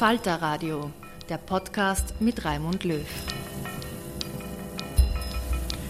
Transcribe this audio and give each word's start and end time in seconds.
Falter 0.00 0.36
Radio, 0.36 0.90
der 1.28 1.36
Podcast 1.36 2.14
mit 2.20 2.46
Raimund 2.46 2.84
Löw. 2.84 3.04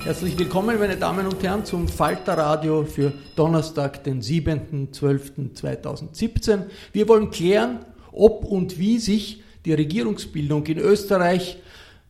Herzlich 0.03 0.37
willkommen, 0.37 0.81
meine 0.81 0.97
Damen 0.97 1.29
und 1.29 1.41
Herren, 1.45 1.65
zum 1.65 1.87
Falter 1.87 2.37
Radio 2.37 2.85
für 2.85 3.13
Donnerstag, 3.37 4.03
den 4.03 4.21
7.12.2017. 4.21 6.63
Wir 6.93 7.07
wollen 7.07 7.31
klären, 7.31 7.85
ob 8.11 8.45
und 8.45 8.81
wie 8.81 8.99
sich 8.99 9.45
die 9.65 9.75
Regierungsbildung 9.75 10.67
in 10.67 10.79
Österreich 10.79 11.59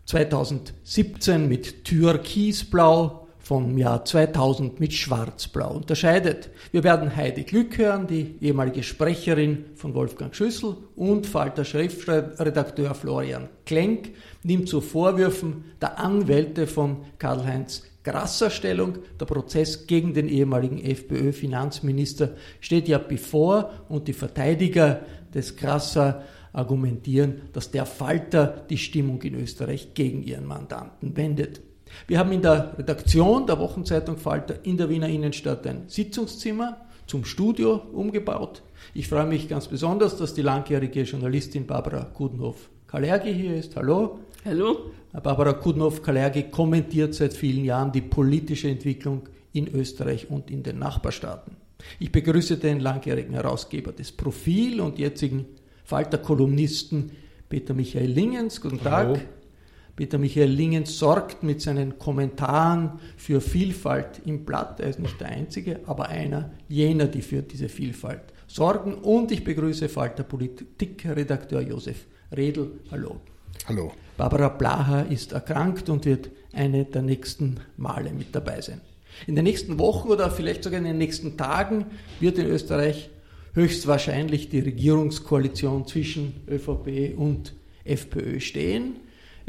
2017 0.06 1.46
mit 1.46 1.84
Türkisblau 1.84 3.19
vom 3.50 3.76
Jahr 3.76 4.04
2000 4.04 4.78
mit 4.78 4.92
Schwarzblau 4.92 5.74
unterscheidet. 5.74 6.50
Wir 6.70 6.84
werden 6.84 7.16
Heidi 7.16 7.42
Glück 7.42 7.78
hören, 7.78 8.06
die 8.06 8.36
ehemalige 8.40 8.84
Sprecherin 8.84 9.64
von 9.74 9.92
Wolfgang 9.92 10.36
Schüssel 10.36 10.76
und 10.94 11.26
Falter 11.26 11.64
Schriftredakteur 11.64 12.94
Florian 12.94 13.48
Klenk 13.66 14.12
nimmt 14.44 14.68
zu 14.68 14.80
Vorwürfen 14.80 15.64
der 15.82 15.98
Anwälte 15.98 16.68
von 16.68 16.98
Karl-Heinz 17.18 17.82
Grasser 18.04 18.50
Stellung. 18.50 18.98
Der 19.18 19.26
Prozess 19.26 19.88
gegen 19.88 20.14
den 20.14 20.28
ehemaligen 20.28 20.78
FPÖ-Finanzminister 20.80 22.36
steht 22.60 22.86
ja 22.86 22.98
bevor 22.98 23.72
und 23.88 24.06
die 24.06 24.12
Verteidiger 24.12 25.00
des 25.34 25.56
Grasser 25.56 26.22
argumentieren, 26.52 27.42
dass 27.52 27.72
der 27.72 27.84
Falter 27.84 28.64
die 28.70 28.78
Stimmung 28.78 29.20
in 29.22 29.34
Österreich 29.34 29.94
gegen 29.94 30.22
ihren 30.22 30.46
Mandanten 30.46 31.16
wendet. 31.16 31.62
Wir 32.06 32.18
haben 32.18 32.32
in 32.32 32.42
der 32.42 32.76
Redaktion 32.78 33.46
der 33.46 33.58
Wochenzeitung 33.58 34.16
Falter 34.16 34.64
in 34.64 34.76
der 34.76 34.88
Wiener 34.88 35.08
Innenstadt 35.08 35.66
ein 35.66 35.84
Sitzungszimmer 35.88 36.78
zum 37.06 37.24
Studio 37.24 37.82
umgebaut. 37.92 38.62
Ich 38.94 39.08
freue 39.08 39.26
mich 39.26 39.48
ganz 39.48 39.68
besonders, 39.68 40.16
dass 40.16 40.34
die 40.34 40.42
langjährige 40.42 41.02
Journalistin 41.02 41.66
Barbara 41.66 42.04
Kudenhoff-Kalergi 42.04 43.32
hier 43.32 43.56
ist. 43.56 43.76
Hallo. 43.76 44.20
Hallo. 44.44 44.92
Barbara 45.12 45.52
Kudenhoff-Kalergi 45.52 46.44
kommentiert 46.50 47.14
seit 47.14 47.34
vielen 47.34 47.64
Jahren 47.64 47.92
die 47.92 48.00
politische 48.00 48.68
Entwicklung 48.68 49.28
in 49.52 49.68
Österreich 49.68 50.30
und 50.30 50.50
in 50.50 50.62
den 50.62 50.78
Nachbarstaaten. 50.78 51.56
Ich 51.98 52.12
begrüße 52.12 52.58
den 52.58 52.80
langjährigen 52.80 53.34
Herausgeber 53.34 53.92
des 53.92 54.12
Profil 54.12 54.80
und 54.80 54.98
jetzigen 54.98 55.46
Falter-Kolumnisten 55.84 57.10
Peter 57.48 57.74
Michael 57.74 58.10
Lingens. 58.10 58.60
Guten 58.60 58.80
Tag. 58.80 59.08
Hallo. 59.08 59.18
Peter 60.00 60.16
Michael 60.16 60.48
Lingens 60.48 60.98
sorgt 60.98 61.42
mit 61.42 61.60
seinen 61.60 61.98
Kommentaren 61.98 62.92
für 63.18 63.42
Vielfalt 63.42 64.22
im 64.24 64.46
Blatt. 64.46 64.80
Er 64.80 64.88
ist 64.88 64.98
nicht 64.98 65.20
der 65.20 65.28
Einzige, 65.28 65.80
aber 65.84 66.08
einer 66.08 66.52
jener, 66.70 67.04
die 67.04 67.20
für 67.20 67.42
diese 67.42 67.68
Vielfalt 67.68 68.22
sorgen. 68.46 68.94
Und 68.94 69.30
ich 69.30 69.44
begrüße 69.44 69.90
Falter 69.90 70.22
Politikredakteur 70.22 71.60
Josef 71.60 72.06
Redl. 72.34 72.80
Hallo. 72.90 73.20
Hallo. 73.66 73.92
Barbara 74.16 74.48
Blaha 74.48 75.02
ist 75.02 75.32
erkrankt 75.32 75.90
und 75.90 76.06
wird 76.06 76.30
eine 76.54 76.86
der 76.86 77.02
nächsten 77.02 77.60
Male 77.76 78.10
mit 78.14 78.34
dabei 78.34 78.62
sein. 78.62 78.80
In 79.26 79.36
den 79.36 79.44
nächsten 79.44 79.78
Wochen 79.78 80.08
oder 80.08 80.30
vielleicht 80.30 80.64
sogar 80.64 80.78
in 80.78 80.86
den 80.86 80.96
nächsten 80.96 81.36
Tagen 81.36 81.84
wird 82.20 82.38
in 82.38 82.46
Österreich 82.46 83.10
höchstwahrscheinlich 83.52 84.48
die 84.48 84.60
Regierungskoalition 84.60 85.86
zwischen 85.86 86.40
ÖVP 86.48 87.18
und 87.18 87.52
FPÖ 87.84 88.40
stehen. 88.40 88.94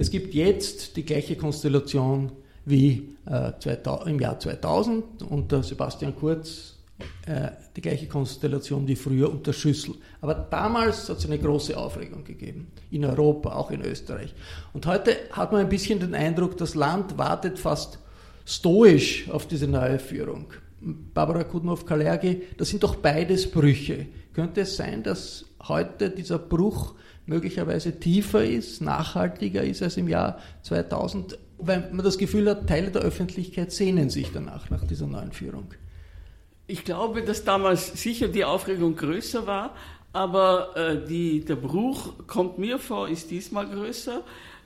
Es 0.01 0.09
gibt 0.09 0.33
jetzt 0.33 0.97
die 0.97 1.05
gleiche 1.05 1.35
Konstellation 1.35 2.31
wie 2.65 3.09
äh, 3.27 3.51
2000, 3.59 4.09
im 4.09 4.19
Jahr 4.19 4.39
2000 4.39 5.21
unter 5.29 5.61
Sebastian 5.61 6.15
Kurz, 6.15 6.79
äh, 7.27 7.51
die 7.75 7.81
gleiche 7.81 8.07
Konstellation 8.07 8.87
wie 8.87 8.95
früher 8.95 9.29
unter 9.29 9.53
Schüssel. 9.53 9.93
Aber 10.19 10.33
damals 10.33 11.07
hat 11.07 11.19
es 11.19 11.27
eine 11.27 11.37
große 11.37 11.77
Aufregung 11.77 12.23
gegeben, 12.23 12.71
in 12.89 13.05
Europa, 13.05 13.53
auch 13.53 13.69
in 13.69 13.83
Österreich. 13.83 14.33
Und 14.73 14.87
heute 14.87 15.15
hat 15.33 15.51
man 15.51 15.61
ein 15.61 15.69
bisschen 15.69 15.99
den 15.99 16.15
Eindruck, 16.15 16.57
das 16.57 16.73
Land 16.73 17.19
wartet 17.19 17.59
fast 17.59 17.99
stoisch 18.43 19.29
auf 19.29 19.45
diese 19.45 19.67
neue 19.67 19.99
Führung. 19.99 20.47
Barbara 20.79 21.43
Kudnow-Kalergi, 21.43 22.41
das 22.57 22.69
sind 22.69 22.81
doch 22.81 22.95
beides 22.95 23.51
Brüche. 23.51 24.07
Könnte 24.33 24.61
es 24.61 24.77
sein, 24.77 25.03
dass 25.03 25.45
heute 25.67 26.09
dieser 26.09 26.39
Bruch 26.39 26.95
möglicherweise 27.31 27.99
tiefer 27.99 28.43
ist, 28.43 28.81
nachhaltiger 28.81 29.63
ist 29.63 29.81
als 29.81 29.97
im 29.97 30.07
Jahr 30.07 30.37
2000, 30.63 31.37
weil 31.57 31.89
man 31.91 32.03
das 32.03 32.17
Gefühl 32.17 32.49
hat, 32.49 32.67
Teile 32.67 32.91
der 32.91 33.01
Öffentlichkeit 33.01 33.71
sehnen 33.71 34.09
sich 34.09 34.31
danach, 34.31 34.69
nach 34.69 34.85
dieser 34.85 35.07
neuen 35.07 35.31
Führung. 35.31 35.73
Ich 36.67 36.83
glaube, 36.83 37.23
dass 37.23 37.43
damals 37.43 38.01
sicher 38.01 38.27
die 38.27 38.45
Aufregung 38.45 38.95
größer 38.95 39.47
war, 39.47 39.75
aber 40.13 40.75
äh, 40.75 41.07
die, 41.07 41.43
der 41.43 41.55
Bruch 41.55 42.27
kommt 42.27 42.57
mir 42.57 42.77
vor, 42.77 43.09
ist 43.09 43.31
diesmal 43.31 43.67
größer. 43.67 44.21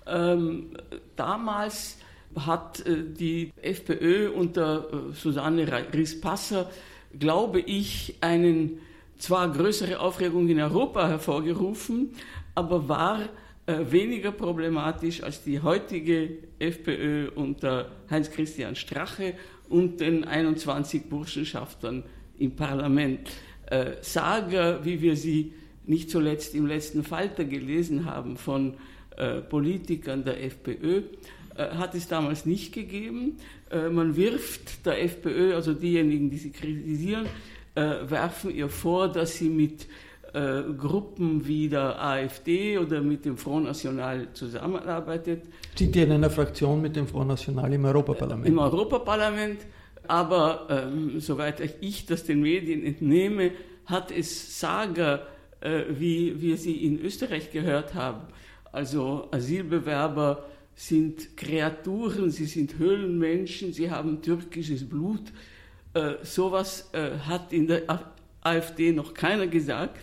Ähm, 0.07 0.71
damals 1.15 1.97
hat 2.35 2.85
äh, 2.85 3.03
die 3.07 3.51
FPÖ 3.61 4.31
unter 4.31 4.87
äh, 4.91 5.13
Susanne 5.13 5.67
Rispasser, 5.93 6.69
glaube 7.17 7.59
ich, 7.59 8.15
einen 8.21 8.79
zwar 9.17 9.51
größere 9.51 9.99
Aufregung 9.99 10.47
in 10.47 10.59
Europa 10.59 11.07
hervorgerufen, 11.07 12.11
aber 12.53 12.87
war 12.87 13.21
äh, 13.65 13.79
weniger 13.89 14.31
problematisch 14.31 15.23
als 15.23 15.43
die 15.43 15.59
heutige 15.61 16.37
FPÖ 16.59 17.29
unter 17.33 17.91
Heinz-Christian 18.09 18.75
Strache 18.75 19.33
und 19.69 19.99
den 19.99 20.23
21 20.23 21.09
Burschenschaftern 21.09 22.03
im 22.37 22.55
Parlament. 22.55 23.29
Äh, 23.67 23.93
Sager, 24.01 24.85
wie 24.85 25.01
wir 25.01 25.15
sie 25.15 25.53
nicht 25.87 26.09
zuletzt 26.09 26.55
im 26.55 26.65
letzten 26.65 27.03
Falter 27.03 27.43
gelesen 27.45 28.05
haben 28.05 28.37
von 28.37 28.75
äh, 29.17 29.41
Politikern 29.41 30.23
der 30.23 30.43
FPÖ, 30.43 31.03
äh, 31.55 31.69
hat 31.75 31.95
es 31.95 32.07
damals 32.07 32.45
nicht 32.45 32.73
gegeben. 32.73 33.37
Äh, 33.69 33.89
man 33.89 34.15
wirft 34.15 34.85
der 34.85 35.01
FPÖ, 35.03 35.55
also 35.55 35.73
diejenigen, 35.73 36.29
die 36.29 36.37
sie 36.37 36.51
kritisieren, 36.51 37.27
äh, 37.75 38.09
werfen 38.09 38.51
ihr 38.51 38.69
vor, 38.69 39.07
dass 39.09 39.35
sie 39.35 39.49
mit 39.49 39.87
äh, 40.33 40.63
Gruppen 40.77 41.47
wie 41.47 41.69
der 41.69 42.01
AfD 42.03 42.77
oder 42.77 43.01
mit 43.01 43.23
dem 43.25 43.37
Front 43.37 43.65
National 43.65 44.27
zusammenarbeitet. 44.33 45.43
Sind 45.75 45.95
die 45.95 46.01
in 46.01 46.11
einer 46.11 46.29
Fraktion 46.29 46.81
mit 46.81 46.95
dem 46.95 47.07
Front 47.07 47.29
National 47.29 47.71
im 47.71 47.85
Europaparlament? 47.85 48.47
Im 48.47 48.59
Europaparlament, 48.59 49.59
aber 50.07 50.67
ähm, 50.69 51.19
soweit 51.19 51.61
ich 51.81 52.05
das 52.05 52.23
den 52.23 52.41
Medien 52.41 52.83
entnehme, 52.83 53.51
hat 53.85 54.11
es 54.11 54.59
Sager, 54.59 55.27
äh, 55.61 55.83
wie 55.89 56.41
wir 56.41 56.57
sie 56.57 56.85
in 56.85 56.99
Österreich 56.99 57.51
gehört 57.51 57.93
haben. 57.93 58.21
Also 58.71 59.29
Asylbewerber 59.31 60.45
sind 60.75 61.37
Kreaturen, 61.37 62.29
sie 62.29 62.45
sind 62.45 62.77
Höhlenmenschen, 62.77 63.71
sie 63.71 63.89
haben 63.89 64.21
türkisches 64.21 64.87
Blut. 64.87 65.31
Äh, 65.95 66.15
sowas 66.23 66.89
äh, 66.91 67.17
hat 67.25 67.53
in 67.53 67.67
der 67.67 67.83
AfD 68.41 68.91
noch 68.91 69.13
keiner 69.13 69.47
gesagt. 69.47 69.97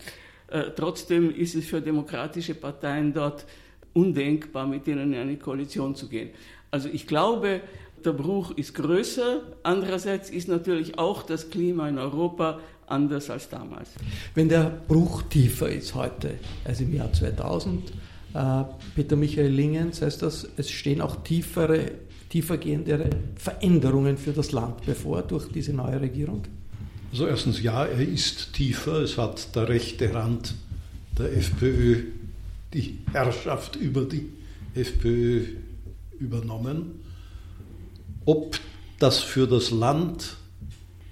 Äh, 0.48 0.70
trotzdem 0.74 1.34
ist 1.34 1.54
es 1.54 1.66
für 1.66 1.82
demokratische 1.82 2.54
Parteien 2.54 3.12
dort 3.12 3.44
undenkbar, 3.92 4.66
mit 4.66 4.86
denen 4.86 5.12
in 5.12 5.18
eine 5.20 5.36
Koalition 5.36 5.94
zu 5.94 6.08
gehen. 6.08 6.30
Also 6.70 6.88
ich 6.88 7.06
glaube, 7.06 7.60
der 8.02 8.14
Bruch 8.14 8.52
ist 8.52 8.74
größer. 8.74 9.42
Andererseits 9.64 10.30
ist 10.30 10.48
natürlich 10.48 10.98
auch 10.98 11.24
das 11.24 11.50
Klima 11.50 11.86
in 11.90 11.98
Europa 11.98 12.60
anders 12.86 13.28
als 13.28 13.50
damals. 13.50 13.90
Wenn 14.34 14.48
der 14.48 14.64
Bruch 14.88 15.22
tiefer 15.24 15.68
ist 15.68 15.94
heute 15.94 16.38
als 16.64 16.80
im 16.80 16.94
Jahr 16.94 17.12
2000, 17.12 17.92
äh, 18.32 18.64
Peter 18.94 19.16
Michael 19.16 19.50
Lingens, 19.50 20.00
heißt 20.00 20.22
das, 20.22 20.48
es 20.56 20.70
stehen 20.70 21.02
auch 21.02 21.16
tiefere, 21.16 21.92
tiefergehendere 22.32 23.11
Veränderungen 23.37 24.17
für 24.17 24.32
das 24.32 24.52
Land 24.52 24.87
bevor 24.87 25.20
durch 25.20 25.52
diese 25.52 25.75
neue 25.75 26.00
Regierung? 26.00 26.43
Also 27.11 27.26
erstens 27.26 27.62
ja, 27.62 27.84
er 27.84 28.00
ist 28.00 28.55
tiefer. 28.55 29.02
Es 29.02 29.19
hat 29.19 29.55
der 29.55 29.69
rechte 29.69 30.14
Rand 30.14 30.55
der 31.19 31.37
FPÖ 31.37 32.05
die 32.73 33.00
Herrschaft 33.12 33.76
über 33.76 34.06
die 34.06 34.31
FPÖ 34.75 35.44
übernommen. 36.19 37.02
Ob 38.25 38.58
das 38.99 39.19
für 39.19 39.46
das 39.46 39.70
Land 39.70 40.37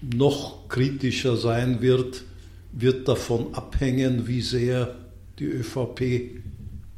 noch 0.01 0.69
kritischer 0.71 1.37
sein 1.37 1.83
wird, 1.83 2.25
wird 2.73 3.07
davon 3.09 3.53
abhängen, 3.53 4.27
wie 4.27 4.41
sehr 4.41 4.95
die 5.39 5.45
ÖVP 5.45 6.41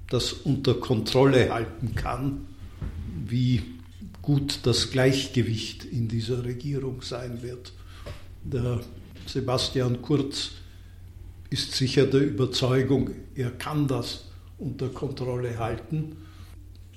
das 0.09 0.33
unter 0.33 0.75
Kontrolle 0.75 1.53
halten 1.53 1.97
kann, 1.97 2.47
wie 3.27 3.63
gut 4.23 4.61
das 4.63 4.91
Gleichgewicht 4.91 5.85
in 5.85 6.09
dieser 6.09 6.45
Regierung 6.45 7.03
sein 7.03 7.43
wird. 7.43 7.73
Der 8.45 8.81
Sebastian 9.27 10.01
Kurz 10.01 10.53
ist 11.51 11.75
sicher 11.75 12.07
der 12.07 12.23
Überzeugung, 12.23 13.11
er 13.35 13.51
kann 13.51 13.87
das 13.87 14.25
unter 14.59 14.89
Kontrolle 14.89 15.59
halten. 15.59 16.17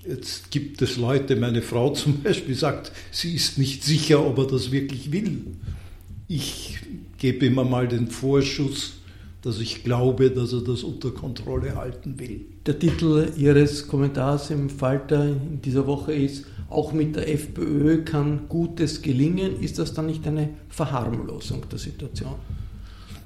Jetzt 0.07 0.51
gibt 0.51 0.81
es 0.81 0.97
Leute, 0.97 1.35
meine 1.35 1.61
Frau 1.61 1.91
zum 1.91 2.21
Beispiel 2.23 2.55
sagt, 2.55 2.91
sie 3.11 3.35
ist 3.35 3.57
nicht 3.57 3.83
sicher, 3.83 4.25
ob 4.25 4.37
er 4.37 4.47
das 4.47 4.71
wirklich 4.71 5.11
will. 5.11 5.57
Ich 6.27 6.77
gebe 7.17 7.47
immer 7.47 7.63
mal 7.63 7.87
den 7.87 8.07
Vorschuss, 8.07 8.93
dass 9.41 9.59
ich 9.59 9.83
glaube, 9.83 10.31
dass 10.31 10.53
er 10.53 10.61
das 10.61 10.83
unter 10.83 11.11
Kontrolle 11.11 11.75
halten 11.75 12.19
will. 12.19 12.45
Der 12.65 12.79
Titel 12.79 13.31
Ihres 13.37 13.87
Kommentars 13.87 14.49
im 14.49 14.69
Falter 14.69 15.25
in 15.25 15.61
dieser 15.61 15.85
Woche 15.85 16.13
ist 16.13 16.45
auch 16.69 16.93
mit 16.93 17.15
der 17.15 17.31
FPÖ 17.31 18.03
kann 18.03 18.47
Gutes 18.49 19.01
gelingen. 19.01 19.61
Ist 19.61 19.79
das 19.79 19.93
dann 19.93 20.07
nicht 20.07 20.27
eine 20.27 20.49
Verharmlosung 20.69 21.69
der 21.69 21.79
Situation? 21.79 22.35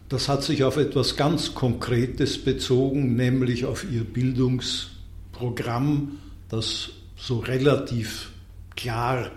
Das 0.09 0.27
hat 0.27 0.43
sich 0.43 0.63
auf 0.63 0.77
etwas 0.77 1.15
ganz 1.15 1.53
Konkretes 1.53 2.43
bezogen, 2.43 3.15
nämlich 3.15 3.65
auf 3.65 3.85
ihr 3.89 4.03
Bildungsprogramm, 4.03 6.17
das 6.49 6.89
so 7.15 7.39
relativ 7.39 8.31
klar 8.75 9.31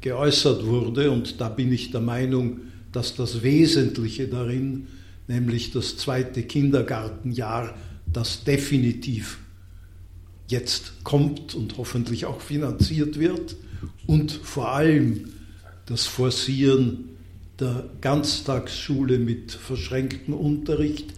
geäußert 0.00 0.64
wurde. 0.64 1.10
Und 1.10 1.40
da 1.40 1.48
bin 1.48 1.72
ich 1.72 1.90
der 1.90 2.00
Meinung, 2.00 2.60
dass 2.92 3.16
das 3.16 3.42
Wesentliche 3.42 4.28
darin, 4.28 4.86
nämlich 5.28 5.72
das 5.72 5.96
zweite 5.96 6.44
Kindergartenjahr, 6.44 7.74
das 8.12 8.44
definitiv 8.44 9.38
jetzt 10.50 11.04
kommt 11.04 11.54
und 11.54 11.78
hoffentlich 11.78 12.26
auch 12.26 12.40
finanziert 12.40 13.18
wird 13.18 13.56
und 14.06 14.32
vor 14.32 14.72
allem 14.72 15.32
das 15.86 16.06
Forcieren 16.06 17.10
der 17.58 17.84
Ganztagsschule 18.00 19.18
mit 19.18 19.52
verschränktem 19.52 20.34
Unterricht 20.34 21.14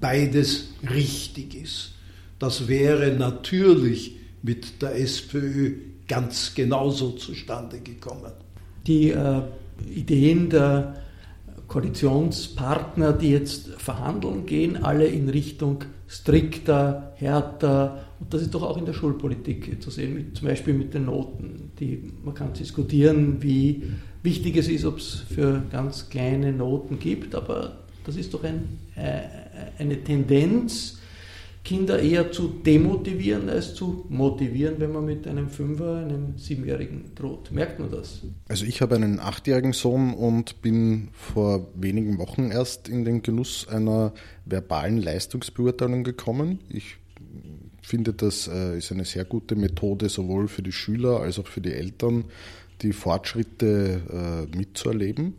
beides 0.00 0.68
richtig 0.88 1.54
ist. 1.54 1.92
Das 2.38 2.68
wäre 2.68 3.12
natürlich 3.12 4.16
mit 4.42 4.80
der 4.80 4.98
SPÖ 4.98 5.74
ganz 6.08 6.54
genauso 6.54 7.10
zustande 7.12 7.80
gekommen. 7.80 8.32
Die 8.86 9.10
äh, 9.10 9.42
Ideen 9.94 10.48
der 10.48 11.02
Koalitionspartner, 11.68 13.12
die 13.12 13.30
jetzt 13.30 13.68
verhandeln, 13.76 14.46
gehen 14.46 14.82
alle 14.82 15.06
in 15.06 15.28
Richtung 15.28 15.84
strikter, 16.10 17.12
härter. 17.16 18.04
Und 18.18 18.34
das 18.34 18.42
ist 18.42 18.52
doch 18.52 18.64
auch 18.64 18.76
in 18.76 18.84
der 18.84 18.92
Schulpolitik 18.92 19.80
zu 19.80 19.90
sehen, 19.90 20.14
mit, 20.14 20.36
zum 20.36 20.48
Beispiel 20.48 20.74
mit 20.74 20.92
den 20.92 21.04
Noten. 21.06 21.70
Die, 21.78 22.12
man 22.24 22.34
kann 22.34 22.52
diskutieren, 22.52 23.40
wie 23.40 23.84
wichtig 24.22 24.56
es 24.56 24.68
ist, 24.68 24.84
ob 24.84 24.98
es 24.98 25.24
für 25.32 25.62
ganz 25.70 26.10
kleine 26.10 26.52
Noten 26.52 26.98
gibt, 26.98 27.34
aber 27.34 27.78
das 28.04 28.16
ist 28.16 28.34
doch 28.34 28.42
ein, 28.42 28.80
äh, 28.96 29.20
eine 29.78 30.02
Tendenz, 30.02 30.99
Kinder 31.70 32.02
eher 32.02 32.32
zu 32.32 32.48
demotivieren 32.48 33.48
als 33.48 33.74
zu 33.74 34.04
motivieren, 34.08 34.80
wenn 34.80 34.90
man 34.90 35.04
mit 35.04 35.28
einem 35.28 35.48
Fünfer, 35.48 35.98
einem 35.98 36.36
Siebenjährigen 36.36 37.14
droht. 37.14 37.52
Merkt 37.52 37.78
man 37.78 37.92
das? 37.92 38.22
Also 38.48 38.64
ich 38.64 38.80
habe 38.80 38.96
einen 38.96 39.20
achtjährigen 39.20 39.72
Sohn 39.72 40.12
und 40.12 40.62
bin 40.62 41.10
vor 41.12 41.68
wenigen 41.76 42.18
Wochen 42.18 42.50
erst 42.50 42.88
in 42.88 43.04
den 43.04 43.22
Genuss 43.22 43.68
einer 43.68 44.12
verbalen 44.46 45.00
Leistungsbeurteilung 45.00 46.02
gekommen. 46.02 46.58
Ich 46.70 46.96
finde, 47.82 48.14
das 48.14 48.48
äh, 48.48 48.76
ist 48.76 48.90
eine 48.90 49.04
sehr 49.04 49.24
gute 49.24 49.54
Methode 49.54 50.08
sowohl 50.08 50.48
für 50.48 50.62
die 50.62 50.72
Schüler 50.72 51.20
als 51.20 51.38
auch 51.38 51.46
für 51.46 51.60
die 51.60 51.72
Eltern, 51.72 52.24
die 52.82 52.92
Fortschritte 52.92 54.48
äh, 54.52 54.56
mitzuerleben. 54.56 55.34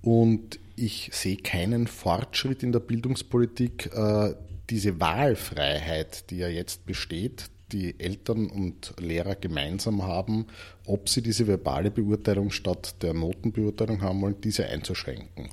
Und 0.00 0.60
ich 0.76 1.10
sehe 1.12 1.36
keinen 1.36 1.88
Fortschritt 1.88 2.62
in 2.62 2.72
der 2.72 2.80
Bildungspolitik, 2.80 3.90
äh, 3.94 4.32
diese 4.70 5.00
Wahlfreiheit, 5.00 6.30
die 6.30 6.38
ja 6.38 6.48
jetzt 6.48 6.86
besteht, 6.86 7.50
die 7.72 7.98
Eltern 7.98 8.46
und 8.46 8.94
Lehrer 8.98 9.34
gemeinsam 9.34 10.02
haben, 10.02 10.46
ob 10.86 11.08
sie 11.08 11.22
diese 11.22 11.46
verbale 11.46 11.90
Beurteilung 11.90 12.50
statt 12.50 12.94
der 13.02 13.14
Notenbeurteilung 13.14 14.00
haben 14.00 14.22
wollen, 14.22 14.36
diese 14.42 14.66
einzuschränken. 14.66 15.50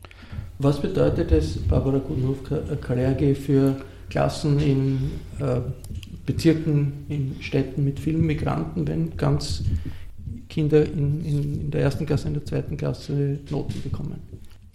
Was 0.59 0.81
bedeutet 0.81 1.31
es, 1.31 1.57
Barbara 1.57 1.97
Gudnov-Kalergi, 1.99 3.35
für 3.35 3.81
Klassen 4.09 4.59
in 4.59 5.11
äh, 5.39 5.59
Bezirken, 6.25 7.05
in 7.09 7.35
Städten 7.41 7.83
mit 7.83 7.99
vielen 7.99 8.25
Migranten, 8.25 8.87
wenn 8.87 9.17
ganz 9.17 9.63
Kinder 10.47 10.85
in, 10.85 11.25
in, 11.25 11.61
in 11.61 11.71
der 11.71 11.81
ersten 11.81 12.05
Klasse, 12.05 12.27
in 12.27 12.35
der 12.35 12.45
zweiten 12.45 12.77
Klasse 12.77 13.39
Noten 13.49 13.81
bekommen? 13.81 14.21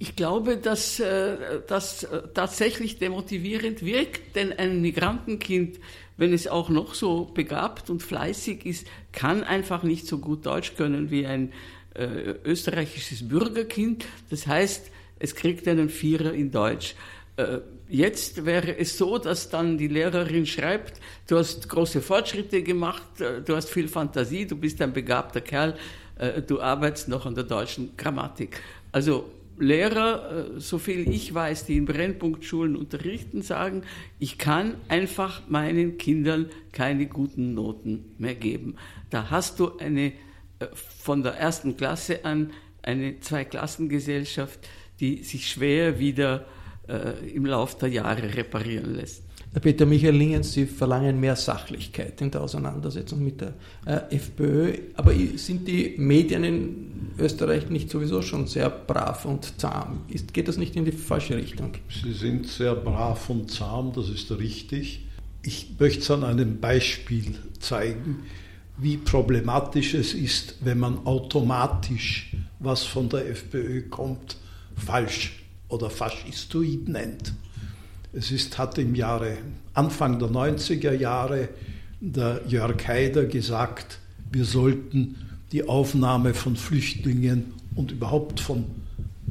Ich 0.03 0.17
glaube, 0.17 0.57
dass 0.57 0.99
äh, 0.99 1.61
das 1.67 2.05
äh, 2.05 2.23
tatsächlich 2.33 2.99
demotivierend 2.99 3.85
wirkt, 3.85 4.35
denn 4.35 4.51
ein 4.51 4.81
Migrantenkind, 4.81 5.79
wenn 6.17 6.33
es 6.33 6.49
auch 6.49 6.71
noch 6.71 6.95
so 6.95 7.27
begabt 7.27 7.91
und 7.91 8.03
fleißig 8.03 8.65
ist, 8.65 8.87
kann 9.13 9.45
einfach 9.45 9.83
nicht 9.83 10.07
so 10.07 10.17
gut 10.17 10.47
Deutsch 10.47 10.75
können 10.75 11.11
wie 11.11 11.27
ein 11.27 11.53
äh, 11.95 12.07
österreichisches 12.47 13.29
Bürgerkind. 13.29 14.07
Das 14.31 14.47
heißt, 14.47 14.91
es 15.19 15.35
kriegt 15.35 15.69
einen 15.69 15.91
Vierer 15.91 16.33
in 16.33 16.51
Deutsch. 16.51 16.95
Äh, 17.37 17.59
jetzt 17.91 18.47
wäre 18.47 18.79
es 18.79 18.97
so, 18.97 19.19
dass 19.19 19.51
dann 19.51 19.77
die 19.77 19.89
Lehrerin 19.89 20.47
schreibt, 20.47 20.99
du 21.27 21.37
hast 21.37 21.69
große 21.69 22.01
Fortschritte 22.01 22.63
gemacht, 22.63 23.21
äh, 23.21 23.43
du 23.43 23.55
hast 23.55 23.69
viel 23.69 23.87
Fantasie, 23.87 24.47
du 24.47 24.57
bist 24.57 24.81
ein 24.81 24.95
begabter 24.95 25.43
Kerl, 25.43 25.77
du 26.47 26.61
arbeitest 26.61 27.09
noch 27.09 27.25
an 27.25 27.35
der 27.35 27.45
deutschen 27.45 27.97
Grammatik. 27.97 28.61
Also 28.93 29.31
Lehrer, 29.61 30.57
äh, 30.57 30.61
so 30.61 30.79
viel 30.79 31.09
ich 31.09 31.33
weiß, 31.33 31.67
die 31.67 31.77
in 31.77 31.85
Brennpunktschulen 31.85 32.77
unterrichten, 32.77 33.43
sagen, 33.43 33.83
ich 34.19 34.39
kann 34.39 34.75
einfach 34.89 35.43
meinen 35.49 35.99
Kindern 35.99 36.47
keine 36.73 37.07
guten 37.07 37.55
Noten 37.55 38.15
mehr 38.19 38.35
geben. 38.35 38.77
Da 39.11 39.31
hast 39.31 39.61
du 39.61 39.77
eine 39.79 40.13
äh, 40.59 40.67
von 40.75 41.23
der 41.23 41.35
ersten 41.35 41.77
Klasse 41.77 42.25
an 42.25 42.53
eine 42.83 43.21
Zweiklassengesellschaft, 43.21 44.61
die 44.99 45.23
sich 45.23 45.49
schwer 45.51 45.99
wieder 45.99 46.47
äh, 46.89 47.29
im 47.35 47.45
Laufe 47.45 47.79
der 47.81 47.91
Jahre 47.91 48.35
reparieren 48.35 48.95
lässt. 48.95 49.25
Herr 49.53 49.61
Peter 49.61 49.85
Michael 49.85 50.15
Lingens, 50.15 50.53
Sie 50.53 50.65
verlangen 50.65 51.19
mehr 51.19 51.35
Sachlichkeit 51.35 52.21
in 52.21 52.31
der 52.31 52.41
Auseinandersetzung 52.43 53.25
mit 53.25 53.41
der 53.41 53.55
äh, 53.85 54.15
FPÖ. 54.15 54.79
Aber 54.95 55.13
sind 55.35 55.67
die 55.67 55.97
Medien 55.99 56.45
in 56.45 57.11
Österreich 57.19 57.69
nicht 57.69 57.91
sowieso 57.91 58.23
schon 58.23 58.47
sehr 58.47 58.71
brav 58.71 59.25
und 59.25 59.61
zahm? 59.61 60.03
Ist, 60.07 60.33
geht 60.33 60.47
das 60.47 60.57
nicht 60.57 60.77
in 60.77 60.85
die 60.85 60.93
falsche 60.93 61.37
Richtung? 61.37 61.73
Sie 61.89 62.13
sind 62.13 62.47
sehr 62.47 62.77
brav 62.77 63.29
und 63.29 63.51
zahm, 63.51 63.93
das 63.93 64.09
ist 64.09 64.31
richtig. 64.31 65.07
Ich 65.43 65.75
möchte 65.81 66.01
es 66.01 66.11
an 66.13 66.23
einem 66.23 66.61
Beispiel 66.61 67.35
zeigen, 67.59 68.21
wie 68.77 68.99
problematisch 68.99 69.95
es 69.95 70.15
ist, 70.15 70.59
wenn 70.61 70.79
man 70.79 71.07
automatisch, 71.07 72.37
was 72.61 72.85
von 72.85 73.09
der 73.09 73.29
FPÖ 73.29 73.89
kommt, 73.89 74.37
falsch 74.77 75.43
oder 75.69 75.91
faschistoid 75.91 76.89
nennt. 76.89 77.35
Es 78.13 78.31
ist, 78.33 78.59
hat 78.59 78.77
im 78.79 78.95
Jahre, 78.95 79.39
Anfang 79.75 80.19
der 80.19 80.29
90er 80.29 80.93
Jahre 80.93 81.49
der 82.01 82.43
Jörg 82.49 82.87
Haider 82.89 83.27
gesagt, 83.27 83.99
wir 84.33 84.45
sollten 84.45 85.17
die 85.53 85.69
Aufnahme 85.69 86.35
von 86.35 86.57
Flüchtlingen 86.57 87.53
und 87.75 87.93
überhaupt 87.93 88.41
von 88.41 88.65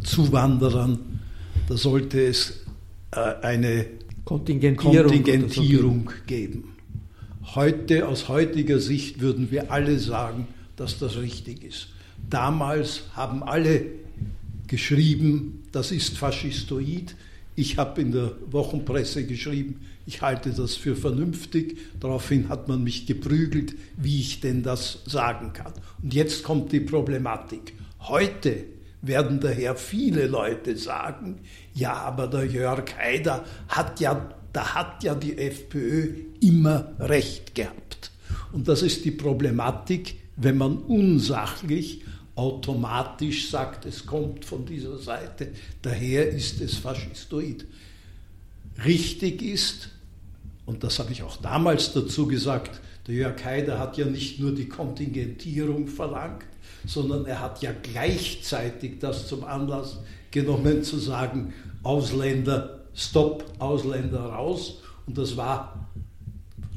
Zuwanderern, 0.04 1.20
da 1.68 1.78
sollte 1.78 2.22
es 2.22 2.66
äh, 3.12 3.20
eine 3.42 3.86
Kontingentierung, 4.26 5.08
Kontingentierung 5.08 6.12
geben. 6.28 6.76
Heute, 7.56 8.08
aus 8.08 8.28
heutiger 8.30 8.80
Sicht, 8.80 9.22
würden 9.22 9.52
wir 9.52 9.72
alle 9.72 10.00
sagen, 10.00 10.48
dass 10.76 11.00
das 11.00 11.18
richtig 11.18 11.64
ist. 11.64 11.88
Damals 12.30 13.04
haben 13.14 13.44
alle 13.44 13.86
geschrieben, 14.68 15.64
das 15.72 15.92
ist 15.92 16.18
faschistoid. 16.18 17.16
Ich 17.60 17.78
habe 17.78 18.00
in 18.00 18.14
der 18.14 18.32
Wochenpresse 18.52 19.26
geschrieben, 19.26 19.82
ich 20.06 20.22
halte 20.22 20.52
das 20.52 20.76
für 20.76 20.96
vernünftig. 20.96 21.78
Daraufhin 22.00 22.48
hat 22.48 22.70
man 22.70 22.86
mich 22.86 23.06
geprügelt, 23.06 23.76
wie 23.98 24.22
ich 24.22 24.40
denn 24.40 24.64
das 24.64 25.00
sagen 25.06 25.52
kann. 25.52 25.74
Und 26.02 26.14
jetzt 26.14 26.46
kommt 26.46 26.72
die 26.72 26.80
Problematik. 26.80 27.74
Heute 28.00 28.64
werden 29.02 29.42
daher 29.42 29.76
viele 29.76 30.28
Leute 30.28 30.78
sagen, 30.78 31.40
ja, 31.74 31.96
aber 31.96 32.28
der 32.28 32.46
Jörg 32.46 32.98
Haider 32.98 33.44
hat 33.68 34.00
ja, 34.00 34.30
da 34.54 34.76
hat 34.76 35.04
ja 35.04 35.14
die 35.14 35.38
FPÖ 35.38 36.14
immer 36.40 36.94
recht 36.98 37.56
gehabt. 37.56 38.12
Und 38.54 38.70
das 38.70 38.84
ist 38.84 39.04
die 39.04 39.12
Problematik, 39.12 40.16
wenn 40.38 40.58
man 40.58 40.78
unsachlich 40.78 42.06
automatisch 42.40 43.50
sagt, 43.50 43.86
es 43.86 44.06
kommt 44.06 44.46
von 44.46 44.66
dieser 44.66 44.98
Seite, 44.98 45.50
daher 45.82 46.30
ist 46.30 46.62
es 46.62 46.78
faschistoid. 46.78 47.66
Richtig 48.86 49.42
ist, 49.42 49.90
und 50.66 50.86
das 50.86 51.00
habe 51.00 51.12
ich 51.12 51.22
auch 51.22 51.36
damals 51.38 51.92
dazu 51.92 52.28
gesagt, 52.28 52.80
der 53.08 53.16
Jörg 53.16 53.44
Haider 53.44 53.78
hat 53.78 53.98
ja 53.98 54.06
nicht 54.06 54.40
nur 54.40 54.54
die 54.54 54.70
Kontingentierung 54.70 55.88
verlangt, 55.88 56.46
sondern 56.86 57.26
er 57.26 57.42
hat 57.42 57.62
ja 57.62 57.72
gleichzeitig 57.74 59.00
das 59.00 59.28
zum 59.28 59.44
Anlass 59.44 60.00
genommen 60.32 60.84
zu 60.84 60.98
sagen, 60.98 61.54
Ausländer, 61.84 62.86
stopp, 62.96 63.44
Ausländer 63.60 64.22
raus. 64.22 64.82
Und 65.08 65.18
das 65.18 65.36
war 65.36 65.90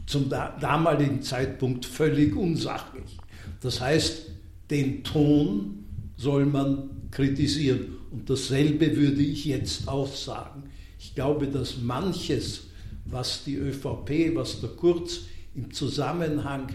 zum 0.06 0.28
damaligen 0.28 1.22
Zeitpunkt 1.22 1.86
völlig 1.86 2.34
unsachlich. 2.34 3.16
Das 3.60 3.80
heißt, 3.80 4.31
den 4.72 5.04
Ton 5.04 5.84
soll 6.16 6.46
man 6.46 6.88
kritisieren. 7.10 7.98
Und 8.10 8.28
dasselbe 8.28 8.96
würde 8.96 9.22
ich 9.22 9.44
jetzt 9.44 9.86
auch 9.86 10.12
sagen. 10.12 10.64
Ich 10.98 11.14
glaube, 11.14 11.46
dass 11.46 11.78
manches, 11.78 12.64
was 13.04 13.44
die 13.44 13.56
ÖVP, 13.56 14.34
was 14.34 14.60
der 14.60 14.70
Kurz 14.70 15.20
im 15.54 15.72
Zusammenhang 15.72 16.68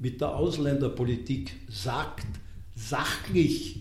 mit 0.00 0.20
der 0.20 0.34
Ausländerpolitik 0.34 1.52
sagt, 1.68 2.26
sachlich 2.74 3.78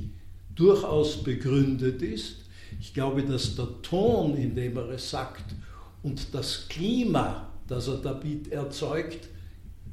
durchaus 0.53 1.23
begründet 1.23 2.03
ist. 2.03 2.35
Ich 2.79 2.93
glaube, 2.93 3.23
dass 3.23 3.55
der 3.55 3.81
Ton, 3.81 4.37
in 4.37 4.55
dem 4.55 4.77
er 4.77 4.89
es 4.89 5.09
sagt, 5.09 5.55
und 6.03 6.33
das 6.33 6.67
Klima, 6.69 7.49
das 7.67 7.87
er 7.87 7.97
damit 7.97 8.51
erzeugt, 8.51 9.29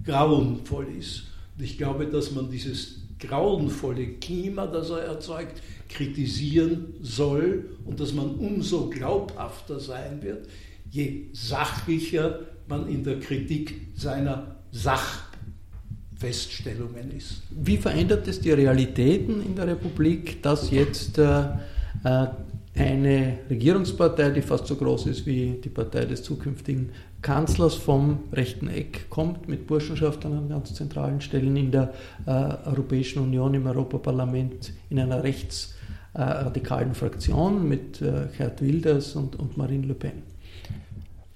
grauenvoll 0.05 0.89
ist. 0.99 1.23
Und 1.57 1.65
ich 1.65 1.79
glaube, 1.79 2.07
dass 2.07 2.33
man 2.33 2.51
dieses 2.51 3.01
grauenvolle 3.21 4.15
Klima, 4.15 4.67
das 4.67 4.91
er 4.91 5.01
erzeugt, 5.01 5.63
kritisieren 5.89 6.95
soll 7.03 7.67
und 7.85 8.01
dass 8.01 8.13
man 8.13 8.35
umso 8.37 8.89
glaubhafter 8.89 9.81
sein 9.81 10.23
wird, 10.23 10.49
je 10.91 11.27
sachlicher 11.33 12.41
man 12.69 12.89
in 12.89 13.05
der 13.05 13.21
Kritik 13.21 13.89
seiner 13.97 14.57
Sachfeststellungen 14.73 17.11
ist. 17.17 17.43
Wie 17.51 17.77
verändert 17.77 18.27
es 18.29 18.41
die 18.41 18.53
Realitäten 18.53 19.45
in 19.45 19.57
der 19.57 19.67
Republik, 19.67 20.43
dass 20.43 20.71
jetzt 20.71 21.19
äh, 21.19 21.43
äh 22.05 22.29
eine 22.73 23.39
Regierungspartei, 23.51 24.31
die 24.31 24.43
fast 24.43 24.67
so 24.67 24.77
groß 24.77 25.07
ist 25.07 25.27
wie 25.27 25.61
die 25.63 25.69
Partei 25.69 26.05
des 26.05 26.23
zukünftigen 26.23 26.91
Kanzlers 27.23 27.75
vom 27.75 28.21
rechten 28.33 28.69
Eck 28.69 29.11
kommt, 29.11 29.49
mit 29.49 29.67
Burschenschaft 29.67 30.25
an 30.25 30.49
ganz 30.49 30.75
zentralen 30.75 31.21
Stellen 31.21 31.57
in 31.57 31.71
der 31.71 31.93
äh, 32.27 32.31
Europäischen 32.31 33.23
Union, 33.23 33.55
im 33.55 33.67
Europaparlament, 33.67 34.73
in 34.89 34.99
einer 34.99 35.23
rechtsradikalen 35.23 36.93
äh, 36.93 36.95
Fraktion 36.95 37.69
mit 37.69 38.01
äh, 38.01 38.29
Gerd 38.37 38.63
Wilders 38.63 39.17
und, 39.17 39.37
und 39.37 39.57
Marine 39.57 39.87
Le 39.87 39.95
Pen. 39.95 40.23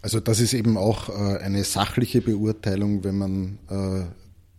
Also 0.01 0.21
das 0.21 0.41
ist 0.41 0.53
eben 0.53 0.77
auch 0.77 1.09
äh, 1.09 1.39
eine 1.39 1.65
sachliche 1.65 2.21
Beurteilung, 2.21 3.05
wenn 3.05 3.19
man 3.19 3.59
äh, 3.71 4.05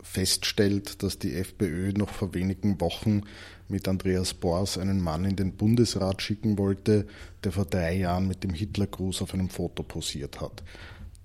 feststellt, 0.02 1.02
dass 1.02 1.18
die 1.18 1.34
FPÖ 1.34 1.92
noch 1.92 2.10
vor 2.10 2.34
wenigen 2.34 2.80
Wochen 2.80 3.22
mit 3.68 3.88
Andreas 3.88 4.34
Bors 4.34 4.78
einen 4.78 5.00
Mann 5.00 5.24
in 5.24 5.36
den 5.36 5.52
Bundesrat 5.52 6.22
schicken 6.22 6.58
wollte, 6.58 7.06
der 7.42 7.52
vor 7.52 7.64
drei 7.64 7.96
Jahren 7.96 8.28
mit 8.28 8.44
dem 8.44 8.52
Hitlergruß 8.52 9.22
auf 9.22 9.34
einem 9.34 9.48
Foto 9.48 9.82
posiert 9.82 10.40
hat. 10.40 10.62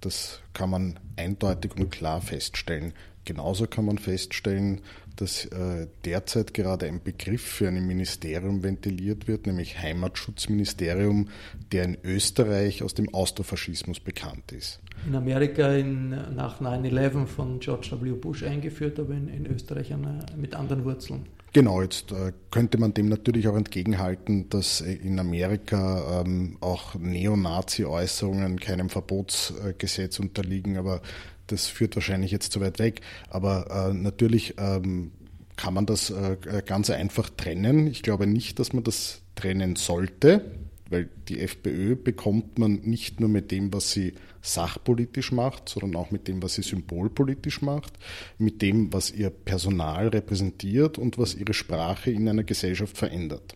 Das 0.02 0.42
kann 0.54 0.70
man 0.70 1.00
eindeutig 1.16 1.76
und 1.76 1.92
klar 1.92 2.22
feststellen. 2.22 2.94
Genauso 3.24 3.68
kann 3.68 3.86
man 3.86 4.00
feststellen, 4.00 4.82
dass 5.16 5.46
äh, 5.46 5.88
derzeit 6.06 6.56
gerade 6.56 6.88
ein 6.88 7.04
Begriff 7.04 7.44
für 7.44 7.68
ein 7.68 7.86
Ministerium 7.86 8.64
ventiliert 8.64 9.28
wird, 9.28 9.46
nämlich 9.46 9.80
Heimatschutzministerium, 9.80 11.30
der 11.72 11.84
in 11.84 11.98
Österreich 12.04 12.82
aus 12.82 12.96
dem 12.96 13.14
Austrofaschismus 13.14 14.00
bekannt 14.00 14.52
ist. 14.52 14.80
In 15.06 15.16
Amerika 15.16 15.72
in, 15.74 16.10
nach 16.10 16.62
9-11 16.62 17.26
von 17.28 17.60
George 17.60 17.92
W. 18.02 18.12
Bush 18.14 18.44
eingeführt, 18.44 19.00
aber 19.00 19.14
in, 19.14 19.28
in 19.28 19.46
Österreich 19.46 19.94
eine, 19.94 20.26
mit 20.36 20.56
anderen 20.56 20.84
Wurzeln. 20.86 21.28
Genau, 21.54 21.82
jetzt 21.82 22.14
äh, 22.14 22.32
könnte 22.50 22.78
man 22.78 22.94
dem 22.94 23.10
natürlich 23.10 23.50
auch 23.50 23.58
entgegenhalten, 23.58 24.48
dass 24.48 24.80
in 24.80 25.20
Amerika 25.20 26.22
ähm, 26.22 26.58
auch 26.62 26.96
Neonazi-Äußerungen 26.96 28.58
keinem 28.58 28.90
Verbotsgesetz 28.90 30.20
unterliegen, 30.20 30.78
aber 30.78 31.02
das 31.48 31.68
führt 31.68 31.96
wahrscheinlich 31.96 32.32
jetzt 32.32 32.54
zu 32.54 32.62
weit 32.62 32.80
weg. 32.80 33.02
Aber 33.30 33.90
äh, 33.90 33.94
natürlich 33.94 34.56
ähm, 34.58 35.12
kann 35.58 35.74
man 35.74 35.86
das 35.86 36.10
äh, 36.10 36.38
ganz 36.66 36.90
einfach 36.90 37.30
trennen. 37.30 37.86
Ich 37.88 38.02
glaube 38.02 38.28
nicht, 38.28 38.58
dass 38.58 38.72
man 38.72 38.86
das 38.86 39.22
trennen 39.36 39.76
sollte, 39.76 40.46
weil 40.90 41.10
die 41.28 41.42
FPÖ 41.42 41.98
bekommt 41.98 42.60
man 42.60 42.76
nicht 42.84 43.20
nur 43.20 43.28
mit 43.28 43.52
dem, 43.52 43.74
was 43.74 43.92
sie 43.92 44.14
sachpolitisch 44.42 45.32
macht, 45.32 45.70
sondern 45.70 45.96
auch 45.96 46.12
mit 46.12 46.28
dem, 46.28 46.42
was 46.42 46.56
sie 46.56 46.64
symbolpolitisch 46.64 47.62
macht, 47.62 47.94
mit 48.38 48.62
dem, 48.62 48.92
was 48.92 49.12
ihr 49.12 49.30
Personal 49.30 50.08
repräsentiert 50.08 50.98
und 50.98 51.18
was 51.18 51.36
ihre 51.36 51.54
Sprache 51.54 52.12
in 52.12 52.28
einer 52.28 52.44
Gesellschaft 52.44 52.98
verändert. 52.98 53.56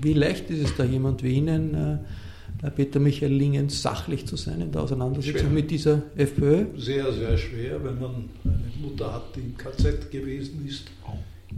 Wie 0.00 0.12
leicht 0.12 0.50
ist 0.50 0.64
es 0.64 0.76
da 0.76 0.84
jemand 0.84 1.22
wie 1.22 1.34
Ihnen, 1.34 1.74
äh, 1.74 2.70
Peter 2.70 3.00
Michael 3.00 3.32
Lingen, 3.32 3.68
sachlich 3.68 4.26
zu 4.26 4.36
sein 4.36 4.60
in 4.60 4.70
der 4.70 4.82
Auseinandersetzung 4.82 5.40
schwer. 5.40 5.50
mit 5.50 5.70
dieser 5.70 6.02
FPÖ? 6.16 6.66
Sehr, 6.76 7.12
sehr 7.12 7.36
schwer. 7.38 7.82
Wenn 7.82 7.98
man 7.98 8.28
eine 8.44 8.62
Mutter 8.80 9.12
hat, 9.12 9.34
die 9.34 9.40
im 9.40 9.56
KZ 9.56 10.10
gewesen 10.10 10.64
ist, 10.66 10.84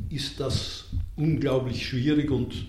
ist 0.08 0.40
das 0.40 0.86
unglaublich 1.16 1.86
schwierig 1.86 2.30
und 2.30 2.66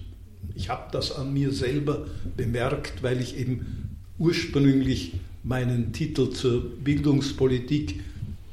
ich 0.56 0.70
habe 0.70 0.90
das 0.92 1.12
an 1.12 1.34
mir 1.34 1.52
selber 1.52 2.08
bemerkt, 2.36 3.04
weil 3.04 3.22
ich 3.22 3.38
eben 3.38 3.98
ursprünglich 4.18 5.14
meinen 5.46 5.94
Titel 5.94 6.32
zur 6.32 6.62
Bildungspolitik 6.84 8.02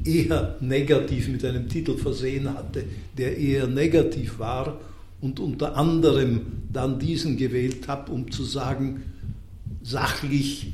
eher 0.05 0.57
negativ 0.61 1.29
mit 1.29 1.45
einem 1.45 1.69
Titel 1.69 1.97
versehen 1.97 2.53
hatte, 2.53 2.85
der 3.17 3.39
eher 3.39 3.67
negativ 3.67 4.39
war 4.39 4.79
und 5.21 5.41
unter 5.41 5.77
anderem 5.77 6.41
dann 6.73 6.99
diesen 6.99 7.37
gewählt 7.37 7.89
habe, 7.89 8.13
um 8.13 8.31
zu 8.31 8.45
sagen, 8.45 9.03
sachlich 9.83 10.73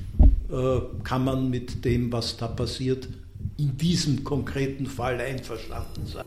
äh, 0.51 0.81
kann 1.05 1.25
man 1.25 1.51
mit 1.51 1.85
dem, 1.85 2.11
was 2.11 2.37
da 2.37 2.49
passiert, 2.49 3.09
in 3.59 3.77
diesem 3.77 4.25
konkreten 4.25 4.87
Fall 4.87 5.21
einverstanden 5.21 6.07
sein. 6.07 6.25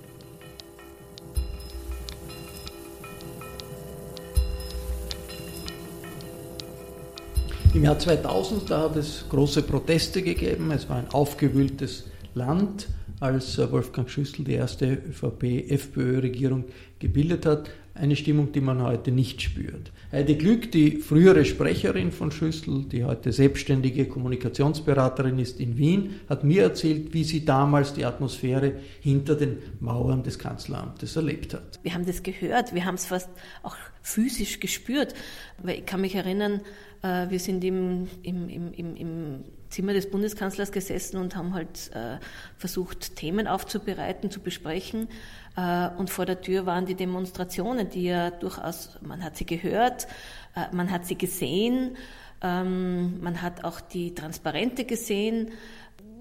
Im 7.74 7.86
Jahr 7.86 7.98
2000, 7.98 8.70
da 8.70 8.82
hat 8.82 8.98
es 8.98 9.24
große 9.30 9.62
Proteste 9.62 10.22
gegeben. 10.22 10.72
Es 10.72 10.90
war 10.90 10.98
ein 10.98 11.10
aufgewühltes 11.12 12.04
Land, 12.34 12.90
als 13.22 13.58
Wolfgang 13.72 14.10
Schüssel 14.10 14.44
die 14.44 14.56
erste 14.56 14.92
ÖVP-FPÖ-Regierung 14.92 16.66
gebildet 17.00 17.46
hat 17.46 17.70
eine 17.94 18.16
Stimmung, 18.16 18.52
die 18.52 18.62
man 18.62 18.82
heute 18.82 19.12
nicht 19.12 19.42
spürt. 19.42 19.92
Heidi 20.12 20.36
Glück, 20.36 20.72
die 20.72 20.98
frühere 20.98 21.46
Sprecherin 21.46 22.12
von 22.12 22.32
Schüssel, 22.32 22.86
die 22.86 23.04
heute 23.04 23.32
selbstständige 23.32 24.06
Kommunikationsberaterin 24.06 25.40
ist 25.40 25.60
in 25.60 25.78
Wien, 25.78 26.22
hat 26.30 26.44
mir 26.44 26.64
erzählt, 26.64 27.14
wie 27.14 27.24
sie 27.24 27.44
damals 27.44 27.94
die 27.94 28.06
Atmosphäre 28.06 28.74
hinter 29.02 29.36
den 29.36 29.58
Mauern 29.80 30.24
des 30.24 30.40
Kanzleramtes 30.40 31.16
erlebt 31.16 31.54
hat. 31.54 31.80
Wir 31.84 31.94
haben 31.94 32.06
das 32.06 32.24
gehört, 32.24 32.74
wir 32.74 32.86
haben 32.86 32.96
es 32.96 33.06
fast 33.06 33.30
auch 33.64 33.76
physisch 34.02 34.60
gespürt. 34.60 35.14
Ich 35.68 35.86
kann 35.86 36.02
mich 36.02 36.16
erinnern, 36.16 36.54
äh, 36.54 36.91
wir 37.02 37.40
sind 37.40 37.64
im, 37.64 38.08
im, 38.22 38.48
im, 38.50 38.96
im 38.96 39.44
Zimmer 39.72 39.94
des 39.94 40.10
Bundeskanzlers 40.10 40.72
gesessen 40.72 41.18
und 41.18 41.36
haben 41.36 41.54
halt 41.54 41.92
äh, 41.96 42.18
versucht, 42.58 43.16
Themen 43.16 43.48
aufzubereiten, 43.48 44.30
zu 44.30 44.42
besprechen. 44.42 45.08
Äh, 45.56 45.90
und 45.98 46.10
vor 46.10 46.26
der 46.26 46.42
Tür 46.42 46.66
waren 46.66 46.86
die 46.86 46.96
Demonstrationen, 46.96 47.90
die 47.90 48.04
ja 48.04 48.30
durchaus, 48.30 49.00
man 49.02 49.24
hat 49.24 49.38
sie 49.38 49.46
gehört, 49.46 50.08
äh, 50.56 50.74
man 50.76 50.92
hat 50.92 51.06
sie 51.06 51.18
gesehen, 51.18 51.98
ähm, 52.42 53.22
man 53.22 53.42
hat 53.42 53.64
auch 53.64 53.82
die 53.82 54.14
Transparente 54.14 54.86
gesehen. 54.86 55.52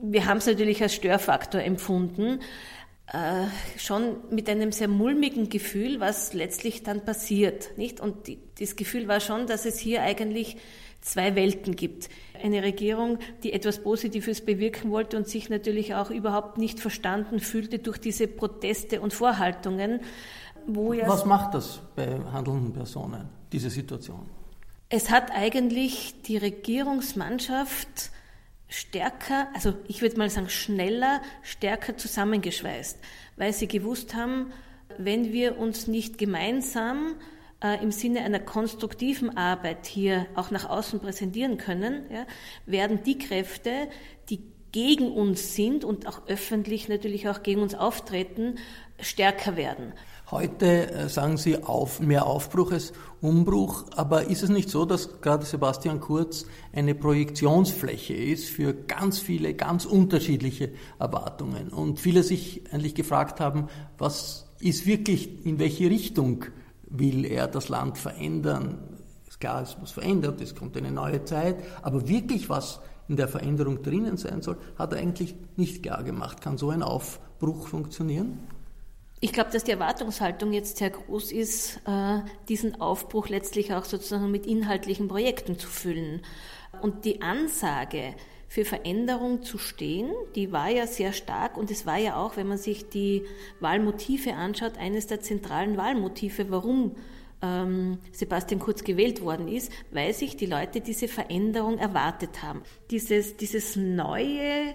Wir 0.03 0.27
haben 0.27 0.39
es 0.39 0.47
natürlich 0.47 0.83
als 0.83 0.95
Störfaktor 0.95 1.61
empfunden, 1.61 2.41
äh, 3.13 3.47
schon 3.77 4.19
mit 4.31 4.49
einem 4.49 4.71
sehr 4.71 4.89
mulmigen 4.89 5.49
Gefühl, 5.49 5.99
was 5.99 6.33
letztlich 6.33 6.85
dann 6.85 7.05
passiert, 7.05 7.77
nicht? 7.77 8.01
Und 8.01 8.29
die, 8.29 8.39
das 8.61 8.77
Gefühl 8.77 9.09
war 9.09 9.21
schon, 9.21 9.47
dass 9.47 9.65
es 9.65 9.79
hier 9.79 10.03
eigentlich 10.03 10.57
zwei 11.01 11.35
Welten 11.35 11.77
gibt. 11.77 12.09
Eine 12.43 12.63
Regierung, 12.63 13.19
die 13.43 13.53
etwas 13.53 13.83
Positives 13.83 14.43
bewirken 14.43 14.91
wollte 14.91 15.17
und 15.17 15.29
sich 15.29 15.49
natürlich 15.49 15.95
auch 15.95 16.11
überhaupt 16.11 16.59
nicht 16.59 16.81
verstanden 16.81 17.41
fühlte 17.41 17.79
durch 17.79 17.99
diese 17.99 18.29
Proteste 18.29 19.01
und 19.01 19.13
Vorhaltungen. 19.13 20.01
Wo 20.67 20.93
ja 20.93 21.09
Was 21.09 21.25
macht 21.25 21.55
das 21.55 21.81
bei 21.97 22.21
handelnden 22.33 22.73
Personen, 22.73 23.29
diese 23.51 23.71
Situation? 23.71 24.29
Es 24.91 25.11
hat 25.11 25.31
eigentlich 25.31 26.23
die 26.23 26.37
Regierungsmannschaft 26.37 28.11
stärker, 28.69 29.49
also 29.55 29.75
ich 29.89 30.03
würde 30.03 30.19
mal 30.19 30.31
sagen 30.31 30.49
schneller, 30.49 31.23
stärker 31.43 31.97
zusammengeschweißt, 31.97 32.99
weil 33.37 33.53
sie 33.53 33.69
gewusst 33.69 34.15
haben, 34.15 34.53
wenn 34.99 35.33
wir 35.33 35.59
uns 35.59 35.87
nicht 35.87 36.19
gemeinsam 36.19 37.15
äh, 37.63 37.83
im 37.83 37.93
Sinne 37.93 38.21
einer 38.21 38.41
konstruktiven 38.41 39.37
Arbeit 39.37 39.87
hier 39.87 40.27
auch 40.35 40.51
nach 40.51 40.69
außen 40.69 41.01
präsentieren 41.01 41.59
können, 41.59 42.05
ja, 42.11 42.27
werden 42.67 43.03
die 43.05 43.19
Kräfte, 43.19 43.71
die 44.29 44.43
gegen 44.73 45.11
uns 45.13 45.55
sind 45.55 45.85
und 45.85 46.07
auch 46.07 46.27
öffentlich 46.29 46.89
natürlich 46.89 47.29
auch 47.29 47.43
gegen 47.43 47.61
uns 47.61 47.75
auftreten, 47.75 48.57
stärker 49.01 49.57
werden. 49.57 49.93
Heute 50.31 50.93
äh, 50.93 51.09
sagen 51.09 51.37
Sie 51.39 51.63
auf, 51.65 51.99
mehr 51.99 52.25
Aufbruch 52.27 52.71
als 52.71 52.93
Umbruch, 53.21 53.87
aber 53.97 54.27
ist 54.27 54.45
es 54.45 54.49
nicht 54.49 54.71
so, 54.71 54.85
dass 54.85 55.21
gerade 55.21 55.45
Sebastian 55.45 55.99
Kurz 55.99 56.47
eine 56.73 56.95
Projektionsfläche 56.95 58.15
ist 58.15 58.49
für 58.49 58.73
ganz 58.73 59.19
viele, 59.19 59.55
ganz 59.55 59.87
unterschiedliche 59.87 60.71
Erwartungen 61.01 61.71
und 61.71 61.99
viele 61.99 62.23
sich 62.23 62.63
eigentlich 62.73 62.95
gefragt 62.95 63.41
haben, 63.41 63.69
was 63.99 64.47
ist 64.61 64.87
wirklich, 64.87 65.45
in 65.45 65.59
welche 65.59 65.91
Richtung 65.91 66.45
will 66.91 67.25
er 67.25 67.49
das 67.49 67.69
Land 67.69 67.99
verändern. 67.99 68.79
Ist 69.27 69.41
klar, 69.41 69.63
es 69.63 69.79
muss 69.79 69.93
verändert, 69.93 70.41
es 70.41 70.55
kommt 70.55 70.77
eine 70.77 70.91
neue 70.91 71.25
Zeit, 71.25 71.57
aber 71.83 72.09
wirklich 72.09 72.49
was 72.49 72.81
in 73.09 73.17
der 73.17 73.29
Veränderung 73.29 73.83
drinnen 73.83 74.17
sein 74.17 74.43
soll, 74.43 74.57
hat 74.77 74.93
er 74.93 74.99
eigentlich 75.01 75.35
nicht 75.57 75.83
klar 75.83 76.05
gemacht. 76.05 76.41
Kann 76.41 76.59
so 76.59 76.71
ein 76.71 76.83
Aufbruch 76.83 77.67
funktionieren? 77.67 78.39
Ich 79.23 79.33
glaube, 79.33 79.51
dass 79.51 79.65
die 79.65 79.73
Erwartungshaltung 79.73 80.53
jetzt 80.53 80.79
sehr 80.79 80.91
groß 80.91 81.33
ist, 81.33 81.81
äh, 81.87 82.21
diesen 82.49 82.81
Aufbruch 82.81 83.29
letztlich 83.29 83.75
auch 83.75 83.85
sozusagen 83.85 84.31
mit 84.31 84.47
inhaltlichen 84.47 85.09
Projekten 85.09 85.59
zu 85.59 85.69
füllen. 85.69 86.23
Und 86.81 87.05
die 87.05 87.21
Ansage, 87.21 88.15
für 88.51 88.65
Veränderung 88.65 89.45
zu 89.45 89.59
stehen, 89.59 90.11
die 90.35 90.51
war 90.51 90.69
ja 90.69 90.89
sehr 90.89 91.13
stark 91.13 91.57
und 91.57 91.71
es 91.71 91.87
war 91.87 91.99
ja 91.99 92.17
auch, 92.17 92.37
wenn 92.37 92.49
man 92.49 92.59
sich 92.59 92.89
die 92.89 93.23
Wahlmotive 93.61 94.35
anschaut, 94.35 94.77
eines 94.77 95.07
der 95.07 95.21
zentralen 95.21 95.77
Wahlmotive, 95.77 96.51
warum 96.51 96.97
ähm, 97.43 97.99
Sebastian 98.11 98.59
Kurz 98.59 98.83
gewählt 98.83 99.23
worden 99.23 99.47
ist, 99.47 99.71
weil 99.93 100.13
sich 100.15 100.37
die 100.37 100.47
Leute 100.47 100.81
diese 100.81 101.07
Veränderung 101.07 101.79
erwartet 101.79 102.43
haben. 102.43 102.63
Dieses, 102.91 103.37
dieses 103.37 103.77
neue, 103.77 104.75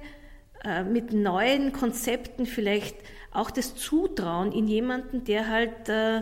äh, 0.64 0.86
mit 0.86 1.12
neuen 1.12 1.74
Konzepten 1.74 2.46
vielleicht 2.46 2.96
auch 3.32 3.52
das 3.52 3.76
Zutrauen 3.76 4.54
in 4.54 4.70
jemanden, 4.70 5.26
der 5.26 5.50
halt 5.50 5.90
äh, 5.90 6.22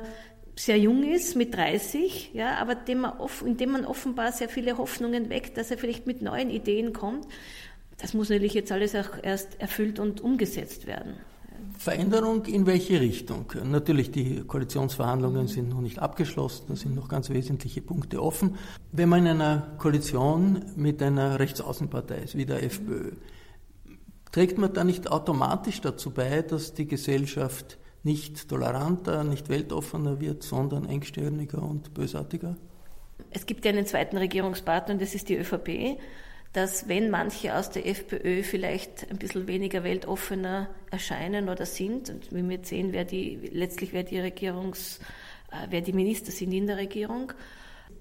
sehr 0.56 0.78
jung 0.78 1.04
ist, 1.04 1.36
mit 1.36 1.56
30, 1.56 2.32
ja, 2.34 2.58
aber 2.58 2.76
dem 2.76 3.02
man 3.02 3.18
off, 3.18 3.44
in 3.46 3.58
dem 3.58 3.72
man 3.72 3.86
offenbar 3.86 4.32
sehr 4.32 4.50
viele 4.50 4.78
Hoffnungen 4.78 5.30
weckt, 5.30 5.58
dass 5.58 5.72
er 5.72 5.78
vielleicht 5.78 6.06
mit 6.06 6.22
neuen 6.22 6.50
Ideen 6.50 6.94
kommt. 6.94 7.28
Das 7.98 8.14
muss 8.14 8.30
natürlich 8.30 8.54
jetzt 8.54 8.72
alles 8.72 8.96
auch 8.96 9.22
erst 9.22 9.60
erfüllt 9.60 10.00
und 10.00 10.22
umgesetzt 10.22 10.88
werden. 10.88 11.16
Veränderung 11.78 12.46
in 12.46 12.66
welche 12.66 13.00
Richtung? 13.00 13.52
Natürlich, 13.64 14.12
die 14.12 14.42
Koalitionsverhandlungen 14.42 15.48
sind 15.48 15.70
noch 15.70 15.82
nicht 15.82 16.00
abgeschlossen, 16.00 16.66
da 16.70 16.76
sind 16.76 16.96
noch 16.96 17.08
ganz 17.08 17.30
wesentliche 17.30 17.82
Punkte 17.82 18.22
offen. 18.22 18.58
Wenn 18.92 19.10
man 19.10 19.26
in 19.26 19.42
einer 19.42 19.76
Koalition 19.80 20.64
mit 20.76 21.02
einer 21.02 21.40
Rechtsaußenpartei 21.40 22.20
ist, 22.20 22.38
wie 22.38 22.46
der 22.46 22.64
FPÖ, 22.64 23.12
trägt 24.32 24.58
man 24.58 24.74
da 24.74 24.84
nicht 24.84 25.12
automatisch 25.12 25.82
dazu 25.82 26.12
bei, 26.12 26.42
dass 26.42 26.74
die 26.74 26.88
Gesellschaft 26.88 27.78
nicht 28.04 28.50
toleranter, 28.50 29.24
nicht 29.24 29.50
weltoffener 29.50 30.20
wird, 30.20 30.44
sondern 30.44 30.86
engstirniger 30.86 31.62
und 31.62 31.94
bösartiger? 31.94 32.58
Es 33.32 33.46
gibt 33.46 33.66
ja 33.66 33.72
einen 33.72 33.86
zweiten 33.86 34.18
Regierungspartner 34.18 34.94
und 34.94 35.02
das 35.02 35.16
ist 35.16 35.30
die 35.30 35.38
ÖVP, 35.38 36.00
dass 36.52 36.88
wenn 36.88 37.10
manche 37.10 37.56
aus 37.56 37.72
der 37.72 37.88
FPÖ 37.88 38.44
vielleicht 38.44 39.10
ein 39.10 39.18
bisschen 39.18 39.48
weniger 39.48 39.84
weltoffener 39.84 40.70
erscheinen 40.92 41.50
oder 41.50 41.66
sind, 41.66 42.10
und 42.10 42.32
wir 42.32 42.60
sehen, 42.62 42.92
wer 42.92 43.06
die, 43.06 43.50
letztlich 43.52 43.92
wer 43.92 44.04
die 44.04 44.20
Regierungs, 44.20 45.00
äh, 45.52 45.68
wer 45.70 45.82
die 45.82 45.94
Minister 45.94 46.32
sind 46.32 46.52
in 46.52 46.68
der 46.68 46.78
Regierung, 46.78 47.34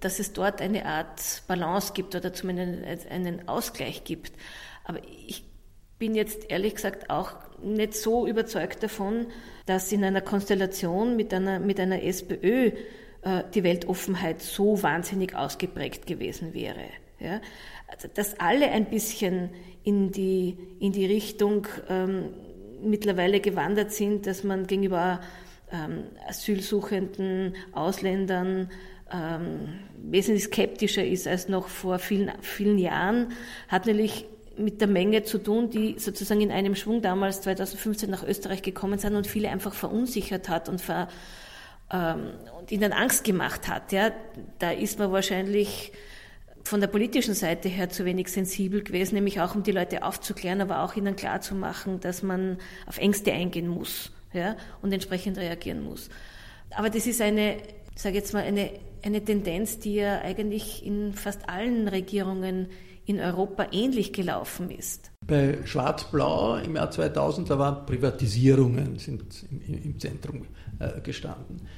dass 0.01 0.19
es 0.19 0.33
dort 0.33 0.61
eine 0.61 0.85
Art 0.85 1.43
Balance 1.47 1.93
gibt 1.95 2.15
oder 2.15 2.33
zumindest 2.35 3.11
einen 3.11 3.49
Ausgleich 3.49 4.05
gibt. 4.05 4.33
Aber 4.85 4.99
ich 5.27 5.45
bin 6.03 6.17
jetzt 6.17 6.51
ehrlich 6.51 6.75
gesagt 6.75 7.11
auch 7.11 7.37
nicht 7.63 7.95
so 7.95 8.27
überzeugt 8.27 8.83
davon, 8.83 9.29
dass 9.67 9.93
in 9.93 10.03
einer 10.03 10.21
Konstellation 10.21 11.15
mit 11.15 11.33
einer, 11.33 11.61
mit 11.61 11.79
einer 11.79 12.03
SPÖ 12.03 12.73
äh, 13.23 13.45
die 13.55 13.63
Weltoffenheit 13.63 14.43
so 14.43 14.83
wahnsinnig 14.83 15.37
ausgeprägt 15.37 16.09
gewesen 16.09 16.55
wäre. 16.55 16.87
Ja? 17.21 17.41
Also, 17.87 18.09
dass 18.13 18.41
alle 18.41 18.73
ein 18.73 18.87
bisschen 18.87 19.51
in 19.85 20.11
die, 20.11 20.59
in 20.81 20.91
die 20.91 21.07
Richtung 21.07 21.69
ähm, 21.89 22.31
mittlerweile 22.83 23.39
gewandert 23.39 23.93
sind, 23.93 24.27
dass 24.27 24.43
man 24.43 24.67
gegenüber 24.67 25.21
ähm, 25.71 26.03
Asylsuchenden, 26.27 27.55
Ausländern 27.71 28.71
ähm, 29.13 29.79
wesentlich 30.03 30.47
skeptischer 30.47 31.05
ist 31.05 31.29
als 31.29 31.49
noch 31.49 31.69
vor 31.69 32.01
vielen, 32.01 32.33
vielen 32.41 32.79
Jahren, 32.79 33.35
hat 33.69 33.87
natürlich 33.87 34.27
mit 34.59 34.81
der 34.81 34.89
Menge 34.89 35.23
zu 35.23 35.39
tun, 35.39 35.71
die 35.71 35.99
sozusagen 35.99 36.41
in 36.41 36.51
einem 36.51 36.75
Schwung 36.75 37.03
damals 37.03 37.41
2015 37.43 38.11
nach 38.11 38.23
Österreich 38.23 38.63
gekommen 38.63 38.99
sind 38.99 39.15
und 39.15 39.27
viele 39.27 39.51
einfach 39.51 39.75
verunsichert 39.75 40.49
hat 40.49 40.69
und, 40.69 40.81
ver, 40.81 41.09
ähm, 41.93 42.33
und 42.59 42.71
ihnen 42.71 42.93
Angst 42.93 43.25
gemacht 43.25 43.69
hat. 43.69 43.93
Ja, 43.93 44.13
da 44.59 44.71
ist 44.71 44.99
man 44.99 45.13
wahrscheinlich 45.13 45.93
von 46.65 46.81
der 46.81 46.89
politischen 46.89 47.35
Seite 47.35 47.69
her 47.69 47.89
zu 47.91 48.05
wenig 48.05 48.29
sensibel 48.29 48.83
gewesen, 48.83 49.17
nämlich 49.17 49.41
auch 49.41 49.55
um 49.55 49.63
die 49.63 49.73
Leute 49.73 50.05
aufzuklären, 50.05 50.61
aber 50.61 50.83
auch 50.83 50.97
ihnen 50.97 51.17
klarzumachen, 51.17 52.01
dass 52.01 52.23
man 52.23 52.59
auf 52.87 52.99
Ängste 52.99 53.33
eingehen 53.33 53.69
muss 53.69 54.13
ja, 54.33 54.57
und 54.81 54.93
entsprechend 54.93 55.39
reagieren 55.39 55.83
muss. 55.83 56.09
Aber 56.71 56.89
das 56.89 57.07
ist 57.07 57.21
eine, 57.21 57.59
sage 57.95 58.17
jetzt 58.17 58.33
mal, 58.33 58.43
eine, 58.43 58.71
eine 59.03 59.25
Tendenz, 59.25 59.79
die 59.79 59.97
ja 59.97 60.21
eigentlich 60.21 60.87
in 60.87 61.13
fast 61.13 61.49
allen 61.49 61.89
Regierungen 61.89 62.69
in 63.13 63.21
Europa 63.21 63.67
ähnlich 63.73 64.13
gelaufen 64.13 64.71
ist. 64.71 65.11
Bei 65.27 65.59
Schwarz-Blau 65.65 66.57
im 66.57 66.77
Jahr 66.77 66.91
2000, 66.91 67.51
da 67.51 67.59
waren 67.59 67.87
Privatisierungen 67.87 68.99
sind 68.99 69.45
im, 69.69 69.99
Zentrum 69.99 70.47
äh, 70.79 71.01
gestanden. 71.01 71.69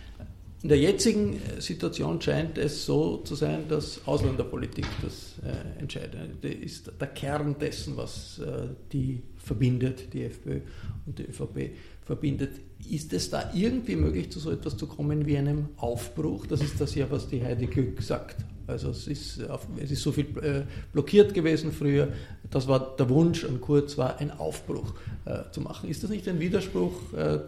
In 0.65 0.69
der 0.69 0.79
jetzigen 0.79 1.35
äh, 1.35 1.61
Situation 1.61 2.19
scheint 2.23 2.57
es 2.57 2.87
so 2.87 3.19
zu 3.19 3.35
sein, 3.35 3.69
dass 3.69 4.01
Ausländerpolitik 4.07 4.87
das 5.03 5.35
äh, 5.45 5.79
Entscheidende 5.79 6.49
ist, 6.49 6.91
der 6.99 7.09
Kern 7.09 7.55
dessen, 7.61 7.99
was 7.99 8.39
äh, 8.39 8.69
die 8.91 9.21
verbindet, 9.37 10.15
die 10.15 10.23
FPÖ 10.23 10.61
und 11.05 11.19
die 11.19 11.25
ÖVP 11.25 11.77
verbindet. 12.07 12.53
Ist 12.91 13.13
es 13.13 13.29
da 13.29 13.51
irgendwie 13.53 13.95
möglich, 13.95 14.33
zu 14.33 14.41
so 14.41 14.51
etwas 14.51 14.79
zu 14.79 14.87
kommen 14.87 15.27
wie 15.27 15.37
einem 15.37 15.69
Aufbruch? 15.77 16.47
Das 16.47 16.63
ist 16.63 16.81
das 16.81 16.95
ja, 16.95 17.11
was 17.11 17.29
die 17.29 17.45
Heidi 17.45 17.67
Glück 17.67 18.01
sagt. 18.01 18.37
Also 18.67 18.89
es 18.89 19.07
ist, 19.07 19.45
es 19.79 19.91
ist 19.91 20.03
so 20.03 20.13
viel 20.13 20.29
äh, 20.43 20.63
blockiert 20.95 21.35
gewesen 21.35 21.73
früher. 21.73 22.09
Das 22.51 22.67
war 22.69 22.97
der 22.97 23.11
Wunsch 23.11 23.45
an 23.45 23.61
Kurz, 23.61 23.99
war 23.99 24.19
ein 24.19 24.31
Aufbruch 24.31 24.95
äh, 25.27 25.41
zu 25.51 25.61
machen. 25.61 25.91
Ist 25.91 26.03
das 26.03 26.09
nicht 26.09 26.27
ein 26.27 26.41
Widerspruch, 26.41 26.95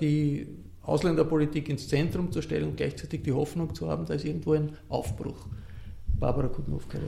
die 0.03 0.66
Ausländerpolitik 0.87 1.69
ins 1.69 1.89
Zentrum 1.89 2.31
zu 2.33 2.43
stellen 2.43 2.69
und 2.69 2.77
gleichzeitig 2.77 3.23
die 3.23 3.33
Hoffnung 3.33 3.75
zu 3.75 3.89
haben, 3.89 4.07
da 4.07 4.15
ist 4.15 4.25
irgendwo 4.25 4.53
ein 4.53 4.77
Aufbruch. 4.89 5.47
Barbara 6.19 6.49
Kudnowka. 6.49 6.99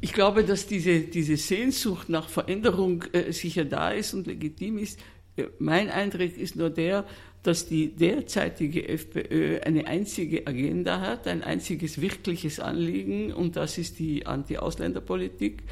Ich 0.00 0.12
glaube, 0.12 0.44
dass 0.44 0.66
diese, 0.66 1.00
diese 1.00 1.36
Sehnsucht 1.36 2.08
nach 2.08 2.28
Veränderung 2.28 3.04
äh, 3.12 3.32
sicher 3.32 3.64
da 3.64 3.90
ist 3.90 4.14
und 4.14 4.26
legitim 4.26 4.78
ist. 4.78 4.98
Äh, 5.36 5.44
mein 5.58 5.90
Eindruck 5.90 6.36
ist 6.36 6.56
nur 6.56 6.70
der, 6.70 7.04
dass 7.42 7.66
die 7.66 7.94
derzeitige 7.94 8.88
FPÖ 8.88 9.60
eine 9.60 9.86
einzige 9.86 10.46
Agenda 10.46 11.00
hat, 11.00 11.28
ein 11.28 11.44
einziges 11.44 12.00
wirkliches 12.00 12.58
Anliegen, 12.58 13.32
und 13.32 13.56
das 13.56 13.78
ist 13.78 13.98
die 13.98 14.26
Anti-Ausländerpolitik. 14.26 15.62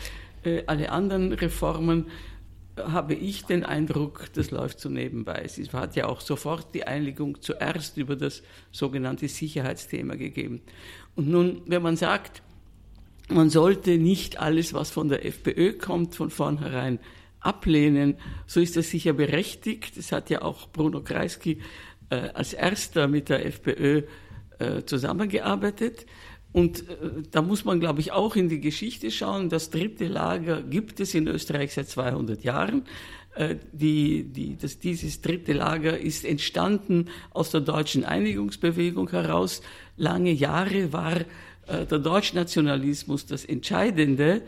Äh, 0.44 0.62
alle 0.66 0.92
anderen 0.92 1.32
Reformen 1.32 2.06
habe 2.76 3.14
ich 3.14 3.44
den 3.44 3.64
Eindruck, 3.64 4.32
das 4.34 4.50
läuft 4.50 4.80
so 4.80 4.88
nebenbei. 4.88 5.42
Es 5.44 5.72
hat 5.72 5.96
ja 5.96 6.06
auch 6.06 6.20
sofort 6.20 6.74
die 6.74 6.87
Einigung 6.87 7.40
zuerst 7.40 7.96
über 7.96 8.16
das 8.16 8.42
sogenannte 8.72 9.28
Sicherheitsthema 9.28 10.16
gegeben. 10.16 10.60
Und 11.14 11.28
nun, 11.28 11.62
wenn 11.66 11.82
man 11.82 11.96
sagt, 11.96 12.42
man 13.28 13.48
sollte 13.48 13.96
nicht 13.96 14.38
alles, 14.40 14.74
was 14.74 14.90
von 14.90 15.08
der 15.08 15.24
FPÖ 15.24 15.74
kommt, 15.74 16.14
von 16.14 16.30
vornherein 16.30 16.98
ablehnen, 17.40 18.16
so 18.46 18.60
ist 18.60 18.76
das 18.76 18.90
sicher 18.90 19.12
berechtigt. 19.12 19.96
Das 19.96 20.12
hat 20.12 20.30
ja 20.30 20.42
auch 20.42 20.68
Bruno 20.68 21.00
Kreisky 21.02 21.60
äh, 22.10 22.28
als 22.34 22.52
erster 22.52 23.06
mit 23.08 23.28
der 23.28 23.46
FPÖ 23.46 24.02
äh, 24.58 24.82
zusammengearbeitet. 24.84 26.06
Und 26.54 26.88
äh, 26.88 27.22
da 27.32 27.42
muss 27.42 27.64
man, 27.64 27.80
glaube 27.80 28.00
ich, 28.00 28.12
auch 28.12 28.36
in 28.36 28.48
die 28.48 28.60
Geschichte 28.60 29.10
schauen. 29.10 29.48
Das 29.48 29.70
dritte 29.70 30.06
Lager 30.06 30.62
gibt 30.62 31.00
es 31.00 31.12
in 31.12 31.26
Österreich 31.26 31.74
seit 31.74 31.88
200 31.88 32.44
Jahren. 32.44 32.84
Äh, 33.34 33.56
die, 33.72 34.22
die, 34.22 34.56
das, 34.56 34.78
dieses 34.78 35.20
dritte 35.20 35.52
Lager 35.52 35.98
ist 35.98 36.24
entstanden 36.24 37.08
aus 37.30 37.50
der 37.50 37.60
deutschen 37.60 38.04
Einigungsbewegung 38.04 39.10
heraus. 39.10 39.62
Lange 39.96 40.30
Jahre 40.30 40.92
war 40.92 41.16
äh, 41.16 41.86
der 41.90 41.98
Deutschnationalismus 41.98 43.26
das 43.26 43.44
Entscheidende. 43.44 44.42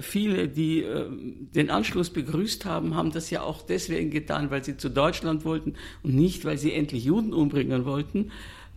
Viele, 0.00 0.48
die 0.48 0.82
den 1.54 1.68
Anschluss 1.68 2.08
begrüßt 2.08 2.64
haben, 2.64 2.96
haben 2.96 3.12
das 3.12 3.28
ja 3.28 3.42
auch 3.42 3.60
deswegen 3.60 4.10
getan, 4.10 4.50
weil 4.50 4.64
sie 4.64 4.78
zu 4.78 4.88
Deutschland 4.88 5.44
wollten 5.44 5.74
und 6.02 6.14
nicht, 6.14 6.46
weil 6.46 6.56
sie 6.56 6.72
endlich 6.72 7.04
Juden 7.04 7.34
umbringen 7.34 7.84
wollten. 7.84 8.30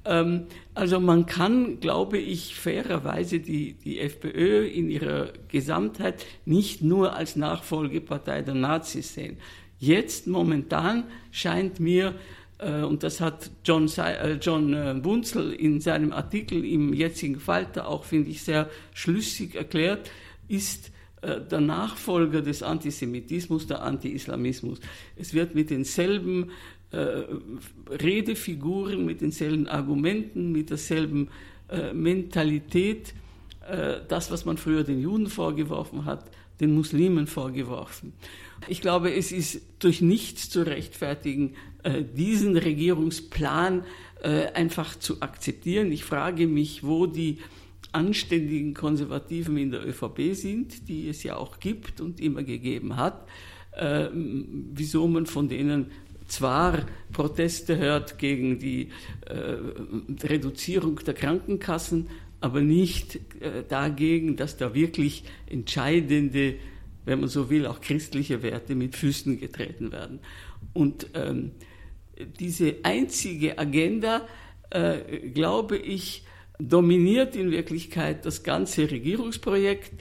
Ähm, 0.05 0.47
also 0.73 0.99
man 0.99 1.25
kann, 1.25 1.79
glaube 1.79 2.17
ich, 2.17 2.55
fairerweise 2.55 3.39
die, 3.39 3.73
die 3.73 3.99
FPÖ 3.99 4.65
in 4.65 4.89
ihrer 4.89 5.33
Gesamtheit 5.47 6.25
nicht 6.45 6.81
nur 6.81 7.15
als 7.15 7.35
Nachfolgepartei 7.35 8.41
der 8.41 8.55
Nazis 8.55 9.13
sehen. 9.13 9.37
Jetzt 9.77 10.27
momentan 10.27 11.05
scheint 11.31 11.79
mir, 11.79 12.15
äh, 12.61 12.81
und 12.83 13.03
das 13.03 13.19
hat 13.19 13.51
John, 13.65 13.89
äh, 13.97 14.33
John 14.41 14.73
äh, 14.73 14.95
Bunzel 15.01 15.53
in 15.53 15.81
seinem 15.81 16.13
Artikel 16.13 16.63
im 16.63 16.93
jetzigen 16.93 17.39
Falter 17.39 17.87
auch, 17.87 18.05
finde 18.05 18.29
ich, 18.29 18.43
sehr 18.43 18.69
schlüssig 18.93 19.55
erklärt, 19.55 20.11
ist 20.47 20.91
der 21.23 21.61
Nachfolger 21.61 22.41
des 22.41 22.63
Antisemitismus, 22.63 23.67
der 23.67 23.83
Anti-Islamismus. 23.83 24.79
Es 25.15 25.35
wird 25.35 25.53
mit 25.53 25.69
denselben 25.69 26.45
äh, 26.45 26.80
Redefiguren, 27.89 29.05
mit 29.05 29.21
denselben 29.21 29.67
Argumenten, 29.67 30.51
mit 30.51 30.69
derselben 30.69 31.29
äh, 31.69 31.93
Mentalität, 31.93 33.13
äh, 33.69 33.99
das, 34.07 34.31
was 34.31 34.45
man 34.45 34.57
früher 34.57 34.83
den 34.83 35.01
Juden 35.01 35.27
vorgeworfen 35.27 36.05
hat, 36.05 36.29
den 36.59 36.75
Muslimen 36.75 37.27
vorgeworfen. 37.27 38.13
Ich 38.67 38.81
glaube, 38.81 39.13
es 39.13 39.31
ist 39.31 39.61
durch 39.79 40.01
nichts 40.01 40.49
zu 40.49 40.65
rechtfertigen, 40.65 41.55
äh, 41.83 42.03
diesen 42.03 42.55
Regierungsplan 42.55 43.83
äh, 44.21 44.47
einfach 44.53 44.97
zu 44.97 45.21
akzeptieren. 45.21 45.91
Ich 45.91 46.03
frage 46.03 46.45
mich, 46.45 46.83
wo 46.83 47.07
die 47.07 47.39
anständigen 47.91 48.73
Konservativen 48.73 49.57
in 49.57 49.71
der 49.71 49.85
ÖVP 49.85 50.33
sind, 50.33 50.87
die 50.87 51.09
es 51.09 51.23
ja 51.23 51.35
auch 51.35 51.59
gibt 51.59 51.99
und 51.99 52.19
immer 52.19 52.43
gegeben 52.43 52.97
hat, 52.97 53.27
äh, 53.71 54.07
wieso 54.13 55.07
man 55.07 55.25
von 55.25 55.49
denen 55.49 55.87
zwar 56.31 56.85
Proteste 57.11 57.77
hört 57.77 58.17
gegen 58.17 58.59
die 58.59 58.89
äh, 59.25 59.57
Reduzierung 60.25 60.95
der 61.05 61.13
Krankenkassen, 61.13 62.07
aber 62.39 62.61
nicht 62.61 63.19
äh, 63.41 63.63
dagegen, 63.67 64.35
dass 64.35 64.57
da 64.57 64.73
wirklich 64.73 65.23
entscheidende, 65.47 66.55
wenn 67.05 67.19
man 67.19 67.29
so 67.29 67.49
will, 67.49 67.67
auch 67.67 67.81
christliche 67.81 68.41
Werte 68.43 68.75
mit 68.75 68.95
Füßen 68.95 69.39
getreten 69.39 69.91
werden. 69.91 70.19
Und 70.73 71.07
ähm, 71.13 71.51
diese 72.39 72.77
einzige 72.83 73.57
Agenda, 73.57 74.27
äh, 74.69 75.29
glaube 75.29 75.77
ich, 75.77 76.23
dominiert 76.59 77.35
in 77.35 77.51
Wirklichkeit 77.51 78.25
das 78.25 78.43
ganze 78.43 78.89
Regierungsprojekt, 78.89 79.91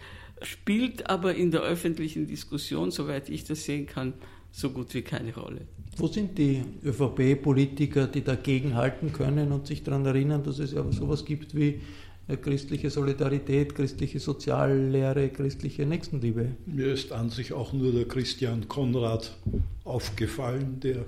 spielt 0.42 1.08
aber 1.10 1.34
in 1.34 1.50
der 1.50 1.62
öffentlichen 1.62 2.26
Diskussion, 2.26 2.90
soweit 2.90 3.28
ich 3.28 3.44
das 3.44 3.64
sehen 3.64 3.86
kann, 3.86 4.14
so 4.50 4.70
gut 4.70 4.94
wie 4.94 5.02
keine 5.02 5.34
Rolle. 5.34 5.66
Wo 5.96 6.06
sind 6.06 6.38
die 6.38 6.62
ÖVP-Politiker, 6.84 8.06
die 8.06 8.22
dagegen 8.22 8.74
halten 8.74 9.12
können 9.12 9.52
und 9.52 9.66
sich 9.66 9.82
daran 9.82 10.06
erinnern, 10.06 10.42
dass 10.42 10.58
es 10.58 10.72
ja 10.72 10.84
sowas 10.92 11.24
gibt 11.24 11.54
wie 11.54 11.80
äh, 12.28 12.36
christliche 12.36 12.90
Solidarität, 12.90 13.74
christliche 13.74 14.20
Soziallehre, 14.20 15.28
christliche 15.30 15.84
Nächstenliebe? 15.84 16.52
Mir 16.66 16.92
ist 16.92 17.12
an 17.12 17.30
sich 17.30 17.52
auch 17.52 17.72
nur 17.72 17.92
der 17.92 18.06
Christian 18.06 18.68
Konrad 18.68 19.36
aufgefallen, 19.84 20.80
der 20.80 21.04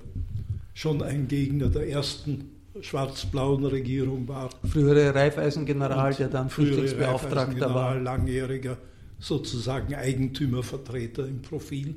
schon 0.74 1.02
ein 1.02 1.28
Gegner 1.28 1.68
der 1.68 1.88
ersten 1.88 2.50
schwarz-blauen 2.80 3.64
Regierung 3.66 4.26
war. 4.28 4.50
Frühere 4.64 5.14
Reifeisengeneral, 5.14 6.14
der 6.14 6.28
dann 6.28 6.50
Flüchtlingsbeauftragter 6.50 7.74
war. 7.74 8.00
Langjähriger 8.00 8.78
sozusagen 9.18 9.94
Eigentümervertreter 9.94 11.26
im 11.26 11.42
Profil 11.42 11.94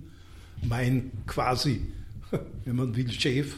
mein 0.68 1.12
quasi, 1.26 1.82
wenn 2.66 2.76
man 2.76 2.96
will, 2.96 3.12
Chef. 3.12 3.58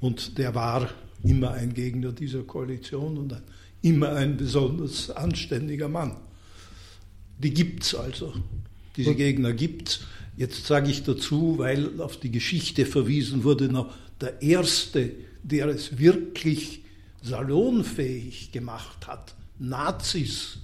Und 0.00 0.38
der 0.38 0.54
war 0.54 0.88
immer 1.22 1.52
ein 1.52 1.74
Gegner 1.74 2.12
dieser 2.12 2.42
Koalition 2.42 3.18
und 3.18 3.40
immer 3.82 4.14
ein 4.14 4.36
besonders 4.36 5.10
anständiger 5.10 5.88
Mann. 5.88 6.16
Die 7.38 7.52
gibt 7.52 7.84
es 7.84 7.94
also. 7.94 8.34
Diese 8.96 9.14
Gegner 9.14 9.52
gibt 9.52 9.88
es. 9.88 10.00
Jetzt 10.36 10.66
sage 10.66 10.90
ich 10.90 11.02
dazu, 11.02 11.58
weil 11.58 12.00
auf 12.00 12.16
die 12.18 12.30
Geschichte 12.30 12.86
verwiesen 12.86 13.44
wurde, 13.44 13.68
noch 13.68 13.94
der 14.20 14.40
Erste, 14.42 15.12
der 15.42 15.66
es 15.68 15.98
wirklich 15.98 16.82
salonfähig 17.22 18.52
gemacht 18.52 19.06
hat, 19.06 19.34
Nazis 19.58 20.58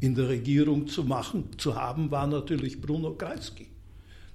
in 0.00 0.14
der 0.14 0.28
Regierung 0.28 0.86
zu 0.88 1.04
machen, 1.04 1.50
zu 1.58 1.74
haben, 1.74 2.10
war 2.10 2.26
natürlich 2.26 2.80
Bruno 2.80 3.12
Kreisky. 3.14 3.66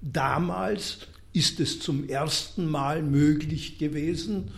Damals 0.00 1.06
ist 1.32 1.60
es 1.60 1.80
zum 1.80 2.08
ersten 2.08 2.66
Mal 2.66 3.02
möglich 3.02 3.78
gewesen, 3.78 4.50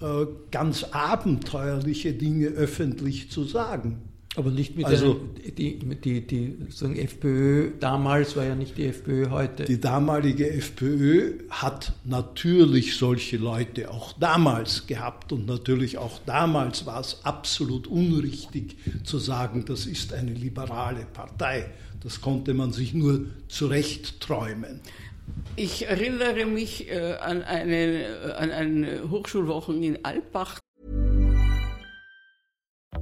äh, 0.00 0.26
ganz 0.50 0.84
abenteuerliche 0.84 2.12
Dinge 2.12 2.48
öffentlich 2.48 3.30
zu 3.30 3.44
sagen. 3.44 4.02
Aber 4.36 4.50
nicht 4.50 4.76
mit 4.76 4.84
also, 4.84 5.14
der, 5.14 5.52
die, 5.52 5.78
die, 5.78 6.26
die 6.26 6.56
sozusagen 6.68 6.96
FPÖ 6.96 7.70
damals 7.80 8.36
war 8.36 8.44
ja 8.44 8.54
nicht 8.54 8.76
die 8.76 8.84
FPÖ 8.84 9.30
heute. 9.30 9.64
Die 9.64 9.80
damalige 9.80 10.50
FPÖ 10.50 11.38
hat 11.48 11.94
natürlich 12.04 12.96
solche 12.96 13.38
Leute 13.38 13.90
auch 13.90 14.12
damals 14.12 14.86
gehabt 14.86 15.32
und 15.32 15.46
natürlich 15.46 15.96
auch 15.96 16.20
damals 16.26 16.84
war 16.84 17.00
es 17.00 17.24
absolut 17.24 17.86
unrichtig 17.86 18.76
zu 19.04 19.18
sagen, 19.18 19.64
das 19.64 19.86
ist 19.86 20.12
eine 20.12 20.34
liberale 20.34 21.06
Partei. 21.06 21.70
Das 22.02 22.20
konnte 22.20 22.52
man 22.52 22.72
sich 22.72 22.92
nur 22.92 23.24
zurecht 23.48 24.20
träumen. 24.20 24.80
Ich 25.56 25.88
erinnere 25.88 26.44
mich 26.44 26.90
äh, 26.90 27.14
an, 27.14 27.42
eine, 27.42 28.36
an 28.38 28.50
eine 28.50 29.10
Hochschulwochen 29.10 29.82
in 29.82 30.04
Alpbach. 30.04 30.58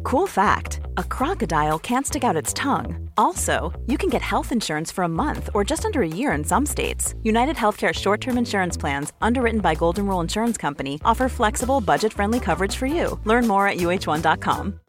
Cool 0.05 0.27
fact 0.27 0.81
a 0.97 1.03
crocodile 1.03 1.79
can't 1.81 2.07
stick 2.07 2.23
out 2.23 2.37
its 2.37 2.53
tongue. 2.53 3.09
Also, 3.17 3.73
you 3.87 3.97
can 3.97 4.09
get 4.09 4.23
health 4.23 4.53
insurance 4.53 4.93
for 4.93 5.03
a 5.03 5.09
month 5.09 5.51
or 5.55 5.65
just 5.65 5.85
under 5.85 6.03
a 6.03 6.07
year 6.09 6.33
in 6.33 6.45
some 6.45 6.67
states. 6.67 7.15
United 7.25 7.57
Healthcare 7.57 7.93
short 7.93 8.21
term 8.21 8.39
insurance 8.39 8.77
plans, 8.77 9.13
underwritten 9.21 9.61
by 9.61 9.75
Golden 9.75 10.07
Rule 10.07 10.21
Insurance 10.21 10.57
Company, 10.57 11.01
offer 11.05 11.29
flexible, 11.29 11.81
budget 11.81 12.13
friendly 12.13 12.39
coverage 12.39 12.77
for 12.77 12.87
you. 12.87 13.19
Learn 13.25 13.49
more 13.49 13.67
at 13.67 13.79
uh1.com. 13.79 14.81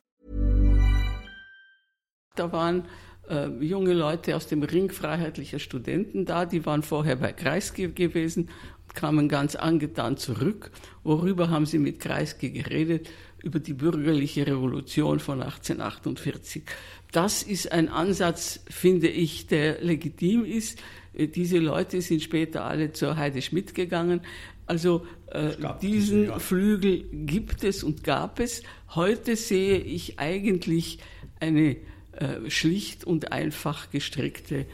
Da 2.35 2.47
waren 2.51 2.83
äh, 3.29 3.47
junge 3.63 3.93
Leute 3.93 4.35
aus 4.35 4.47
dem 4.47 4.63
Ring 4.63 4.91
freiheitlicher 4.91 5.59
Studenten 5.59 6.25
da, 6.25 6.45
die 6.45 6.65
waren 6.65 6.83
vorher 6.83 7.15
bei 7.15 7.33
Kreisky 7.33 7.87
gewesen 7.89 8.49
kamen 8.95 9.29
ganz 9.29 9.55
angetan 9.55 10.17
zurück. 10.17 10.71
Worüber 11.03 11.49
haben 11.49 11.67
sie 11.67 11.77
mit 11.77 11.99
Kreisky 11.99 12.49
geredet? 12.49 13.09
Über 13.43 13.59
die 13.59 13.73
bürgerliche 13.73 14.47
Revolution 14.47 15.19
von 15.19 15.43
1848. 15.43 16.63
Das 17.11 17.43
ist 17.43 17.71
ein 17.71 17.89
Ansatz, 17.89 18.61
finde 18.67 19.07
ich, 19.07 19.45
der 19.45 19.83
legitim 19.83 20.43
ist. 20.43 20.79
Diese 21.13 21.59
Leute 21.59 22.01
sind 22.01 22.23
später 22.23 22.65
alle 22.65 22.91
zur 22.91 23.17
Heide 23.17 23.43
Schmidt 23.43 23.75
gegangen. 23.75 24.21
Also 24.65 25.05
äh, 25.27 25.51
diesen 25.79 26.21
diese, 26.21 26.25
ja. 26.25 26.39
Flügel 26.39 27.05
gibt 27.11 27.63
es 27.63 27.83
und 27.83 28.03
gab 28.03 28.39
es. 28.39 28.63
Heute 28.95 29.35
sehe 29.35 29.77
ich 29.77 30.17
eigentlich 30.17 30.97
eine 31.39 31.77
äh, 32.17 32.49
schlicht 32.49 33.03
und 33.03 33.31
einfach 33.31 33.89
gestrickte 33.91 34.59
äh, 34.59 34.65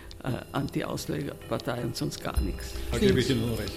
Anti-Auslegerpartei 0.52 1.84
und 1.84 1.96
sonst 1.96 2.24
gar 2.24 2.40
nichts. 2.42 2.74
Da 2.92 3.00
gebe 3.00 3.20
ich 3.20 3.30
Ihnen 3.30 3.54
recht. 3.56 3.74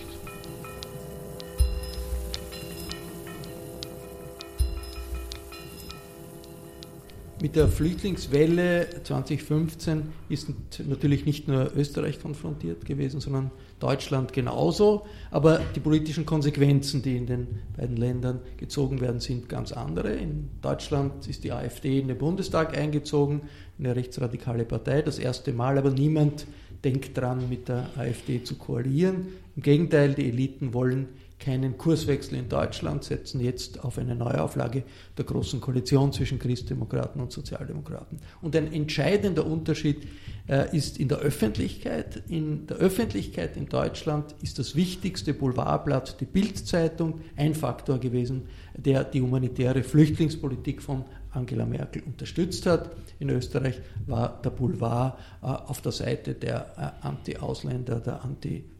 Mit 7.45 7.57
der 7.57 7.69
Flüchtlingswelle 7.69 8.89
2015 9.03 10.13
ist 10.31 10.49
natürlich 10.87 11.27
nicht 11.27 11.47
nur 11.47 11.73
Österreich 11.77 12.19
konfrontiert 12.19 12.87
gewesen, 12.87 13.21
sondern 13.21 13.51
Deutschland 13.85 14.33
genauso. 14.33 15.05
Aber 15.31 15.61
die 15.77 15.81
politischen 15.81 16.25
Konsequenzen, 16.25 17.03
die 17.03 17.17
in 17.17 17.27
den 17.27 17.47
beiden 17.77 17.99
Ländern 17.99 18.41
gezogen 18.57 19.01
werden, 19.03 19.21
sind 19.21 19.49
ganz 19.49 19.73
andere. 19.73 20.15
In 20.15 20.49
Deutschland 20.63 21.27
ist 21.29 21.45
die 21.45 21.53
AfD 21.53 22.01
in 22.01 22.09
den 22.09 22.17
Bundestag 22.17 22.77
eingezogen, 22.77 23.43
eine 23.79 23.95
rechtsradikale 23.95 24.65
Partei, 24.65 25.03
das 25.03 25.19
erste 25.19 25.53
Mal, 25.53 25.77
aber 25.77 25.91
niemand 25.91 26.47
denkt 26.83 27.17
daran, 27.19 27.49
mit 27.51 27.69
der 27.69 27.91
AfD 27.97 28.43
zu 28.43 28.57
koalieren. 28.57 29.29
Im 29.55 29.63
Gegenteil, 29.63 30.15
die 30.15 30.29
Eliten 30.29 30.73
wollen 30.73 31.09
keinen 31.45 31.77
Kurswechsel 31.77 32.39
in 32.39 32.49
Deutschland, 32.49 33.05
setzen 33.05 33.39
jetzt 33.41 33.85
auf 33.85 33.99
eine 33.99 34.15
Neuauflage 34.15 34.83
der 35.19 35.25
Großen 35.27 35.61
Koalition 35.61 36.11
zwischen 36.13 36.39
Christdemokraten 36.39 37.21
und 37.21 37.33
Sozialdemokraten. 37.33 38.19
Und 38.41 38.57
ein 38.57 38.73
entscheidender 38.73 39.47
Unterschied 39.47 40.07
äh, 40.49 40.75
ist 40.75 40.99
in 40.99 41.09
der 41.09 41.19
Öffentlichkeit. 41.19 42.23
In 42.29 42.67
der 42.67 42.79
Öffentlichkeit 42.79 43.59
in 43.59 43.67
Deutschland 43.67 44.35
ist 44.43 44.59
das 44.59 44.75
wichtigste 44.75 45.35
Boulevardblatt 45.35 46.19
die 46.21 46.25
Bildzeitung 46.25 47.21
ein 47.37 47.55
Faktor 47.55 47.99
gewesen, 47.99 48.49
der 48.75 49.05
die 49.05 49.21
humanitäre 49.21 49.83
Flüchtlingspolitik 49.83 50.81
von 50.81 51.05
Angela 51.31 51.67
Merkel 51.67 52.03
unterstützt 52.05 52.65
hat. 52.65 52.91
In 53.19 53.29
Österreich 53.29 53.81
war 54.07 54.41
der 54.43 54.51
Boulevard 54.51 55.19
äh, 55.43 55.47
auf 55.47 55.83
der 55.83 55.93
Seite 55.93 56.33
der 56.35 56.95
äh, 57.03 57.07
Anti-Ausländer, 57.07 58.01
der 58.01 58.25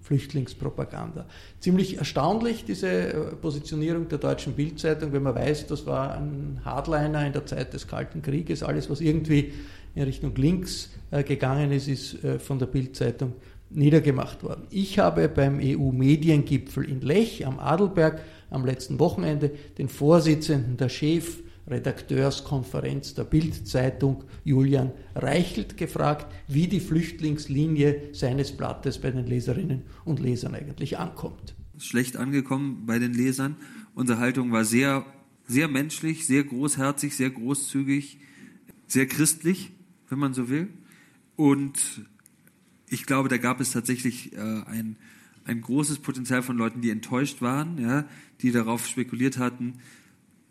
Anti-Flüchtlingspropaganda. 0.05 1.27
Ziemlich 1.61 1.99
erstaunlich 1.99 2.65
diese 2.65 2.89
äh, 2.89 3.13
Positionierung 3.41 4.09
der 4.09 4.19
deutschen 4.19 4.53
Bildzeitung, 4.55 5.13
wenn 5.13 5.23
man 5.23 5.35
weiß, 5.35 5.67
das 5.67 5.87
war 5.87 6.15
ein 6.15 6.61
Hardliner 6.65 7.27
in 7.27 7.33
der 7.33 7.47
Zeit 7.47 7.73
des 7.73 7.87
Kalten 7.87 8.23
Krieges. 8.23 8.63
Alles, 8.63 8.91
was 8.91 9.01
irgendwie 9.01 9.53
in 9.95 10.03
Richtung 10.03 10.35
links 10.37 10.91
äh, 11.11 11.23
gegangen 11.23 11.73
ist, 11.73 11.89
ist 11.89 12.23
äh, 12.25 12.39
von 12.39 12.59
der 12.59 12.67
Bildzeitung 12.67 13.33
niedergemacht 13.71 14.43
worden. 14.43 14.67
Ich 14.71 14.99
habe 14.99 15.29
beim 15.29 15.59
EU-Mediengipfel 15.61 16.85
in 16.85 17.01
Lech 17.01 17.47
am 17.47 17.59
Adelberg 17.59 18.21
am 18.51 18.65
letzten 18.65 19.01
Wochenende 19.01 19.51
den 19.79 19.89
Vorsitzenden 19.89 20.77
der 20.77 20.89
Chef 20.89 21.39
Redakteurskonferenz 21.67 23.15
der 23.15 23.25
Bildzeitung 23.25 24.25
Julian 24.45 24.93
Reichelt 25.15 25.77
gefragt, 25.77 26.33
wie 26.47 26.69
die 26.69 26.81
Flüchtlingslinie 26.81 28.11
seines 28.13 28.57
Blattes 28.57 29.01
bei 29.01 29.11
den 29.11 29.27
Leserinnen 29.27 29.83
und 30.05 30.21
Lesern 30.21 30.55
eigentlich 30.55 30.99
ankommt. 30.99 31.55
Schlecht 31.79 32.17
angekommen 32.17 32.85
bei 32.87 32.99
den 32.99 33.15
Lesern. 33.15 33.57
Unsere 33.95 34.19
Haltung 34.19 34.53
war 34.53 34.65
sehr, 34.65 35.07
sehr 35.47 35.69
menschlich, 35.69 36.27
sehr 36.27 36.45
großherzig, 36.45 37.17
sehr 37.17 37.31
großzügig, 37.31 38.19
sehr 38.87 39.07
christlich, 39.07 39.73
wenn 40.09 40.19
man 40.19 40.35
so 40.35 40.49
will. 40.49 40.69
Und 41.37 42.05
ich 42.89 43.07
glaube, 43.07 43.29
da 43.29 43.39
gab 43.39 43.61
es 43.61 43.73
tatsächlich 43.73 44.35
äh, 44.35 44.39
ein, 44.39 44.97
ein 45.45 45.61
großes 45.61 45.99
Potenzial 45.99 46.43
von 46.43 46.57
Leuten, 46.57 46.81
die 46.81 46.91
enttäuscht 46.91 47.43
waren, 47.43 47.79
ja, 47.79 48.07
die 48.41 48.53
darauf 48.53 48.87
spekuliert 48.87 49.39
hatten, 49.39 49.75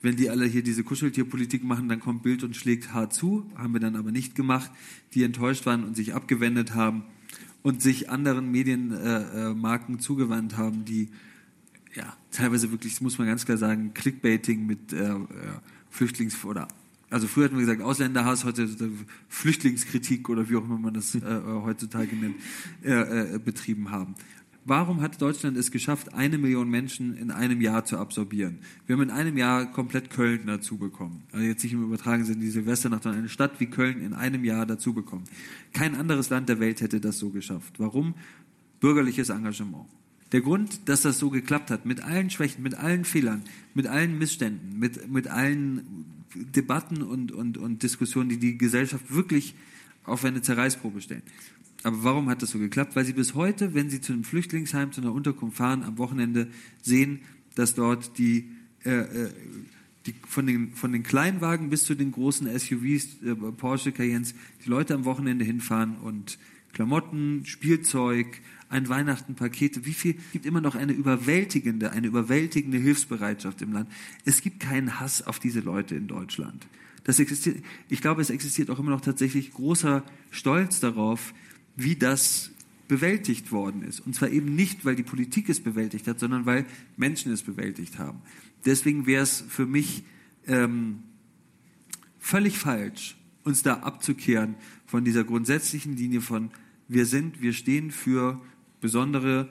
wenn 0.04 0.18
die 0.18 0.30
alle 0.30 0.46
hier 0.46 0.62
diese 0.62 0.84
Kuscheltierpolitik 0.84 1.64
machen, 1.64 1.88
dann 1.88 2.02
kommt 2.02 2.24
Bild 2.24 2.44
und 2.44 2.58
schlägt 2.58 2.94
hart 2.94 3.14
zu. 3.14 3.50
Haben 3.56 3.74
wir 3.74 3.80
dann 3.80 3.96
aber 3.96 4.12
nicht 4.12 4.36
gemacht, 4.36 4.70
die 5.14 5.24
enttäuscht 5.24 5.66
waren 5.66 5.86
und 5.86 5.96
sich 5.96 6.14
abgewendet 6.14 6.76
haben 6.76 7.06
und 7.64 7.82
sich 7.82 8.10
anderen 8.10 8.52
Medienmarken 8.52 9.96
äh, 9.96 9.98
äh, 9.98 10.02
zugewandt 10.02 10.58
haben, 10.58 10.84
die 10.84 11.08
ja 11.96 12.18
teilweise 12.32 12.72
wirklich, 12.72 12.94
das 12.94 13.02
muss 13.02 13.18
man 13.18 13.28
ganz 13.28 13.46
klar 13.46 13.58
sagen, 13.58 13.94
Clickbaiting 13.94 14.68
mit 14.68 14.92
äh, 14.92 15.10
äh 15.10 15.20
Flüchtlings- 15.90 16.44
oder 16.44 16.68
also 17.10 17.28
früher 17.28 17.46
hatten 17.46 17.56
wir 17.56 17.62
gesagt 17.62 17.84
Ausländerhass, 17.84 18.44
heute 18.44 18.68
Flüchtlingskritik 19.30 20.28
oder 20.30 20.50
wie 20.50 20.56
auch 20.56 20.64
immer 20.64 20.80
man 20.80 20.96
das 20.96 21.14
äh, 21.14 21.20
äh, 21.20 21.44
heutzutage 21.46 22.16
nennt, 22.16 23.46
betrieben 23.46 23.92
haben. 23.92 24.16
Warum 24.66 25.02
hat 25.02 25.22
Deutschland 25.22 25.58
es 25.58 25.72
geschafft, 25.72 26.14
eine 26.14 26.38
Million 26.38 26.70
Menschen 26.70 27.18
in 27.18 27.32
einem 27.32 27.60
Jahr 27.60 27.84
zu 27.84 27.98
absorbieren? 27.98 28.60
Wir 28.86 28.96
haben 28.96 29.04
in 29.04 29.12
einem 29.12 29.38
Jahr 29.38 29.70
komplett 29.70 30.10
Köln 30.10 30.48
dazu 30.48 30.78
bekommen. 30.78 31.24
Also 31.34 31.46
jetzt 31.46 31.64
nicht 31.64 31.74
im 31.74 31.84
übertragenen 31.84 32.26
Sinne 32.26 32.40
die 32.40 32.50
Silvesternacht, 32.50 33.04
sondern 33.04 33.20
eine 33.20 33.30
Stadt 33.30 33.60
wie 33.60 33.66
Köln 33.66 34.02
in 34.02 34.14
einem 34.14 34.46
Jahr 34.46 34.66
dazu 34.66 34.94
bekommen. 34.94 35.26
Kein 35.74 35.96
anderes 35.96 36.30
Land 36.30 36.48
der 36.48 36.62
Welt 36.62 36.80
hätte 36.80 37.02
das 37.02 37.20
so 37.20 37.30
geschafft. 37.30 37.74
Warum? 37.78 38.14
Bürgerliches 38.80 39.30
Engagement. 39.30 39.86
Der 40.32 40.40
Grund, 40.40 40.88
dass 40.88 41.02
das 41.02 41.20
so 41.20 41.30
geklappt 41.30 41.70
hat, 41.70 41.86
mit 41.86 42.02
allen 42.02 42.30
Schwächen, 42.30 42.64
mit 42.64 42.76
allen 42.76 43.04
Fehlern, 43.04 43.44
mit 43.74 43.88
allen 43.88 44.18
Missständen, 44.18 44.80
mit, 44.80 45.12
mit 45.12 45.28
allen 45.28 46.06
Debatten 46.34 47.02
und, 47.04 47.34
und, 47.34 47.58
und 47.58 47.84
Diskussionen, 47.84 48.30
die 48.30 48.38
die 48.38 48.58
Gesellschaft 48.58 49.14
wirklich 49.14 49.56
auf 50.06 50.24
eine 50.26 50.42
Zerreißprobe 50.42 51.02
stellen, 51.02 51.22
aber 51.84 52.04
warum 52.04 52.30
hat 52.30 52.42
das 52.42 52.52
so 52.52 52.60
geklappt? 52.60 52.96
Weil 52.96 53.06
sie 53.06 53.14
bis 53.14 53.34
heute, 53.34 53.74
wenn 53.74 53.90
sie 53.90 54.02
zu 54.02 54.14
einem 54.14 54.24
Flüchtlingsheim, 54.24 54.92
zu 54.92 55.02
einer 55.02 55.14
Unterkunft 55.14 55.58
fahren, 55.58 55.84
am 55.84 55.98
Wochenende 55.98 56.48
sehen, 56.82 57.20
dass 57.56 57.76
dort 57.76 58.18
die, 58.18 58.52
äh, 58.86 58.92
äh 58.92 59.30
die 60.06 60.16
von, 60.28 60.48
den, 60.48 60.74
von 60.74 60.92
den 60.92 61.04
Kleinwagen 61.04 61.70
bis 61.70 61.84
zu 61.84 61.96
den 61.96 62.12
großen 62.12 62.48
SUVs, 62.48 63.22
äh, 63.24 63.36
Porsche 63.36 63.92
Cayennes, 63.92 64.34
die 64.66 64.70
Leute 64.70 64.96
am 64.96 65.06
Wochenende 65.06 65.46
hinfahren 65.46 65.98
und 65.98 66.38
Klamotten, 66.74 67.46
Spielzeug, 67.46 68.42
ein 68.70 68.90
Weihnachten, 68.90 69.36
Pakete. 69.36 69.86
Wie 69.86 69.94
viel 69.94 70.16
gibt 70.32 70.46
immer 70.46 70.60
noch 70.60 70.76
eine 70.76 70.94
überwältigende, 70.94 71.92
eine 71.92 72.08
überwältigende 72.08 72.80
Hilfsbereitschaft 72.80 73.62
im 73.62 73.72
Land? 73.72 73.90
Es 74.26 74.42
gibt 74.42 74.60
keinen 74.60 75.00
Hass 75.00 75.26
auf 75.26 75.40
diese 75.40 75.60
Leute 75.60 75.96
in 75.96 76.08
Deutschland. 76.08 76.66
Das 77.04 77.20
existiert, 77.20 77.64
ich 77.90 78.02
glaube, 78.02 78.22
es 78.22 78.30
existiert 78.30 78.70
auch 78.70 78.80
immer 78.80 78.92
noch 78.92 79.02
tatsächlich 79.02 79.52
großer 79.52 80.04
Stolz 80.32 80.80
darauf, 80.80 81.34
wie 81.76 81.96
das 81.96 82.52
bewältigt 82.88 83.52
worden 83.52 83.82
ist. 83.82 84.00
Und 84.02 84.16
zwar 84.16 84.30
eben 84.30 84.56
nicht, 84.56 84.86
weil 84.86 84.96
die 84.96 85.04
Politik 85.04 85.50
es 85.50 85.62
bewältigt 85.62 86.08
hat, 86.08 86.20
sondern 86.20 86.46
weil 86.46 86.66
Menschen 86.98 87.32
es 87.32 87.42
bewältigt 87.42 87.98
haben. 87.98 88.22
Deswegen 88.66 89.06
wäre 89.06 89.24
es 89.24 89.42
für 89.48 89.66
mich 89.66 90.04
ähm, 90.48 91.00
völlig 92.20 92.58
falsch, 92.58 93.16
uns 93.44 93.64
da 93.64 93.76
abzukehren 93.80 94.56
von 94.86 95.04
dieser 95.04 95.24
grundsätzlichen 95.24 95.98
Linie 95.98 96.22
von 96.22 96.52
wir 96.88 97.06
sind, 97.06 97.42
wir 97.42 97.54
stehen 97.54 97.92
für 97.92 98.40
besondere 98.82 99.50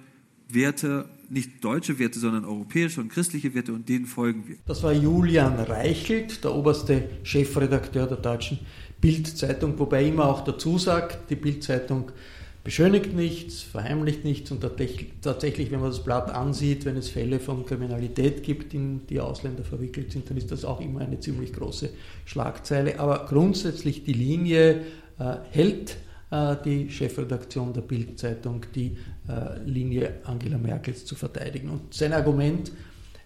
Werte, 0.48 1.08
nicht 1.32 1.64
deutsche 1.64 1.98
Werte, 1.98 2.18
sondern 2.18 2.44
europäische 2.44 3.00
und 3.00 3.08
christliche 3.08 3.54
Werte 3.54 3.72
und 3.72 3.88
denen 3.88 4.06
folgen 4.06 4.44
wir. 4.46 4.56
Das 4.66 4.82
war 4.82 4.92
Julian 4.92 5.58
Reichelt, 5.58 6.44
der 6.44 6.54
oberste 6.54 7.04
Chefredakteur 7.22 8.06
der 8.06 8.18
deutschen 8.18 8.58
Bildzeitung, 9.00 9.78
wobei 9.78 10.04
immer 10.04 10.26
auch 10.26 10.44
dazu 10.44 10.78
sagt, 10.78 11.30
die 11.30 11.36
Bildzeitung 11.36 12.12
beschönigt 12.64 13.14
nichts, 13.14 13.62
verheimlicht 13.62 14.24
nichts 14.24 14.50
und 14.52 14.60
tatsächlich, 14.60 15.70
wenn 15.70 15.80
man 15.80 15.90
das 15.90 16.04
Blatt 16.04 16.30
ansieht, 16.30 16.84
wenn 16.84 16.96
es 16.96 17.08
Fälle 17.08 17.40
von 17.40 17.66
Kriminalität 17.66 18.42
gibt, 18.42 18.72
in 18.74 19.06
die 19.08 19.18
Ausländer 19.18 19.64
verwickelt 19.64 20.12
sind, 20.12 20.30
dann 20.30 20.36
ist 20.36 20.52
das 20.52 20.64
auch 20.64 20.80
immer 20.80 21.00
eine 21.00 21.18
ziemlich 21.18 21.52
große 21.52 21.90
Schlagzeile. 22.24 23.00
Aber 23.00 23.26
grundsätzlich 23.26 24.04
die 24.04 24.12
Linie 24.12 24.82
äh, 25.18 25.36
hält 25.50 25.96
äh, 26.30 26.56
die 26.64 26.88
Chefredaktion 26.88 27.72
der 27.72 27.80
Bildzeitung, 27.80 28.64
die 28.74 28.96
Linie 29.64 30.14
Angela 30.24 30.58
Merkels 30.58 31.04
zu 31.04 31.14
verteidigen. 31.14 31.70
Und 31.70 31.94
sein 31.94 32.12
Argument, 32.12 32.72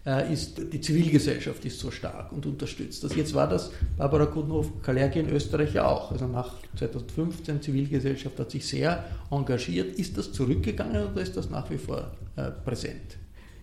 äh, 0.06 0.32
ist, 0.32 0.72
die 0.72 0.80
Zivilgesellschaft 0.80 1.64
ist 1.64 1.80
so 1.80 1.90
stark 1.90 2.30
und 2.30 2.46
unterstützt 2.46 3.02
das. 3.02 3.16
Jetzt 3.16 3.35
war 3.35 3.48
das 3.48 3.72
Barbara 3.96 4.26
Kudnow-Kalergi 4.26 5.18
in 5.18 5.30
Österreich 5.30 5.74
ja 5.74 5.88
auch. 5.88 6.12
Also 6.12 6.28
nach 6.28 6.54
2015, 6.76 7.61
Zivilgesellschaft 7.61 8.38
hat 8.38 8.50
sich 8.52 8.64
sehr 8.64 9.04
engagiert. 9.30 9.98
Ist 9.98 10.16
das 10.16 10.32
zurückgegangen 10.32 11.09
oder 11.09 11.20
ist 11.20 11.37
das 11.37 11.50
nach 11.50 11.68
wie 11.70 11.78
vor 11.78 12.12
äh, 12.37 12.52
präsent? 12.64 13.18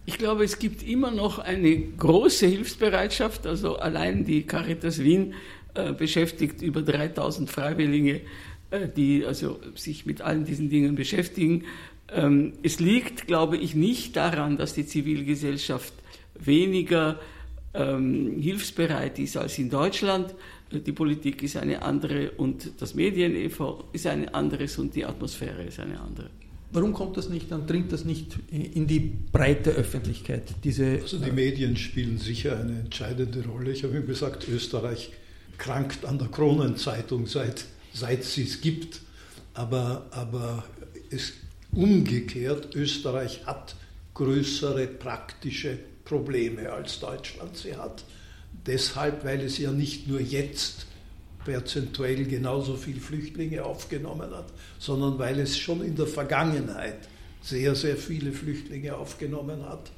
Ich 0.06 0.18
glaube, 0.18 0.44
es 0.44 0.60
gibt 0.60 0.84
immer 0.84 1.12
noch 1.12 1.40
eine 1.40 1.78
große 1.78 2.46
Hilfsbereitschaft. 2.48 3.48
Also 3.48 3.78
allein 3.78 4.26
die 4.26 4.44
Caritas 4.44 5.00
Wien 5.00 5.36
äh, 5.76 5.94
beschäftigt 5.94 6.62
über 6.62 6.82
3000 6.82 7.50
Freiwillige, 7.50 8.20
äh, 8.70 8.90
die 8.94 9.26
also 9.26 9.62
sich 9.76 10.06
mit 10.06 10.20
allen 10.20 10.44
diesen 10.44 10.70
Dingen 10.70 10.96
beschäftigen. 10.96 11.64
Ähm, 12.14 12.54
es 12.62 12.80
liegt, 12.80 13.28
glaube 13.28 13.58
ich, 13.58 13.76
nicht 13.76 14.16
daran, 14.16 14.58
dass 14.58 14.74
die 14.74 14.86
Zivilgesellschaft 14.86 15.94
weniger 16.36 17.20
ähm, 17.74 18.40
hilfsbereit 18.40 19.20
ist 19.20 19.38
als 19.38 19.58
in 19.58 19.70
Deutschland. 19.70 20.34
Die 20.72 20.92
Politik 20.92 21.44
ist 21.44 21.58
eine 21.58 21.82
andere 21.82 22.32
und 22.32 22.72
das 22.80 22.96
Medien-EV 22.96 23.86
ist 23.94 24.08
ein 24.08 24.30
anderes 24.30 24.78
und 24.78 24.96
die 24.96 25.06
Atmosphäre 25.06 25.64
ist 25.64 25.80
eine 25.80 26.00
andere. 26.00 26.30
Warum 26.72 26.94
kommt 26.94 27.18
das 27.18 27.30
nicht, 27.30 27.52
dann 27.52 27.68
dringt 27.68 27.92
das 27.92 28.04
nicht 28.04 28.36
in 28.50 28.88
die 28.88 29.00
breite 29.00 29.70
Öffentlichkeit? 29.72 30.56
Diese, 30.64 31.00
also 31.02 31.20
die 31.20 31.32
Medien 31.32 31.78
spielen 31.78 32.18
sicher 32.18 32.60
eine 32.60 32.80
entscheidende 32.80 33.46
Rolle. 33.46 33.72
Ich 33.72 33.84
habe 33.84 33.96
ihm 33.96 34.08
gesagt, 34.08 34.48
Österreich 34.50 35.12
krankt 35.60 36.04
an 36.06 36.18
der 36.18 36.30
Kronenzeitung, 36.30 37.28
seit, 37.28 37.66
seit 37.94 38.22
es 38.22 38.38
es 38.40 38.62
gibt. 38.62 39.02
Aber, 39.54 40.08
aber 40.10 40.64
es, 41.12 41.34
umgekehrt, 41.76 42.76
Österreich 42.76 43.46
hat 43.46 43.76
größere 44.14 44.88
praktische 44.88 45.78
Probleme 46.06 46.72
als 46.72 47.00
Deutschland 47.00 47.58
sie 47.58 47.76
hat. 47.76 48.04
Deshalb, 48.66 49.26
weil 49.26 49.42
es 49.42 49.58
ja 49.58 49.72
nicht 49.72 50.08
nur 50.08 50.22
jetzt 50.22 50.86
perzentuell 51.44 52.26
genauso 52.26 52.76
viele 52.76 53.02
Flüchtlinge 53.02 53.66
aufgenommen 53.66 54.32
hat, 54.32 54.46
sondern 54.80 55.18
weil 55.20 55.40
es 55.40 55.58
schon 55.58 55.84
in 55.84 55.96
der 55.96 56.08
Vergangenheit 56.08 57.10
sehr, 57.42 57.76
sehr 57.76 57.98
viele 57.98 58.32
Flüchtlinge 58.32 58.96
aufgenommen 58.96 59.64
hat 59.68 59.92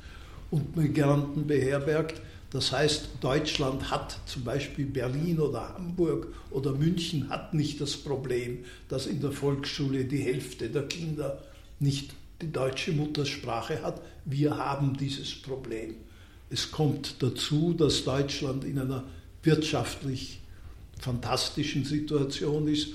und 0.49 0.75
Migranten 0.75 1.45
beherbergt. 1.45 2.21
Das 2.49 2.71
heißt, 2.71 3.09
Deutschland 3.21 3.91
hat 3.91 4.17
zum 4.25 4.43
Beispiel 4.43 4.85
Berlin 4.85 5.39
oder 5.39 5.73
Hamburg 5.73 6.27
oder 6.49 6.71
München 6.71 7.29
hat 7.29 7.53
nicht 7.53 7.81
das 7.81 7.97
Problem, 7.97 8.63
dass 8.87 9.05
in 9.07 9.19
der 9.19 9.31
Volksschule 9.31 10.05
die 10.05 10.21
Hälfte 10.21 10.69
der 10.69 10.83
Kinder 10.83 11.41
nicht 11.79 12.13
die 12.41 12.51
deutsche 12.51 12.91
Muttersprache 12.91 13.81
hat. 13.81 14.01
Wir 14.25 14.57
haben 14.57 14.97
dieses 14.97 15.33
Problem. 15.41 15.95
Es 16.49 16.71
kommt 16.71 17.21
dazu, 17.21 17.73
dass 17.73 18.03
Deutschland 18.03 18.63
in 18.63 18.79
einer 18.79 19.03
wirtschaftlich 19.43 20.41
fantastischen 20.99 21.85
Situation 21.85 22.67
ist, 22.67 22.89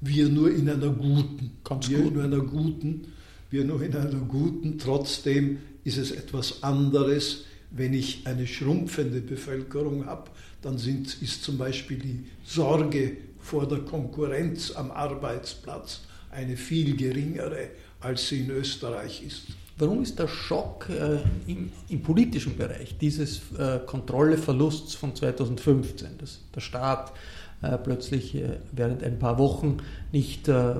wir 0.00 0.28
nur 0.28 0.50
in 0.50 0.68
einer 0.68 0.90
guten, 0.90 1.52
Ganz 1.64 1.88
wir 1.88 1.98
gut. 1.98 2.14
in 2.14 2.20
einer 2.20 2.40
guten, 2.40 3.12
wir 3.50 3.64
nur 3.64 3.82
in 3.82 3.96
einer 3.96 4.20
guten. 4.20 4.78
Trotzdem 4.78 5.58
ist 5.84 5.98
es 5.98 6.10
etwas 6.10 6.62
anderes, 6.62 7.44
wenn 7.70 7.94
ich 7.94 8.26
eine 8.26 8.46
schrumpfende 8.46 9.20
Bevölkerung 9.20 10.06
habe, 10.06 10.30
dann 10.62 10.78
sind, 10.78 11.20
ist 11.22 11.42
zum 11.42 11.58
Beispiel 11.58 11.98
die 11.98 12.24
Sorge 12.44 13.16
vor 13.40 13.66
der 13.68 13.80
Konkurrenz 13.80 14.70
am 14.70 14.90
Arbeitsplatz 14.90 16.02
eine 16.30 16.56
viel 16.56 16.96
geringere, 16.96 17.70
als 18.04 18.28
sie 18.28 18.40
in 18.40 18.50
Österreich 18.50 19.22
ist. 19.26 19.42
Warum 19.76 20.02
ist 20.02 20.18
der 20.18 20.28
Schock 20.28 20.88
äh, 20.88 21.18
im, 21.50 21.72
im, 21.88 22.02
politischen 22.02 22.56
Bereich 22.56 22.96
dieses 22.98 23.40
äh, 23.58 23.80
Kontrolleverlusts 23.84 24.94
von 24.94 25.16
2015, 25.16 26.18
dass 26.18 26.40
der 26.54 26.60
Staat 26.60 27.12
äh, 27.60 27.76
plötzlich 27.78 28.36
äh, 28.36 28.58
während 28.70 29.02
ein 29.02 29.18
paar 29.18 29.36
Wochen 29.38 29.78
nicht 30.12 30.46
äh, 30.46 30.76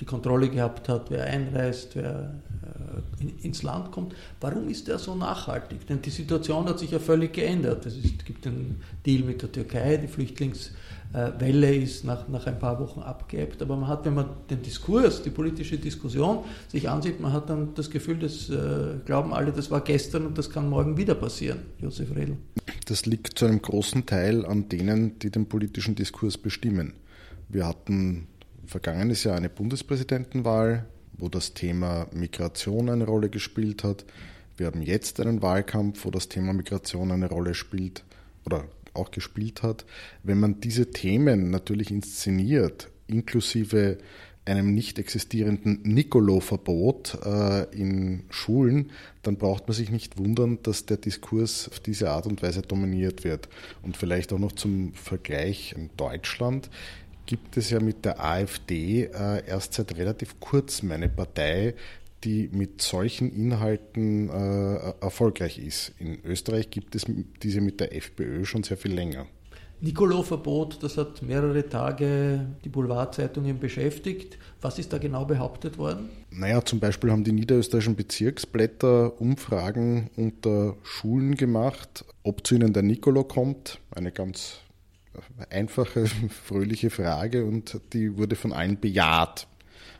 die 0.00 0.04
Kontrolle 0.04 0.48
gehabt 0.48 0.88
hat, 0.88 1.10
wer 1.10 1.24
einreist, 1.24 1.96
wer 1.96 2.34
äh, 2.62 3.22
in, 3.22 3.36
ins 3.40 3.64
Land 3.64 3.90
kommt. 3.90 4.14
Warum 4.40 4.68
ist 4.68 4.86
der 4.86 5.00
so 5.00 5.16
nachhaltig? 5.16 5.84
Denn 5.88 6.00
die 6.00 6.10
Situation 6.10 6.66
hat 6.66 6.78
sich 6.78 6.92
ja 6.92 7.00
völlig 7.00 7.32
geändert. 7.32 7.84
Es 7.84 7.96
gibt 8.24 8.46
einen 8.46 8.80
Deal 9.04 9.24
mit 9.24 9.42
der 9.42 9.50
Türkei, 9.50 9.96
die 9.96 10.06
Flüchtlings 10.06 10.70
Welle 11.12 11.74
ist 11.74 12.04
nach, 12.04 12.28
nach 12.28 12.46
ein 12.46 12.58
paar 12.58 12.78
Wochen 12.80 13.00
abgeebbt. 13.00 13.62
Aber 13.62 13.76
man 13.76 13.88
hat, 13.88 14.04
wenn 14.04 14.14
man 14.14 14.28
den 14.50 14.62
Diskurs, 14.62 15.22
die 15.22 15.30
politische 15.30 15.78
Diskussion 15.78 16.44
sich 16.68 16.88
ansieht, 16.88 17.20
man 17.20 17.32
hat 17.32 17.48
dann 17.48 17.74
das 17.74 17.90
Gefühl, 17.90 18.18
das 18.18 18.50
äh, 18.50 18.98
glauben 19.06 19.32
alle, 19.32 19.52
das 19.52 19.70
war 19.70 19.80
gestern 19.80 20.26
und 20.26 20.36
das 20.36 20.50
kann 20.50 20.68
morgen 20.68 20.96
wieder 20.96 21.14
passieren. 21.14 21.60
Josef 21.80 22.14
Redl. 22.14 22.36
Das 22.86 23.06
liegt 23.06 23.38
zu 23.38 23.46
einem 23.46 23.62
großen 23.62 24.04
Teil 24.04 24.44
an 24.44 24.68
denen, 24.68 25.18
die 25.18 25.30
den 25.30 25.46
politischen 25.46 25.94
Diskurs 25.94 26.36
bestimmen. 26.36 26.92
Wir 27.48 27.66
hatten 27.66 28.26
vergangenes 28.66 29.24
Jahr 29.24 29.36
eine 29.36 29.48
Bundespräsidentenwahl, 29.48 30.84
wo 31.16 31.28
das 31.28 31.54
Thema 31.54 32.06
Migration 32.12 32.90
eine 32.90 33.06
Rolle 33.06 33.30
gespielt 33.30 33.82
hat. 33.82 34.04
Wir 34.58 34.66
haben 34.66 34.82
jetzt 34.82 35.20
einen 35.20 35.40
Wahlkampf, 35.40 36.04
wo 36.04 36.10
das 36.10 36.28
Thema 36.28 36.52
Migration 36.52 37.10
eine 37.12 37.28
Rolle 37.28 37.54
spielt 37.54 38.04
oder 38.44 38.64
auch 38.98 39.10
gespielt 39.10 39.62
hat, 39.62 39.86
wenn 40.22 40.38
man 40.38 40.60
diese 40.60 40.90
Themen 40.90 41.50
natürlich 41.50 41.90
inszeniert, 41.90 42.90
inklusive 43.06 43.98
einem 44.48 44.74
nicht 44.74 44.98
existierenden 44.98 45.82
Nicolo-Verbot 45.82 47.18
äh, 47.24 47.64
in 47.76 48.24
Schulen, 48.30 48.90
dann 49.22 49.36
braucht 49.36 49.68
man 49.68 49.74
sich 49.74 49.90
nicht 49.90 50.18
wundern, 50.18 50.58
dass 50.62 50.86
der 50.86 50.96
Diskurs 50.96 51.68
auf 51.68 51.80
diese 51.80 52.10
Art 52.10 52.26
und 52.26 52.42
Weise 52.42 52.62
dominiert 52.62 53.24
wird. 53.24 53.48
Und 53.82 53.96
vielleicht 53.96 54.32
auch 54.32 54.38
noch 54.38 54.52
zum 54.52 54.94
Vergleich 54.94 55.74
in 55.76 55.90
Deutschland 55.96 56.70
gibt 57.26 57.58
es 57.58 57.68
ja 57.68 57.78
mit 57.78 58.06
der 58.06 58.24
AfD 58.24 59.04
äh, 59.04 59.46
erst 59.46 59.74
seit 59.74 59.96
relativ 59.98 60.40
kurzem 60.40 60.92
eine 60.92 61.10
Partei, 61.10 61.74
die 62.24 62.48
mit 62.52 62.82
solchen 62.82 63.32
Inhalten 63.32 64.28
äh, 64.28 64.92
erfolgreich 65.00 65.58
ist. 65.58 65.92
In 65.98 66.18
Österreich 66.24 66.70
gibt 66.70 66.94
es 66.94 67.06
diese 67.42 67.60
mit 67.60 67.80
der 67.80 67.94
FPÖ 67.94 68.44
schon 68.44 68.64
sehr 68.64 68.76
viel 68.76 68.92
länger. 68.92 69.26
Nicolo-Verbot, 69.80 70.82
das 70.82 70.96
hat 70.96 71.22
mehrere 71.22 71.68
Tage 71.68 72.46
die 72.64 72.68
Boulevardzeitungen 72.68 73.60
beschäftigt. 73.60 74.36
Was 74.60 74.80
ist 74.80 74.92
da 74.92 74.98
genau 74.98 75.24
behauptet 75.24 75.78
worden? 75.78 76.08
Naja, 76.30 76.64
zum 76.64 76.80
Beispiel 76.80 77.12
haben 77.12 77.22
die 77.22 77.30
niederösterreichischen 77.30 77.94
Bezirksblätter 77.94 79.20
Umfragen 79.20 80.10
unter 80.16 80.76
Schulen 80.82 81.36
gemacht, 81.36 82.04
ob 82.24 82.44
zu 82.44 82.56
ihnen 82.56 82.72
der 82.72 82.82
Nicolo 82.82 83.22
kommt. 83.22 83.78
Eine 83.94 84.10
ganz 84.10 84.58
einfache, 85.48 86.06
fröhliche 86.44 86.90
Frage 86.90 87.44
und 87.44 87.80
die 87.92 88.18
wurde 88.18 88.34
von 88.34 88.52
allen 88.52 88.80
bejaht. 88.80 89.46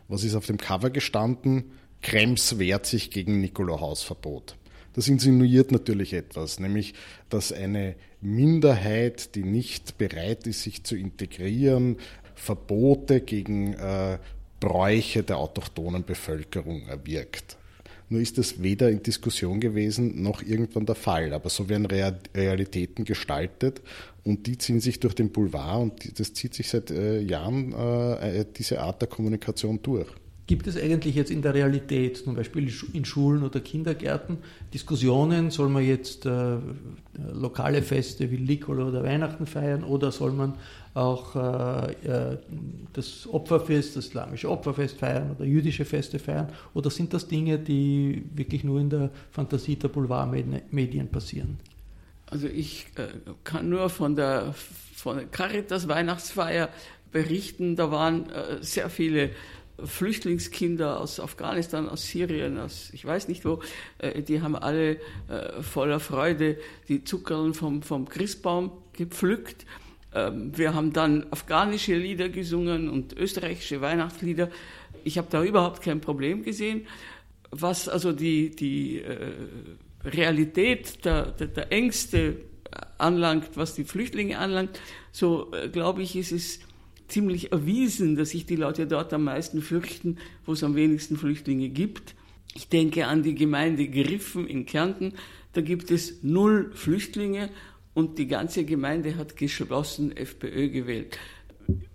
Was 0.09 0.25
ist 0.25 0.35
auf 0.35 0.47
dem 0.47 0.59
Cover 0.59 0.91
gestanden? 0.91 1.73
Krems 2.03 2.59
wehrt 2.59 2.87
sich 2.87 3.11
gegen 3.11 3.41
Nikolaus-Verbot. 3.41 4.57
Das 4.95 5.09
insinuiert 5.09 5.71
natürlich 5.71 6.13
etwas, 6.13 6.59
nämlich 6.59 6.95
dass 7.29 7.53
eine 7.53 7.95
Minderheit, 8.21 9.35
die 9.35 9.45
nicht 9.45 9.99
bereit 9.99 10.47
ist, 10.47 10.63
sich 10.63 10.83
zu 10.85 10.97
integrieren, 10.97 11.99
Verbote 12.35 13.21
gegen 13.21 13.75
äh, 13.75 14.19
Bräuche 14.61 15.23
der 15.23 15.39
autochthonen 15.39 16.05
Bevölkerung 16.05 16.83
erwirkt. 16.89 17.57
Nur 18.09 18.21
ist 18.21 18.39
das 18.39 18.63
weder 18.63 18.89
in 18.89 19.03
Diskussion 19.03 19.61
gewesen 19.61 20.23
noch 20.23 20.43
irgendwann 20.43 20.87
der 20.87 20.95
Fall. 20.95 21.33
Aber 21.35 21.51
so 21.51 21.69
werden 21.69 21.87
Realitäten 21.87 23.05
gestaltet 23.05 23.83
und 24.25 24.47
die 24.47 24.57
ziehen 24.57 24.81
sich 24.81 24.99
durch 24.99 25.15
den 25.15 25.31
Boulevard 25.31 25.83
und 25.83 26.19
das 26.19 26.33
zieht 26.33 26.55
sich 26.55 26.69
seit 26.69 26.91
äh, 26.91 27.21
Jahren 27.21 27.73
äh, 27.75 28.47
diese 28.57 28.81
Art 28.81 29.03
der 29.03 29.09
Kommunikation 29.09 29.81
durch. 29.83 30.09
Gibt 30.49 30.67
es 30.67 30.79
eigentlich 30.79 31.15
jetzt 31.15 31.31
in 31.31 31.43
der 31.43 31.53
Realität, 31.53 32.17
zum 32.17 32.35
Beispiel 32.35 32.73
in 32.95 33.05
Schulen 33.05 33.43
oder 33.43 33.61
Kindergärten, 33.61 34.39
Diskussionen, 34.73 35.51
soll 35.51 35.69
man 35.69 35.85
jetzt 35.85 36.25
äh, 36.25 36.57
lokale 37.35 37.83
Feste 37.83 38.31
wie 38.31 38.39
Nicolo 38.39 38.89
oder 38.89 39.05
Weihnachten 39.05 39.47
feiern 39.47 39.85
oder 39.85 40.11
soll 40.11 40.33
man 40.33 40.55
auch 40.95 41.37
äh, 41.37 41.93
äh, 42.33 42.39
das 42.95 43.29
Opferfest, 43.31 43.97
das 43.97 44.07
islamische 44.07 44.49
Opferfest 44.49 44.99
feiern 44.99 45.33
oder 45.37 45.45
jüdische 45.45 45.85
Feste 45.85 46.19
feiern? 46.19 46.49
Oder 46.73 46.89
sind 46.89 47.13
das 47.13 47.29
Dinge, 47.29 47.59
die 47.59 48.25
wirklich 48.35 48.65
nur 48.65 48.81
in 48.81 48.89
der 48.89 49.11
Fantasie 49.31 49.77
der 49.77 49.89
Boulevardmedien 49.89 51.09
passieren? 51.09 51.59
Also 52.25 52.47
ich 52.47 52.87
äh, 52.97 53.09
kann 53.45 53.69
nur 53.69 53.91
von 53.91 54.17
der, 54.17 54.55
von 54.55 55.31
Caritas 55.31 55.89
Weihnachtsfeier 55.89 56.71
berichten, 57.13 57.77
da 57.77 57.91
waren 57.91 58.31
äh, 58.31 58.63
sehr 58.63 58.91
viele 58.91 59.31
Flüchtlingskinder 59.85 61.01
aus 61.01 61.21
Afghanistan, 61.21 61.89
aus 61.89 62.09
Syrien, 62.09 62.59
aus 62.59 62.91
ich 62.93 63.05
weiß 63.05 63.29
nicht 63.29 63.45
wo, 63.45 63.61
äh, 63.99 64.23
die 64.23 64.43
haben 64.43 64.57
alle 64.57 64.97
äh, 65.29 65.63
voller 65.63 66.01
Freude 66.01 66.59
die 66.89 67.05
Zuckerl 67.05 67.55
vom, 67.55 67.83
vom 67.83 68.09
Christbaum 68.09 68.73
gepflückt. 68.93 69.67
Ähm, 70.15 70.57
wir 70.57 70.75
haben 70.75 70.93
dann 70.93 71.27
afghanische 71.31 71.95
Lieder 71.95 72.29
gesungen 72.29 72.89
und 72.89 73.13
österreichische 73.17 73.81
Weihnachtslieder. 73.81 74.51
Ich 75.05 75.17
habe 75.17 75.29
da 75.31 75.45
überhaupt 75.45 75.83
kein 75.83 76.01
Problem 76.01 76.43
gesehen. 76.43 76.87
Was 77.51 77.89
also 77.89 78.13
die, 78.13 78.51
die 78.51 79.01
äh, 79.01 79.33
Realität 80.05 81.05
der, 81.05 81.31
der, 81.33 81.47
der 81.47 81.73
Ängste 81.73 82.37
anlangt, 82.99 83.51
was 83.55 83.75
die 83.75 83.85
Flüchtlinge 83.85 84.39
anlangt, 84.39 84.79
so 85.13 85.51
glaube 85.73 86.03
ich, 86.03 86.17
ist 86.17 86.33
es 86.33 86.61
ziemlich 87.09 87.53
erwiesen, 87.53 88.17
dass 88.17 88.31
sich 88.31 88.47
die 88.47 88.57
Leute 88.57 88.87
dort 88.87 89.13
am 89.13 89.25
meisten 89.25 89.63
fürchten, 89.63 90.19
wo 90.45 90.53
es 90.53 90.63
am 90.63 90.75
wenigsten 90.77 91.17
Flüchtlinge 91.17 91.69
gibt. 91.69 92.15
Ich 92.55 92.69
denke 92.69 93.07
an 93.07 93.23
die 93.23 93.35
Gemeinde 93.35 93.89
Griffen 93.89 94.47
in 94.47 94.67
Kärnten. 94.67 95.15
Da 95.53 95.61
gibt 95.61 95.91
es 95.91 96.23
null 96.23 96.71
Flüchtlinge 96.75 97.51
und 97.95 98.19
die 98.19 98.27
ganze 98.27 98.65
Gemeinde 98.65 99.17
hat 99.17 99.37
geschlossen 99.37 100.17
FPÖ 100.17 100.69
gewählt. 100.69 101.19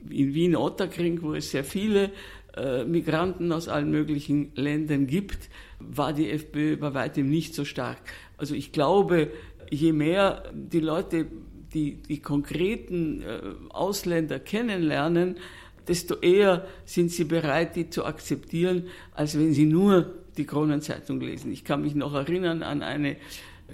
In 0.09 0.33
Wien-Otterkring, 0.33 1.21
wo 1.21 1.33
es 1.33 1.51
sehr 1.51 1.63
viele 1.63 2.11
äh, 2.55 2.83
Migranten 2.85 3.51
aus 3.51 3.67
allen 3.67 3.89
möglichen 3.89 4.51
Ländern 4.55 5.07
gibt, 5.07 5.49
war 5.79 6.13
die 6.13 6.29
FPÖ 6.29 6.77
bei 6.77 6.93
weitem 6.93 7.29
nicht 7.29 7.55
so 7.55 7.65
stark. 7.65 7.99
Also 8.37 8.53
ich 8.53 8.71
glaube, 8.71 9.31
je 9.69 9.91
mehr 9.91 10.43
die 10.53 10.79
Leute 10.79 11.27
die, 11.73 11.95
die 11.95 12.19
konkreten 12.19 13.21
äh, 13.21 13.39
Ausländer 13.69 14.39
kennenlernen, 14.39 15.37
desto 15.87 16.15
eher 16.15 16.65
sind 16.85 17.11
sie 17.11 17.25
bereit, 17.25 17.75
die 17.75 17.89
zu 17.89 18.05
akzeptieren, 18.05 18.87
als 19.13 19.37
wenn 19.37 19.53
sie 19.53 19.65
nur 19.65 20.13
die 20.37 20.45
Kronenzeitung 20.45 21.19
lesen. 21.19 21.51
Ich 21.51 21.63
kann 21.63 21.81
mich 21.81 21.95
noch 21.95 22.13
erinnern 22.13 22.63
an 22.63 22.81
eine, 22.81 23.17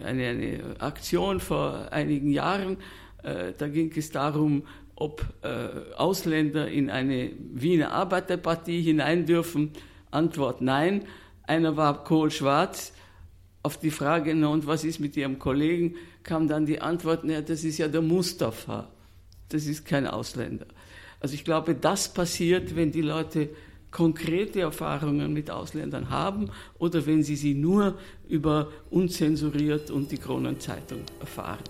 eine, 0.04 0.28
eine 0.28 0.60
Aktion 0.80 1.40
vor 1.40 1.92
einigen 1.92 2.32
Jahren. 2.32 2.78
Äh, 3.24 3.54
da 3.58 3.68
ging 3.68 3.92
es 3.96 4.12
darum, 4.12 4.64
ob 4.96 5.26
äh, 5.44 5.96
Ausländer 5.96 6.68
in 6.68 6.90
eine 6.90 7.32
Wiener 7.54 7.92
Arbeiterpartie 7.92 8.82
hinein 8.82 9.26
dürfen. 9.26 9.72
Antwort 10.12 10.62
nein. 10.62 11.06
Einer 11.44 11.78
war 11.78 12.04
kohlschwarz. 12.04 12.94
Auf 13.62 13.78
die 13.78 13.92
Frage, 13.92 14.34
na 14.36 14.48
und 14.48 14.68
was 14.68 14.84
ist 14.84 15.00
mit 15.00 15.18
Ihrem 15.18 15.38
Kollegen, 15.38 15.96
kam 16.24 16.48
dann 16.48 16.66
die 16.66 16.80
Antwort, 16.80 17.22
na, 17.24 17.42
das 17.42 17.64
ist 17.64 17.78
ja 17.78 17.88
der 17.88 18.02
Mustafa. 18.02 18.88
Das 19.50 19.66
ist 19.66 19.86
kein 19.86 20.08
Ausländer. 20.08 20.68
Also 21.20 21.34
ich 21.34 21.44
glaube, 21.44 21.76
das 21.76 22.14
passiert, 22.14 22.76
wenn 22.76 22.92
die 22.92 23.02
Leute 23.02 23.50
konkrete 23.92 24.62
Erfahrungen 24.62 25.34
mit 25.34 25.50
Ausländern 25.50 26.10
haben 26.10 26.52
oder 26.78 27.06
wenn 27.06 27.24
sie 27.24 27.36
sie 27.36 27.56
nur 27.56 27.98
über 28.28 28.70
unzensuriert 28.92 29.92
und 29.92 30.12
die 30.12 30.18
Kronenzeitung 30.18 31.02
erfahren. 31.20 31.64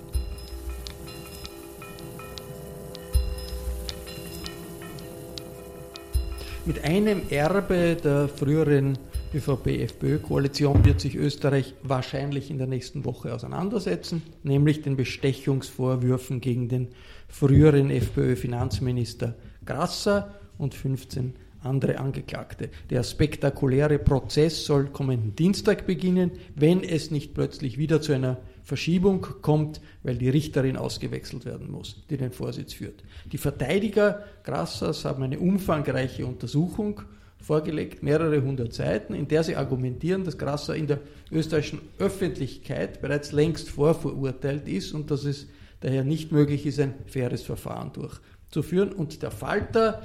Mit 6.65 6.83
einem 6.83 7.21
Erbe 7.29 7.97
der 8.03 8.27
früheren 8.27 8.97
ÖVP-FPÖ-Koalition 9.33 10.83
wird 10.85 10.99
sich 10.99 11.15
Österreich 11.15 11.75
wahrscheinlich 11.83 12.49
in 12.49 12.57
der 12.57 12.67
nächsten 12.67 13.05
Woche 13.05 13.33
auseinandersetzen, 13.33 14.23
nämlich 14.43 14.81
den 14.81 14.97
Bestechungsvorwürfen 14.97 16.41
gegen 16.41 16.67
den 16.67 16.87
früheren 17.27 17.91
FPÖ-Finanzminister 17.91 19.35
Grasser 19.65 20.33
und 20.57 20.73
15 20.73 21.35
andere 21.61 21.99
Angeklagte. 21.99 22.69
Der 22.89 23.03
spektakuläre 23.03 23.99
Prozess 23.99 24.65
soll 24.65 24.85
kommenden 24.87 25.35
Dienstag 25.35 25.85
beginnen, 25.85 26.31
wenn 26.55 26.83
es 26.83 27.11
nicht 27.11 27.33
plötzlich 27.33 27.77
wieder 27.77 28.01
zu 28.01 28.13
einer 28.13 28.37
Verschiebung 28.63 29.21
kommt, 29.41 29.81
weil 30.03 30.17
die 30.17 30.29
Richterin 30.29 30.77
ausgewechselt 30.77 31.45
werden 31.45 31.69
muss, 31.69 32.03
die 32.09 32.17
den 32.17 32.31
Vorsitz 32.31 32.73
führt. 32.73 33.03
Die 33.31 33.37
Verteidiger 33.37 34.23
Grassers 34.43 35.05
haben 35.05 35.23
eine 35.23 35.39
umfangreiche 35.39 36.25
Untersuchung 36.25 37.01
vorgelegt, 37.41 38.03
mehrere 38.03 38.41
hundert 38.41 38.73
Seiten, 38.73 39.13
in 39.13 39.27
der 39.27 39.43
sie 39.43 39.55
argumentieren, 39.55 40.23
dass 40.23 40.37
Grasser 40.37 40.75
in 40.75 40.87
der 40.87 40.99
österreichischen 41.31 41.81
Öffentlichkeit 41.97 43.01
bereits 43.01 43.31
längst 43.31 43.69
vorverurteilt 43.69 44.67
ist 44.67 44.93
und 44.93 45.09
dass 45.09 45.23
es 45.23 45.47
daher 45.79 46.03
nicht 46.03 46.31
möglich 46.31 46.65
ist, 46.65 46.79
ein 46.79 46.93
faires 47.07 47.43
Verfahren 47.43 47.91
durchzuführen. 47.93 48.91
Und 48.91 49.21
der 49.21 49.31
Falter, 49.31 50.01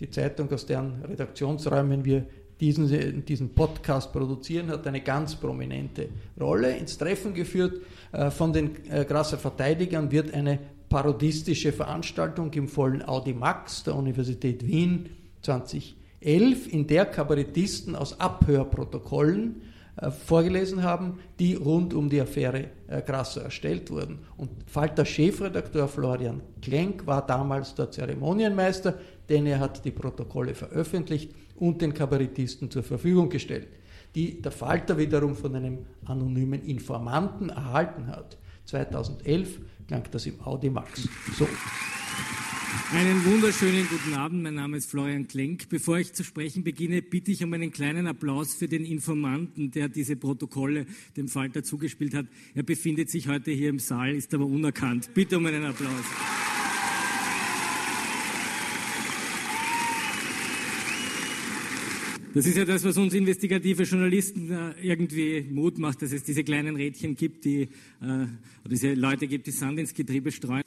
die 0.00 0.10
Zeitung, 0.10 0.50
aus 0.52 0.66
deren 0.66 1.02
Redaktionsräumen 1.02 2.04
wir 2.04 2.26
diesen, 2.60 3.24
diesen 3.24 3.54
Podcast 3.54 4.12
produzieren, 4.12 4.68
hat 4.68 4.86
eine 4.86 5.00
ganz 5.00 5.36
prominente 5.36 6.08
Rolle. 6.40 6.76
Ins 6.76 6.98
Treffen 6.98 7.34
geführt 7.34 7.82
äh, 8.12 8.30
von 8.30 8.52
den 8.52 8.70
äh, 8.90 9.04
Grasser 9.04 9.38
Verteidigern 9.38 10.10
wird 10.10 10.34
eine 10.34 10.58
parodistische 10.88 11.72
Veranstaltung 11.72 12.52
im 12.54 12.68
vollen 12.68 13.06
Audi 13.06 13.34
Max 13.34 13.84
der 13.84 13.94
Universität 13.94 14.66
Wien 14.66 15.10
20 15.42 15.96
11, 16.20 16.72
in 16.72 16.86
der 16.86 17.06
Kabarettisten 17.06 17.94
aus 17.94 18.18
Abhörprotokollen 18.18 19.62
äh, 19.96 20.10
vorgelesen 20.10 20.82
haben, 20.82 21.18
die 21.38 21.54
rund 21.54 21.94
um 21.94 22.08
die 22.08 22.20
Affäre 22.20 22.70
äh, 22.86 23.02
Grasser 23.02 23.42
erstellt 23.42 23.90
wurden. 23.90 24.20
Und 24.36 24.50
Falter 24.66 25.04
Chefredakteur 25.04 25.88
Florian 25.88 26.40
Klenk 26.62 27.06
war 27.06 27.26
damals 27.26 27.74
der 27.74 27.90
Zeremonienmeister, 27.90 28.94
denn 29.28 29.46
er 29.46 29.60
hat 29.60 29.84
die 29.84 29.90
Protokolle 29.90 30.54
veröffentlicht 30.54 31.32
und 31.56 31.82
den 31.82 31.94
Kabarettisten 31.94 32.70
zur 32.70 32.82
Verfügung 32.82 33.28
gestellt, 33.28 33.68
die 34.14 34.40
der 34.40 34.52
Falter 34.52 34.98
wiederum 34.98 35.34
von 35.34 35.54
einem 35.54 35.78
anonymen 36.04 36.62
Informanten 36.64 37.50
erhalten 37.50 38.06
hat. 38.06 38.38
2011 38.66 39.60
klang 39.86 40.04
das 40.10 40.26
im 40.26 40.40
Audimax 40.42 41.08
so. 41.36 41.48
Einen 42.92 43.24
wunderschönen 43.24 43.86
guten 43.88 44.14
Abend. 44.14 44.42
Mein 44.42 44.54
Name 44.54 44.76
ist 44.76 44.90
Florian 44.90 45.26
Klenk. 45.26 45.68
Bevor 45.68 45.98
ich 45.98 46.12
zu 46.12 46.24
sprechen 46.24 46.64
beginne, 46.64 47.00
bitte 47.02 47.30
ich 47.30 47.42
um 47.42 47.52
einen 47.52 47.70
kleinen 47.70 48.06
Applaus 48.06 48.54
für 48.54 48.68
den 48.68 48.84
Informanten, 48.84 49.70
der 49.70 49.88
diese 49.88 50.16
Protokolle 50.16 50.86
dem 51.16 51.28
Falter 51.28 51.62
zugespielt 51.62 52.14
hat. 52.14 52.26
Er 52.54 52.62
befindet 52.62 53.10
sich 53.10 53.28
heute 53.28 53.50
hier 53.50 53.70
im 53.70 53.78
Saal, 53.78 54.14
ist 54.14 54.34
aber 54.34 54.46
unerkannt. 54.46 55.14
Bitte 55.14 55.38
um 55.38 55.46
einen 55.46 55.64
Applaus. 55.64 56.04
Das 62.34 62.46
ist 62.46 62.56
ja 62.56 62.64
das, 62.64 62.84
was 62.84 62.96
uns 62.98 63.14
investigative 63.14 63.82
Journalisten 63.84 64.50
äh, 64.50 64.72
irgendwie 64.82 65.46
Mut 65.50 65.78
macht, 65.78 66.02
dass 66.02 66.12
es 66.12 66.22
diese 66.22 66.44
kleinen 66.44 66.76
Rädchen 66.76 67.16
gibt, 67.16 67.44
die, 67.44 67.62
äh, 67.62 68.26
diese 68.70 68.94
Leute 68.94 69.26
gibt, 69.26 69.46
die 69.46 69.50
Sand 69.50 69.78
ins 69.78 69.94
Getriebe 69.94 70.30
streuen. 70.30 70.62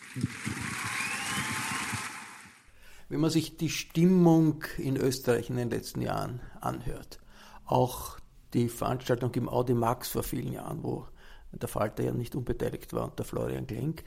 Wenn 3.12 3.20
man 3.20 3.30
sich 3.30 3.58
die 3.58 3.70
Stimmung 3.70 4.64
in 4.78 4.96
Österreich 4.96 5.50
in 5.50 5.58
den 5.58 5.70
letzten 5.70 6.02
Jahren 6.02 6.40
anhört, 6.62 7.20
auch 7.66 8.18
die 8.54 8.70
Veranstaltung 8.70 9.34
im 9.34 9.50
Audi 9.50 9.74
Max 9.74 10.08
vor 10.08 10.24
vielen 10.24 10.54
Jahren, 10.54 10.82
wo 10.82 11.06
der 11.52 11.68
Falter 11.68 12.04
ja 12.04 12.14
nicht 12.14 12.38
unbeteiligt 12.38 12.94
war 12.94 13.04
und 13.04 13.20
der 13.20 13.26
Florian 13.26 13.68
Klenk, 13.68 14.06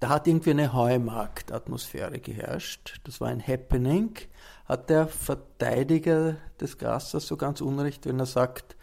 da 0.00 0.10
hat 0.10 0.26
irgendwie 0.26 0.50
eine 0.50 0.74
Heumarktatmosphäre 0.74 2.20
geherrscht. 2.20 3.00
Das 3.04 3.22
war 3.22 3.28
ein 3.28 3.40
Happening. 3.40 4.16
Hat 4.66 4.90
der 4.90 5.08
Verteidiger 5.08 6.36
des 6.60 6.76
Grassers 6.76 7.26
so 7.26 7.38
ganz 7.38 7.62
unrecht, 7.62 8.04
wenn 8.04 8.18
er 8.18 8.26
sagt, 8.26 8.76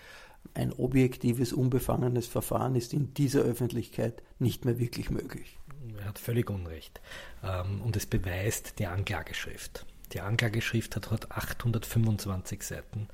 ein 0.55 0.73
objektives, 0.73 1.53
unbefangenes 1.53 2.25
Verfahren 2.25 2.73
ist 2.73 2.91
in 2.91 3.13
dieser 3.13 3.41
Öffentlichkeit 3.41 4.23
nicht 4.39 4.65
mehr 4.65 4.79
wirklich 4.79 5.11
möglich? 5.11 5.58
Er 5.99 6.09
hat 6.09 6.19
völlig 6.19 6.49
Unrecht. 6.49 7.01
Ähm, 7.43 7.81
und 7.81 7.95
es 7.95 8.05
beweist 8.05 8.79
die 8.79 8.87
Anklageschrift. 8.87 9.85
Die 10.13 10.21
Anklageschrift 10.21 10.95
hat, 10.95 11.11
hat 11.11 11.31
825 11.31 12.63
Seiten 12.63 13.07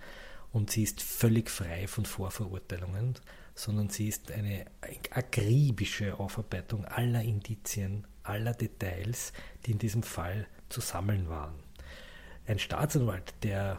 und 0.52 0.72
sie 0.72 0.84
ist 0.84 1.02
völlig 1.02 1.50
frei 1.50 1.88
von 1.88 2.06
Vorverurteilungen, 2.06 3.16
sondern 3.54 3.90
sie 3.90 4.08
ist 4.08 4.32
eine 4.32 4.66
akribische 5.12 6.18
Aufarbeitung 6.20 6.86
aller 6.86 7.22
Indizien, 7.22 8.08
aller 8.24 8.54
Details, 8.54 9.34
die 9.66 9.72
in 9.72 9.80
diesem 9.80 10.04
Fall 10.04 10.48
zu 10.70 10.82
sammeln 10.82 11.30
waren. 11.30 11.56
Ein 12.48 12.60
Staatsanwalt, 12.60 13.34
der 13.44 13.78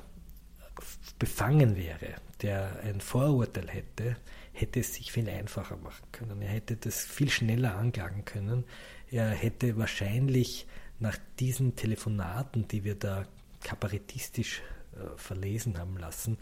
befangen 1.18 1.76
wäre, 1.76 2.16
der 2.42 2.80
ein 2.82 3.00
Vorurteil 3.00 3.68
hätte, 3.68 4.16
hätte 4.52 4.80
es 4.80 4.94
sich 4.94 5.12
viel 5.12 5.28
einfacher 5.28 5.76
machen 5.76 6.06
können. 6.12 6.42
Er 6.42 6.48
hätte 6.48 6.76
das 6.76 7.04
viel 7.04 7.30
schneller 7.30 7.76
anklagen 7.76 8.24
können. 8.24 8.64
Er 9.10 9.30
hätte 9.30 9.76
wahrscheinlich 9.76 10.66
nach 10.98 11.18
diesen 11.38 11.76
Telefonaten, 11.76 12.66
die 12.68 12.84
wir 12.84 12.94
da 12.94 13.26
kabarettistisch 13.62 14.62
äh, 14.94 15.16
verlesen 15.16 15.78
haben 15.78 15.96
lassen, 15.96 16.38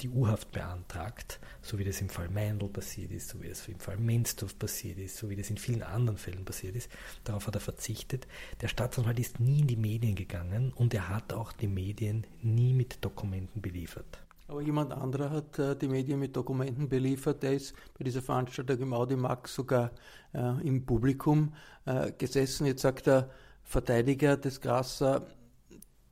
die 0.00 0.10
U-Haft 0.10 0.52
beantragt, 0.52 1.40
so 1.62 1.78
wie 1.78 1.84
das 1.84 2.00
im 2.00 2.10
Fall 2.10 2.28
Meindl 2.28 2.68
passiert 2.68 3.10
ist, 3.12 3.28
so 3.28 3.42
wie 3.42 3.48
das 3.48 3.66
im 3.66 3.80
Fall 3.80 3.96
Menstorf 3.96 4.58
passiert 4.58 4.98
ist, 4.98 5.16
so 5.16 5.30
wie 5.30 5.36
das 5.36 5.48
in 5.48 5.56
vielen 5.56 5.82
anderen 5.82 6.18
Fällen 6.18 6.44
passiert 6.44 6.76
ist. 6.76 6.90
Darauf 7.24 7.46
hat 7.46 7.54
er 7.54 7.60
verzichtet. 7.60 8.26
Der 8.60 8.68
Staatsanwalt 8.68 9.18
ist 9.18 9.40
nie 9.40 9.60
in 9.60 9.66
die 9.66 9.76
Medien 9.76 10.14
gegangen 10.14 10.72
und 10.74 10.92
er 10.92 11.08
hat 11.08 11.32
auch 11.32 11.52
die 11.52 11.68
Medien 11.68 12.26
nie 12.42 12.74
mit 12.74 13.04
Dokumenten 13.04 13.62
beliefert. 13.62 14.25
Aber 14.48 14.62
jemand 14.62 14.92
anderer 14.92 15.30
hat 15.30 15.58
äh, 15.58 15.76
die 15.76 15.88
Medien 15.88 16.20
mit 16.20 16.36
Dokumenten 16.36 16.88
beliefert. 16.88 17.42
Der 17.42 17.54
ist 17.54 17.74
bei 17.98 18.04
dieser 18.04 18.22
Veranstaltung 18.22 18.78
im 18.78 18.92
Audimax 18.92 19.54
sogar 19.54 19.90
äh, 20.32 20.66
im 20.66 20.86
Publikum 20.86 21.52
äh, 21.84 22.12
gesessen. 22.12 22.66
Jetzt 22.66 22.82
sagt 22.82 23.06
der 23.06 23.30
Verteidiger 23.64 24.36
des 24.36 24.60
Grasser, 24.60 25.26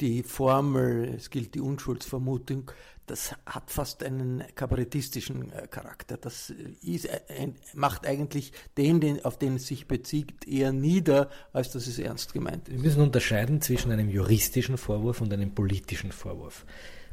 die 0.00 0.24
Formel, 0.24 1.14
es 1.16 1.30
gilt 1.30 1.54
die 1.54 1.60
Unschuldsvermutung, 1.60 2.70
das 3.06 3.34
hat 3.46 3.70
fast 3.70 4.02
einen 4.02 4.42
kabarettistischen 4.54 5.52
äh, 5.52 5.68
Charakter. 5.68 6.16
Das 6.16 6.50
ist, 6.82 7.04
äh, 7.04 7.52
macht 7.74 8.06
eigentlich 8.06 8.52
den, 8.76 9.00
den, 9.00 9.24
auf 9.24 9.38
den 9.38 9.56
es 9.56 9.66
sich 9.66 9.86
bezieht, 9.86 10.48
eher 10.48 10.72
nieder, 10.72 11.30
als 11.52 11.70
dass 11.70 11.86
es 11.86 11.98
ernst 11.98 12.32
gemeint 12.32 12.68
ist. 12.68 12.76
Wir 12.76 12.82
müssen 12.82 13.02
unterscheiden 13.02 13.60
zwischen 13.60 13.92
einem 13.92 14.08
juristischen 14.08 14.78
Vorwurf 14.78 15.20
und 15.20 15.32
einem 15.32 15.54
politischen 15.54 16.12
Vorwurf. 16.12 16.64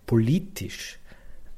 Politisch 0.05 1.00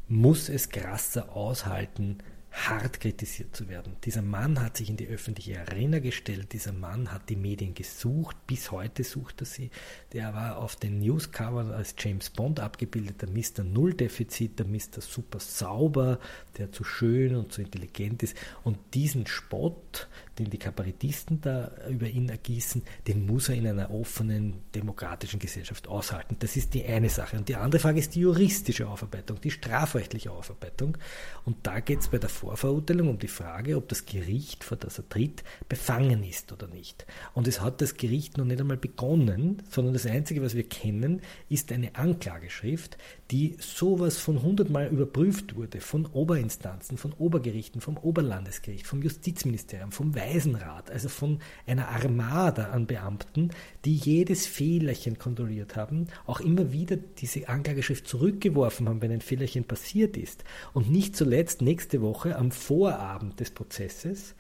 muss 0.08 0.50
es 0.50 0.70
Grasser 0.70 1.36
aushalten, 1.36 2.20
hart 2.54 3.00
kritisiert 3.00 3.56
zu 3.56 3.68
werden. 3.68 3.96
Dieser 4.04 4.22
Mann 4.22 4.62
hat 4.62 4.78
sich 4.78 4.90
in 4.90 4.96
die 4.96 5.08
öffentliche 5.08 5.60
Arena 5.60 5.98
gestellt, 5.98 6.54
dieser 6.54 6.72
Mann 6.72 7.12
hat 7.12 7.30
die 7.30 7.36
Medien 7.36 7.74
gesucht, 7.74 8.36
bis 8.46 8.72
heute 8.72 9.04
sucht 9.04 9.42
er 9.42 9.46
sie. 9.46 9.72
Der 10.14 10.36
war 10.36 10.58
auf 10.58 10.76
den 10.76 11.00
Newscovern 11.00 11.72
als 11.72 11.96
James 11.98 12.30
Bond 12.30 12.60
abgebildet, 12.60 13.24
der 13.24 13.30
Mr. 13.30 13.64
Null-Defizit, 13.64 14.60
der 14.60 14.68
Mr. 14.68 15.02
Super 15.02 15.40
Sauber, 15.40 16.20
der 16.58 16.72
zu 16.72 16.84
schön 16.84 17.36
und 17.36 17.52
zu 17.52 17.62
intelligent 17.62 18.22
ist. 18.22 18.38
Und 18.64 18.78
diesen 18.94 19.26
Spott, 19.26 20.08
den 20.40 20.50
die 20.50 20.58
Kabarettisten 20.58 21.42
da 21.42 21.72
über 21.90 22.08
ihn 22.08 22.30
ergießen, 22.30 22.82
den 23.08 23.26
muss 23.26 23.50
er 23.50 23.56
in 23.56 23.68
einer 23.68 23.92
offenen, 23.92 24.62
demokratischen 24.74 25.40
Gesellschaft 25.40 25.88
aushalten. 25.88 26.38
Das 26.40 26.56
ist 26.56 26.74
die 26.74 26.86
eine 26.86 27.10
Sache. 27.10 27.38
Und 27.38 27.50
die 27.50 27.56
andere 27.56 27.80
Frage 27.80 28.00
ist 28.00 28.16
die 28.16 28.22
juristische 28.22 28.88
Aufarbeitung, 28.88 29.40
die 29.42 29.52
strafrechtliche 29.52 30.32
Aufarbeitung. 30.32 30.98
Und 31.46 31.58
da 31.64 31.80
geht 31.80 32.00
es 32.00 32.08
bei 32.08 32.18
der 32.18 32.30
Vorverurteilung 32.30 33.10
um 33.10 33.20
die 33.20 33.28
Frage, 33.28 33.78
ob 33.78 33.88
das 33.90 34.06
Gericht, 34.06 34.64
vor 34.64 34.78
das 34.78 34.98
er 34.98 35.08
tritt, 35.08 35.44
befangen 35.70 36.24
ist 36.24 36.52
oder 36.52 36.68
nicht. 36.68 37.06
Und 37.34 37.48
es 37.48 37.62
hat 37.62 37.82
das 37.82 37.98
Gericht 37.98 38.38
noch 38.38 38.46
nicht 38.46 38.60
einmal 38.60 38.78
begonnen, 38.78 39.62
sondern 39.70 39.94
das 39.94 40.06
Einzige, 40.06 40.42
was 40.42 40.56
wir 40.56 40.68
kennen, 40.68 41.22
ist 41.50 41.72
eine 41.72 41.96
Anklageschrift, 41.96 42.98
die 43.32 43.56
sowas 43.60 44.18
von 44.18 44.42
hundertmal 44.42 44.88
überprüft 44.88 45.56
wurde, 45.56 45.82
von 45.82 46.06
Oberinstanzen, 46.06 46.98
von 46.98 47.14
Obergerichten, 47.14 47.82
vom 47.82 47.98
Oberlandesgericht, 47.98 48.86
vom 48.86 49.02
Justizministerium, 49.02 49.92
vom 49.92 50.16
Waisenrat, 50.24 50.92
also 50.92 51.10
von 51.10 51.40
einer 51.68 51.90
Armada 51.90 52.70
an 52.72 52.88
Beamten, 52.88 53.52
die 53.86 53.96
jedes 53.96 54.46
Fehlerchen 54.46 55.18
kontrolliert 55.20 55.76
haben, 55.76 56.08
auch 56.26 56.40
immer 56.40 56.72
wieder 56.72 56.98
diese 56.98 57.50
Anklageschrift 57.50 58.08
zurückgeworfen 58.08 58.88
haben, 58.88 59.02
wenn 59.02 59.12
ein 59.12 59.22
Fehlerchen 59.22 59.66
passiert 59.66 60.18
ist. 60.18 60.44
Und 60.74 60.92
nicht 60.92 61.16
zuletzt 61.16 61.62
nächste 61.62 62.02
Woche 62.02 62.36
am 62.36 62.52
Vorabend 62.52 63.40
des 63.40 63.52
Prozesses 63.52 64.36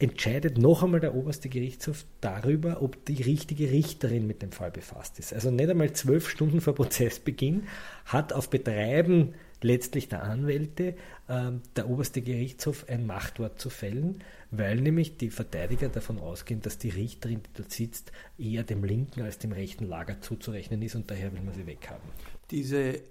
entscheidet 0.00 0.58
noch 0.58 0.84
einmal 0.84 1.00
der 1.00 1.14
oberste 1.14 1.48
Gerichtshof 1.48 2.04
darüber, 2.20 2.82
ob 2.82 3.04
die 3.06 3.20
richtige 3.20 3.70
Richterin 3.72 4.28
mit 4.28 4.42
dem 4.42 4.52
Fall 4.52 4.70
befasst 4.70 5.18
ist. 5.18 5.32
Also 5.32 5.50
nicht 5.50 5.68
einmal 5.68 5.92
zwölf 5.92 6.28
Stunden 6.28 6.60
vor 6.60 6.74
Prozessbeginn 6.74 7.64
hat 8.04 8.32
auf 8.32 8.48
Betreiben 8.48 9.34
letztlich 9.62 10.08
der 10.08 10.22
Anwälte 10.22 10.94
äh, 11.28 11.50
der 11.76 11.88
oberste 11.88 12.22
Gerichtshof 12.22 12.88
ein 12.88 13.06
Machtwort 13.06 13.60
zu 13.60 13.70
fällen, 13.70 14.22
weil 14.50 14.76
nämlich 14.76 15.16
die 15.16 15.30
Verteidiger 15.30 15.88
davon 15.88 16.18
ausgehen, 16.18 16.62
dass 16.62 16.78
die 16.78 16.90
Richterin, 16.90 17.42
die 17.42 17.50
dort 17.54 17.72
sitzt, 17.72 18.12
eher 18.38 18.62
dem 18.62 18.84
linken 18.84 19.22
als 19.22 19.38
dem 19.38 19.52
rechten 19.52 19.86
Lager 19.86 20.20
zuzurechnen 20.20 20.82
ist 20.82 20.94
und 20.94 21.10
daher 21.10 21.32
will 21.32 21.42
man 21.42 21.54
sie 21.54 21.66
weghaben. 21.66 22.08
Diese 22.50 23.02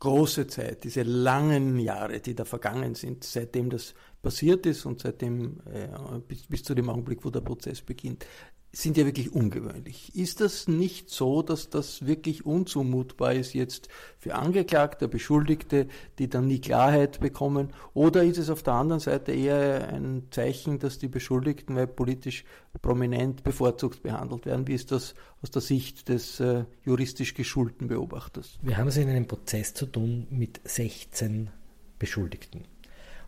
große 0.00 0.48
Zeit, 0.48 0.82
diese 0.82 1.02
langen 1.02 1.78
Jahre, 1.78 2.18
die 2.18 2.34
da 2.34 2.44
vergangen 2.44 2.96
sind, 2.96 3.22
seitdem 3.22 3.70
das 3.70 3.94
passiert 4.20 4.66
ist 4.66 4.84
und 4.84 5.00
seitdem 5.00 5.60
äh, 5.72 5.88
bis, 6.26 6.42
bis 6.48 6.64
zu 6.64 6.74
dem 6.74 6.90
Augenblick, 6.90 7.24
wo 7.24 7.30
der 7.30 7.40
Prozess 7.40 7.80
beginnt, 7.80 8.26
sind 8.74 8.96
ja 8.96 9.04
wirklich 9.04 9.32
ungewöhnlich. 9.32 10.16
Ist 10.16 10.40
das 10.40 10.66
nicht 10.66 11.10
so, 11.10 11.42
dass 11.42 11.68
das 11.68 12.06
wirklich 12.06 12.46
unzumutbar 12.46 13.34
ist 13.34 13.52
jetzt 13.52 13.88
für 14.18 14.34
Angeklagte, 14.34 15.08
Beschuldigte, 15.08 15.88
die 16.18 16.30
dann 16.30 16.46
nie 16.46 16.58
Klarheit 16.58 17.20
bekommen? 17.20 17.74
Oder 17.92 18.24
ist 18.24 18.38
es 18.38 18.48
auf 18.48 18.62
der 18.62 18.72
anderen 18.72 19.00
Seite 19.00 19.32
eher 19.32 19.88
ein 19.88 20.28
Zeichen, 20.30 20.78
dass 20.78 20.98
die 20.98 21.08
Beschuldigten 21.08 21.76
weil 21.76 21.86
politisch 21.86 22.44
prominent 22.80 23.44
bevorzugt 23.44 24.02
behandelt 24.02 24.46
werden? 24.46 24.66
Wie 24.66 24.74
ist 24.74 24.90
das 24.90 25.14
aus 25.42 25.50
der 25.50 25.60
Sicht 25.60 26.08
des 26.08 26.40
äh, 26.40 26.64
juristisch 26.82 27.34
geschulten 27.34 27.88
Beobachters? 27.88 28.58
Wir 28.62 28.78
haben 28.78 28.88
es 28.88 28.96
in 28.96 29.10
einem 29.10 29.28
Prozess 29.28 29.74
zu 29.74 29.84
tun 29.84 30.26
mit 30.30 30.62
16 30.64 31.50
Beschuldigten. 31.98 32.64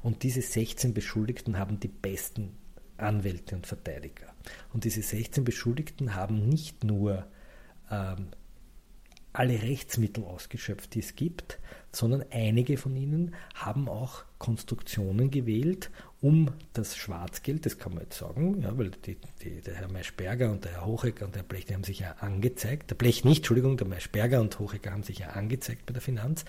Und 0.02 0.22
diese 0.22 0.40
16 0.40 0.94
Beschuldigten 0.94 1.58
haben 1.58 1.80
die 1.80 1.88
besten 1.88 2.56
Anwälte 2.96 3.56
und 3.56 3.66
Verteidiger. 3.66 4.26
Und 4.72 4.84
diese 4.84 5.02
16 5.02 5.44
Beschuldigten 5.44 6.14
haben 6.14 6.48
nicht 6.48 6.84
nur 6.84 7.26
ähm, 7.90 8.28
alle 9.34 9.60
Rechtsmittel 9.62 10.24
ausgeschöpft, 10.24 10.94
die 10.94 11.00
es 11.00 11.16
gibt, 11.16 11.58
sondern 11.90 12.24
einige 12.30 12.76
von 12.76 12.96
ihnen 12.96 13.34
haben 13.54 13.88
auch 13.88 14.24
Konstruktionen 14.38 15.30
gewählt, 15.30 15.90
um 16.20 16.52
das 16.72 16.96
Schwarzgeld, 16.96 17.66
das 17.66 17.78
kann 17.78 17.94
man 17.94 18.04
jetzt 18.04 18.18
sagen, 18.18 18.62
ja, 18.62 18.76
weil 18.78 18.90
die, 18.90 19.16
die, 19.42 19.60
der 19.60 19.74
Herr 19.74 19.90
Maischberger 19.90 20.50
und 20.50 20.64
der 20.64 20.72
Herr 20.72 20.86
Hochecker 20.86 21.26
und 21.26 21.34
der 21.34 21.42
Blech, 21.42 21.66
die 21.66 21.74
haben 21.74 21.84
sich 21.84 21.98
ja 21.98 22.12
angezeigt, 22.20 22.90
der 22.90 22.94
Blech 22.94 23.24
nicht, 23.24 23.38
Entschuldigung, 23.38 23.76
der 23.76 23.88
Maischberger 23.88 24.40
und 24.40 24.58
Hochecker 24.58 24.92
haben 24.92 25.02
sich 25.02 25.18
ja 25.18 25.30
angezeigt 25.30 25.84
bei 25.86 25.92
der 25.92 26.02
Finanz, 26.02 26.44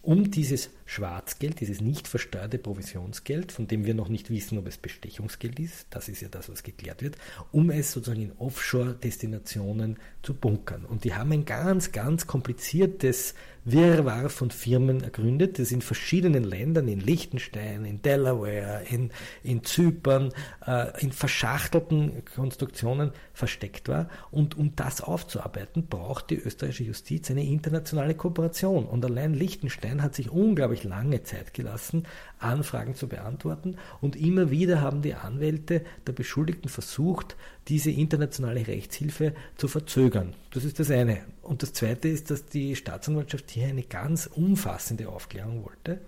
um 0.00 0.30
dieses 0.30 0.70
Schwarzgeld, 0.86 1.60
dieses 1.60 1.80
nicht 1.80 2.08
versteuerte 2.08 2.58
Provisionsgeld, 2.58 3.52
von 3.52 3.66
dem 3.66 3.84
wir 3.84 3.94
noch 3.94 4.08
nicht 4.08 4.30
wissen, 4.30 4.56
ob 4.56 4.68
es 4.68 4.78
Bestechungsgeld 4.78 5.58
ist, 5.58 5.86
das 5.90 6.08
ist 6.08 6.22
ja 6.22 6.28
das, 6.28 6.48
was 6.48 6.62
geklärt 6.62 7.02
wird, 7.02 7.16
um 7.52 7.70
es 7.70 7.92
sozusagen 7.92 8.22
in 8.22 8.32
Offshore-Destinationen 8.38 9.98
zu 10.22 10.34
bunkern. 10.34 10.84
Und 10.84 11.04
die 11.04 11.14
haben 11.14 11.32
ein 11.32 11.44
ganz, 11.44 11.92
ganz 11.92 12.26
kompliziertes 12.26 13.34
Wirrwarr 13.66 14.30
von 14.30 14.52
Firmen 14.52 15.02
ergründet, 15.02 15.58
das 15.58 15.72
in 15.72 15.82
verschiedenen 15.82 16.44
Ländern, 16.44 16.86
in 16.86 17.00
Liechtenstein, 17.00 17.84
in 17.84 18.00
Delaware, 18.00 18.84
in, 18.88 19.10
in 19.42 19.64
Zypern, 19.64 20.32
äh, 20.64 21.02
in 21.02 21.10
verschachtelten 21.10 22.24
Konstruktionen 22.36 23.10
versteckt 23.32 23.88
war. 23.88 24.08
Und 24.30 24.56
um 24.56 24.76
das 24.76 25.00
aufzuarbeiten, 25.00 25.88
braucht 25.88 26.30
die 26.30 26.36
österreichische 26.36 26.84
Justiz 26.84 27.28
eine 27.28 27.44
internationale 27.44 28.14
Kooperation. 28.14 28.86
Und 28.86 29.04
allein 29.04 29.34
Liechtenstein 29.34 30.00
hat 30.00 30.14
sich 30.14 30.30
unglaublich 30.30 30.75
lange 30.84 31.22
Zeit 31.22 31.54
gelassen, 31.54 32.06
Anfragen 32.38 32.94
zu 32.94 33.08
beantworten. 33.08 33.76
Und 34.00 34.16
immer 34.16 34.50
wieder 34.50 34.80
haben 34.80 35.02
die 35.02 35.14
Anwälte 35.14 35.82
der 36.06 36.12
Beschuldigten 36.12 36.68
versucht, 36.68 37.36
diese 37.68 37.90
internationale 37.90 38.66
Rechtshilfe 38.66 39.34
zu 39.56 39.68
verzögern. 39.68 40.34
Das 40.52 40.64
ist 40.64 40.78
das 40.78 40.90
eine. 40.90 41.18
Und 41.42 41.62
das 41.62 41.72
zweite 41.72 42.08
ist, 42.08 42.30
dass 42.30 42.46
die 42.46 42.76
Staatsanwaltschaft 42.76 43.50
hier 43.50 43.68
eine 43.68 43.82
ganz 43.82 44.26
umfassende 44.26 45.08
Aufklärung 45.08 45.64
wollte. 45.64 46.00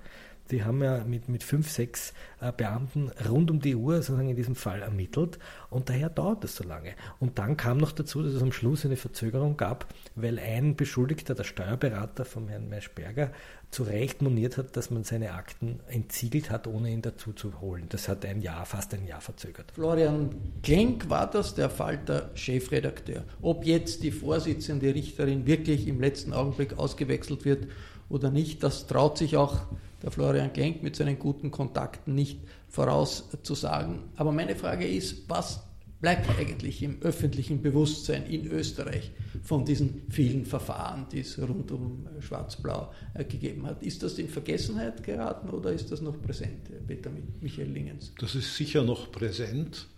Die 0.51 0.65
haben 0.65 0.83
ja 0.83 1.05
mit, 1.05 1.29
mit 1.29 1.43
fünf, 1.43 1.71
sechs 1.71 2.13
äh, 2.41 2.53
Beamten 2.53 3.11
rund 3.29 3.51
um 3.51 3.61
die 3.61 3.75
Uhr 3.75 3.97
sozusagen 3.97 4.31
in 4.31 4.37
diesem 4.37 4.55
Fall 4.55 4.83
ermittelt 4.83 5.39
und 5.71 5.89
daher 5.89 6.09
dauert 6.09 6.45
das 6.45 6.57
so 6.57 6.65
lange. 6.65 6.95
Und 7.21 7.39
dann 7.39 7.57
kam 7.57 7.79
noch 7.79 7.93
dazu, 7.93 8.23
dass 8.23 8.33
es 8.33 8.43
am 8.43 8.53
Schluss 8.53 8.85
eine 8.85 8.97
Verzögerung 8.97 9.57
gab, 9.57 9.87
weil 10.15 10.39
ein 10.39 10.77
Beschuldigter, 10.77 11.35
der 11.35 11.45
Steuerberater 11.45 12.25
von 12.25 12.49
Herrn 12.49 12.69
Maischberger, 12.69 13.31
zu 13.71 13.83
Recht 13.83 14.23
moniert 14.23 14.57
hat, 14.57 14.77
dass 14.77 14.91
man 14.91 15.05
seine 15.05 15.33
Akten 15.33 15.81
entsiegelt 15.89 16.51
hat, 16.51 16.67
ohne 16.67 16.91
ihn 16.91 17.03
dazu 17.03 17.33
zu 17.33 17.61
holen. 17.61 17.85
Das 17.91 18.09
hat 18.09 18.25
ein 18.25 18.41
Jahr, 18.41 18.65
fast 18.65 18.95
ein 18.95 19.07
Jahr 19.07 19.21
verzögert. 19.21 19.73
Florian 19.73 20.31
Klenk 20.63 21.11
war 21.11 21.31
das, 21.31 21.55
der 21.55 21.69
Falter 21.69 22.31
Chefredakteur. 22.35 23.25
Ob 23.43 23.67
jetzt 23.67 24.03
die 24.03 24.11
Vorsitzende 24.11 24.95
Richterin 24.95 25.47
wirklich 25.47 25.87
im 25.87 26.01
letzten 26.01 26.33
Augenblick 26.33 26.79
ausgewechselt 26.79 27.45
wird 27.45 27.67
oder 28.09 28.31
nicht, 28.31 28.63
das 28.63 28.87
traut 28.87 29.19
sich 29.19 29.37
auch 29.37 29.67
der 30.03 30.11
Florian 30.11 30.53
Klenk 30.53 30.83
mit 30.83 30.97
seinen 30.97 31.19
guten 31.19 31.51
Kontakten 31.51 32.15
nicht 32.15 32.41
vorauszusagen. 32.69 34.01
Aber 34.17 34.33
meine 34.33 34.55
Frage 34.55 34.87
ist, 34.87 35.29
was 35.29 35.61
bleibt 36.01 36.29
eigentlich 36.39 36.83
im 36.83 37.03
öffentlichen 37.03 37.61
Bewusstsein 37.61 38.27
in 38.27 38.47
Österreich 38.47 39.11
von 39.43 39.65
diesen 39.65 40.03
vielen 40.11 40.47
Verfahren, 40.47 41.07
die 41.11 41.21
es 41.21 41.39
rund 41.39 41.73
um 41.73 42.07
Schwarz-Blau 42.21 42.93
äh, 43.15 43.25
gegeben 43.25 43.67
hat? 43.67 43.83
Ist 43.83 44.03
das 44.03 44.19
in 44.19 44.29
Vergessenheit 44.29 45.03
geraten 45.03 45.51
oder 45.51 45.73
ist 45.73 45.91
das 45.91 46.01
noch 46.01 46.21
präsent, 46.21 46.71
Peter 46.87 47.11
Michael 47.41 47.71
Lingens? 47.71 48.13
Das 48.21 48.35
ist 48.35 48.55
sicher 48.57 48.85
noch 48.85 49.11
präsent. 49.11 49.89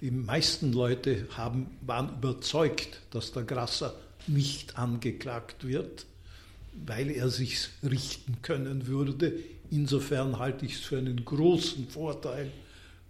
Die 0.00 0.10
meisten 0.10 0.72
Leute 0.72 1.26
haben, 1.36 1.78
waren 1.82 2.16
überzeugt, 2.16 3.02
dass 3.10 3.32
der 3.32 3.44
Grasser 3.44 3.94
nicht 4.26 4.78
angeklagt 4.78 5.66
wird, 5.66 6.06
weil 6.86 7.10
er 7.10 7.28
sich 7.28 7.68
richten 7.82 8.36
können 8.42 8.86
würde. 8.86 9.32
Insofern 9.70 10.38
halte 10.38 10.66
ich 10.66 10.74
es 10.74 10.80
für 10.80 10.98
einen 10.98 11.24
großen 11.24 11.88
Vorteil, 11.88 12.50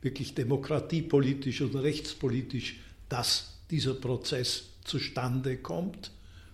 wirklich 0.02 0.34
demokratiepolitisch 0.34 1.62
und 1.62 1.74
rechtspolitisch, 1.76 2.76
dass 3.08 3.58
dieser 3.70 3.94
Prozess 3.94 4.64
zustande 4.84 5.56
kommt, 5.56 6.10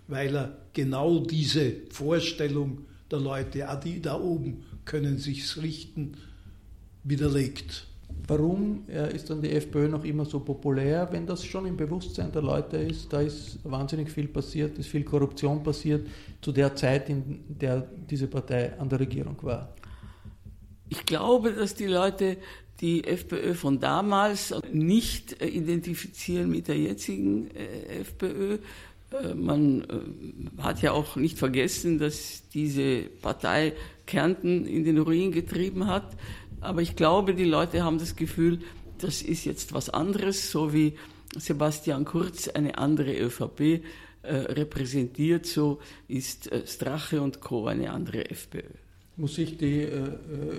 weil 0.07 0.35
er 0.37 0.57
genau 0.73 1.19
diese 1.21 1.75
Vorstellung 1.91 2.87
der 3.11 3.19
Leute, 3.19 3.69
ah, 3.69 3.77
die 3.77 4.01
da 4.01 4.19
oben 4.19 4.65
können 4.85 5.19
sich's 5.19 5.61
richten, 5.61 6.17
widerlegt. 7.03 7.87
Warum 8.27 8.85
äh, 8.89 9.15
ist 9.15 9.29
dann 9.29 9.43
die 9.43 9.51
FPÖ 9.51 9.89
noch 9.89 10.05
immer 10.05 10.25
so 10.25 10.41
populär, 10.41 11.09
wenn 11.11 11.27
das 11.27 11.45
schon 11.45 11.67
im 11.67 11.77
Bewusstsein 11.77 12.31
der 12.31 12.43
Leute 12.43 12.77
ist? 12.77 13.13
Da 13.13 13.21
ist 13.21 13.59
wahnsinnig 13.65 14.11
viel 14.11 14.29
passiert, 14.29 14.79
ist 14.79 14.89
viel 14.89 15.05
Korruption 15.05 15.63
passiert 15.63 16.07
zu 16.41 16.53
der 16.53 16.75
Zeit, 16.77 17.09
in 17.09 17.41
der 17.49 17.81
diese 18.09 18.29
Partei 18.29 18.79
an 18.79 18.89
der 18.89 19.01
Regierung 19.01 19.37
war. 19.43 19.75
Ich 20.89 21.05
glaube, 21.07 21.53
dass 21.53 21.75
die 21.75 21.87
Leute 21.87 22.37
die 22.81 23.05
FPÖ 23.05 23.55
von 23.55 23.79
damals 23.79 24.55
nicht 24.73 25.43
identifizieren 25.43 26.51
mit 26.51 26.69
der 26.69 26.79
jetzigen 26.79 27.51
äh, 27.51 28.01
FPÖ. 28.01 28.59
Äh, 29.13 29.35
man 29.35 29.85
hat 30.59 30.83
ja 30.83 30.93
auch 30.93 31.17
nicht 31.17 31.39
vergessen, 31.39 31.99
dass 31.99 32.49
diese 32.55 33.03
Partei 33.21 33.73
Kärnten 34.07 34.67
in 34.67 34.85
den 34.85 34.99
Ruin 34.99 35.33
getrieben 35.33 35.87
hat. 35.87 36.17
Aber 36.61 36.83
ich 36.83 36.97
glaube, 36.97 37.35
die 37.35 37.45
Leute 37.45 37.83
haben 37.85 37.99
das 37.99 38.17
Gefühl, 38.17 38.61
das 38.99 39.23
ist 39.23 39.45
jetzt 39.45 39.73
was 39.73 39.89
anderes, 39.89 40.51
so 40.51 40.73
wie 40.73 40.97
Sebastian 41.37 42.05
Kurz 42.05 42.49
eine 42.49 42.79
andere 42.79 43.17
ÖVP 43.17 43.83
äh, 44.23 44.35
repräsentiert, 44.35 45.47
so 45.47 45.79
ist 46.09 46.53
äh, 46.53 46.67
Strache 46.67 47.23
und 47.23 47.41
Co. 47.41 47.67
eine 47.67 47.91
andere 47.91 48.31
FPÖ. 48.31 48.63
Muss 49.17 49.37
sich 49.37 49.57
die 49.57 49.83
äh, 49.83 50.09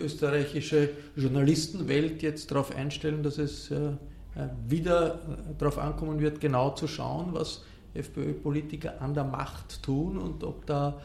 österreichische 0.03 0.89
Journalistenwelt 1.15 2.21
jetzt 2.23 2.49
darauf 2.51 2.75
einstellen, 2.75 3.21
dass 3.21 3.37
es 3.37 3.69
äh, 3.69 3.75
äh, 3.75 4.47
wieder 4.67 5.15
äh, 5.15 5.17
darauf 5.57 5.77
ankommen 5.77 6.19
wird, 6.19 6.39
genau 6.39 6.71
zu 6.71 6.87
schauen, 6.87 7.33
was 7.33 7.63
FPÖ-Politiker 7.93 9.01
an 9.01 9.13
der 9.13 9.25
Macht 9.25 9.83
tun 9.83 10.17
und 10.17 10.45
ob 10.45 10.65
da 10.65 11.01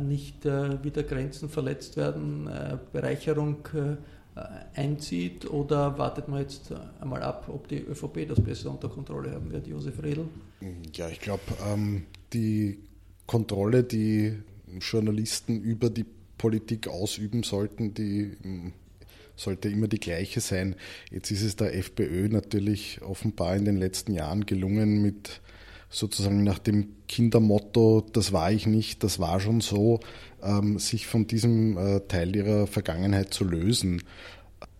nicht 0.00 0.44
wieder 0.44 1.02
Grenzen 1.02 1.48
verletzt 1.48 1.96
werden, 1.96 2.48
Bereicherung 2.92 3.66
äh, 3.74 3.96
einzieht 4.74 5.48
oder 5.50 5.98
wartet 5.98 6.28
man 6.28 6.40
jetzt 6.40 6.72
einmal 7.00 7.22
ab, 7.22 7.48
ob 7.48 7.68
die 7.68 7.78
ÖVP 7.78 8.28
das 8.28 8.40
besser 8.40 8.70
unter 8.70 8.88
Kontrolle 8.88 9.32
haben 9.32 9.50
wird, 9.50 9.66
Josef 9.66 10.02
Redl? 10.02 10.28
Ja, 10.94 11.08
ich 11.08 11.20
glaube, 11.20 11.42
ähm, 11.66 12.06
die 12.32 12.78
Kontrolle, 13.26 13.84
die 13.84 14.34
Journalisten 14.80 15.60
über 15.60 15.90
die 15.90 16.06
Politik 16.36 16.88
ausüben 16.88 17.42
sollten, 17.42 17.94
die 17.94 18.36
ähm, 18.44 18.72
sollte 19.36 19.68
immer 19.68 19.88
die 19.88 20.00
gleiche 20.00 20.40
sein. 20.40 20.74
Jetzt 21.10 21.30
ist 21.30 21.42
es 21.42 21.56
der 21.56 21.74
FPÖ 21.74 22.28
natürlich 22.28 23.00
offenbar 23.02 23.56
in 23.56 23.64
den 23.64 23.76
letzten 23.76 24.12
Jahren 24.12 24.46
gelungen, 24.46 25.00
mit 25.00 25.40
sozusagen 25.90 26.44
nach 26.44 26.58
dem 26.58 26.96
Kindermotto, 27.08 28.06
das 28.12 28.32
war 28.32 28.52
ich 28.52 28.66
nicht, 28.66 29.02
das 29.02 29.18
war 29.18 29.40
schon 29.40 29.60
so, 29.60 30.00
ähm, 30.42 30.78
sich 30.78 31.06
von 31.06 31.26
diesem 31.26 31.76
äh, 31.78 32.00
Teil 32.00 32.34
ihrer 32.36 32.66
Vergangenheit 32.66 33.32
zu 33.32 33.44
lösen. 33.44 34.02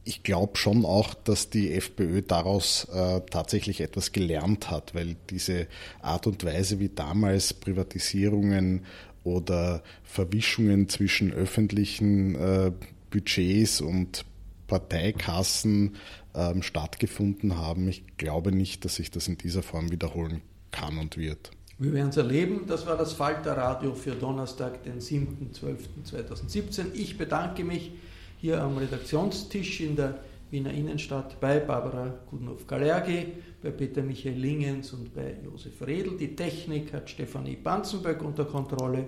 Ich 0.04 0.22
glaube 0.22 0.56
schon 0.56 0.84
auch, 0.84 1.14
dass 1.14 1.50
die 1.50 1.72
FPÖ 1.72 2.22
daraus 2.22 2.86
äh, 2.92 3.20
tatsächlich 3.30 3.80
etwas 3.80 4.12
gelernt 4.12 4.70
hat, 4.70 4.94
weil 4.94 5.16
diese 5.30 5.66
Art 6.00 6.26
und 6.26 6.44
Weise, 6.44 6.78
wie 6.78 6.88
damals 6.88 7.52
Privatisierungen 7.54 8.84
oder 9.24 9.82
Verwischungen 10.04 10.88
zwischen 10.88 11.32
öffentlichen 11.32 12.34
äh, 12.36 12.72
Budgets 13.10 13.80
und 13.80 14.24
Parteikassen 14.66 15.96
ähm, 16.34 16.62
stattgefunden 16.62 17.56
haben, 17.56 17.88
ich 17.88 18.04
glaube 18.18 18.52
nicht, 18.52 18.84
dass 18.84 18.96
sich 18.96 19.10
das 19.10 19.28
in 19.28 19.38
dieser 19.38 19.62
Form 19.62 19.90
wiederholen 19.90 20.42
kann 20.70 20.98
und 20.98 21.16
wird. 21.16 21.50
Wir 21.78 21.92
werden 21.92 22.08
es 22.08 22.16
erleben. 22.16 22.64
Das 22.66 22.86
war 22.86 22.96
das 22.96 23.12
Falter-Radio 23.12 23.94
für 23.94 24.12
Donnerstag, 24.12 24.82
den 24.82 25.00
7.12.2017. 25.00 26.92
Ich 26.94 27.16
bedanke 27.16 27.62
mich 27.62 27.92
hier 28.40 28.60
am 28.60 28.76
Redaktionstisch 28.78 29.80
in 29.80 29.94
der 29.94 30.18
Wiener 30.50 30.72
Innenstadt 30.72 31.38
bei 31.40 31.60
Barbara 31.60 32.14
Gudnow-Galergi, 32.30 33.26
bei 33.62 33.70
Peter 33.70 34.02
Michael 34.02 34.38
Lingens 34.38 34.92
und 34.92 35.14
bei 35.14 35.36
Josef 35.44 35.80
Redl. 35.86 36.16
Die 36.16 36.34
Technik 36.34 36.92
hat 36.92 37.10
Stefanie 37.10 37.56
Banzenböck 37.56 38.22
unter 38.22 38.44
Kontrolle. 38.44 39.04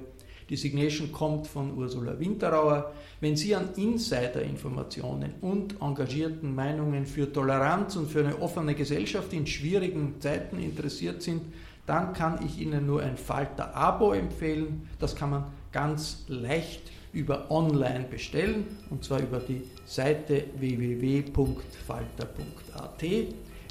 Die 0.51 0.57
Signation 0.57 1.13
kommt 1.13 1.47
von 1.47 1.79
Ursula 1.79 2.19
Winterauer. 2.19 2.93
Wenn 3.21 3.37
Sie 3.37 3.55
an 3.55 3.69
Insider-Informationen 3.77 5.35
und 5.41 5.81
engagierten 5.81 6.53
Meinungen 6.53 7.07
für 7.07 7.33
Toleranz 7.33 7.95
und 7.95 8.11
für 8.11 8.25
eine 8.25 8.43
offene 8.43 8.75
Gesellschaft 8.75 9.33
in 9.33 9.47
schwierigen 9.47 10.21
Zeiten 10.21 10.59
interessiert 10.59 11.23
sind, 11.23 11.43
dann 11.87 12.13
kann 12.15 12.45
ich 12.45 12.61
Ihnen 12.61 12.85
nur 12.85 13.01
ein 13.01 13.17
Falter-Abo 13.17 14.13
empfehlen. 14.13 14.89
Das 14.99 15.15
kann 15.15 15.31
man 15.31 15.45
ganz 15.71 16.25
leicht 16.27 16.83
über 17.13 17.49
online 17.51 18.07
bestellen 18.11 18.67
und 18.91 19.05
zwar 19.05 19.21
über 19.21 19.39
die 19.39 19.63
Seite 19.87 20.45
www.falter.at. 20.59 21.75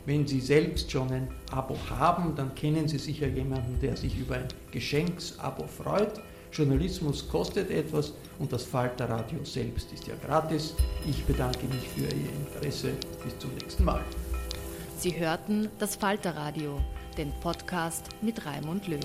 Wenn 0.05 0.25
Sie 0.25 0.39
selbst 0.39 0.89
schon 0.89 1.11
ein 1.11 1.27
Abo 1.51 1.77
haben, 1.89 2.35
dann 2.35 2.55
kennen 2.55 2.87
Sie 2.87 2.97
sicher 2.97 3.27
jemanden, 3.27 3.79
der 3.81 3.97
sich 3.97 4.17
über 4.17 4.35
ein 4.35 4.47
Geschenksabo 4.71 5.67
freut. 5.67 6.21
Journalismus 6.51 7.27
kostet 7.27 7.69
etwas 7.69 8.13
und 8.39 8.51
das 8.51 8.63
Falterradio 8.63 9.43
selbst 9.43 9.91
ist 9.91 10.07
ja 10.07 10.15
gratis. 10.25 10.73
Ich 11.07 11.23
bedanke 11.25 11.65
mich 11.67 11.87
für 11.89 12.05
Ihr 12.05 12.31
Interesse. 12.31 12.91
Bis 13.23 13.37
zum 13.39 13.53
nächsten 13.55 13.83
Mal. 13.85 14.03
Sie 14.97 15.17
hörten 15.17 15.69
das 15.79 15.95
Falterradio, 15.95 16.79
den 17.17 17.31
Podcast 17.39 18.09
mit 18.21 18.45
Raimund 18.45 18.87
Löw. 18.87 18.99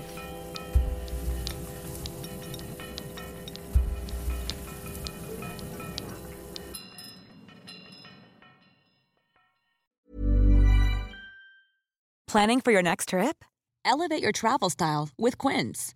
Planning 12.27 12.59
for 12.59 12.73
your 12.73 12.83
next 12.83 13.09
trip? 13.09 13.45
Elevate 13.85 14.21
your 14.21 14.33
travel 14.33 14.69
style 14.69 15.07
with 15.17 15.37
Quince. 15.37 15.95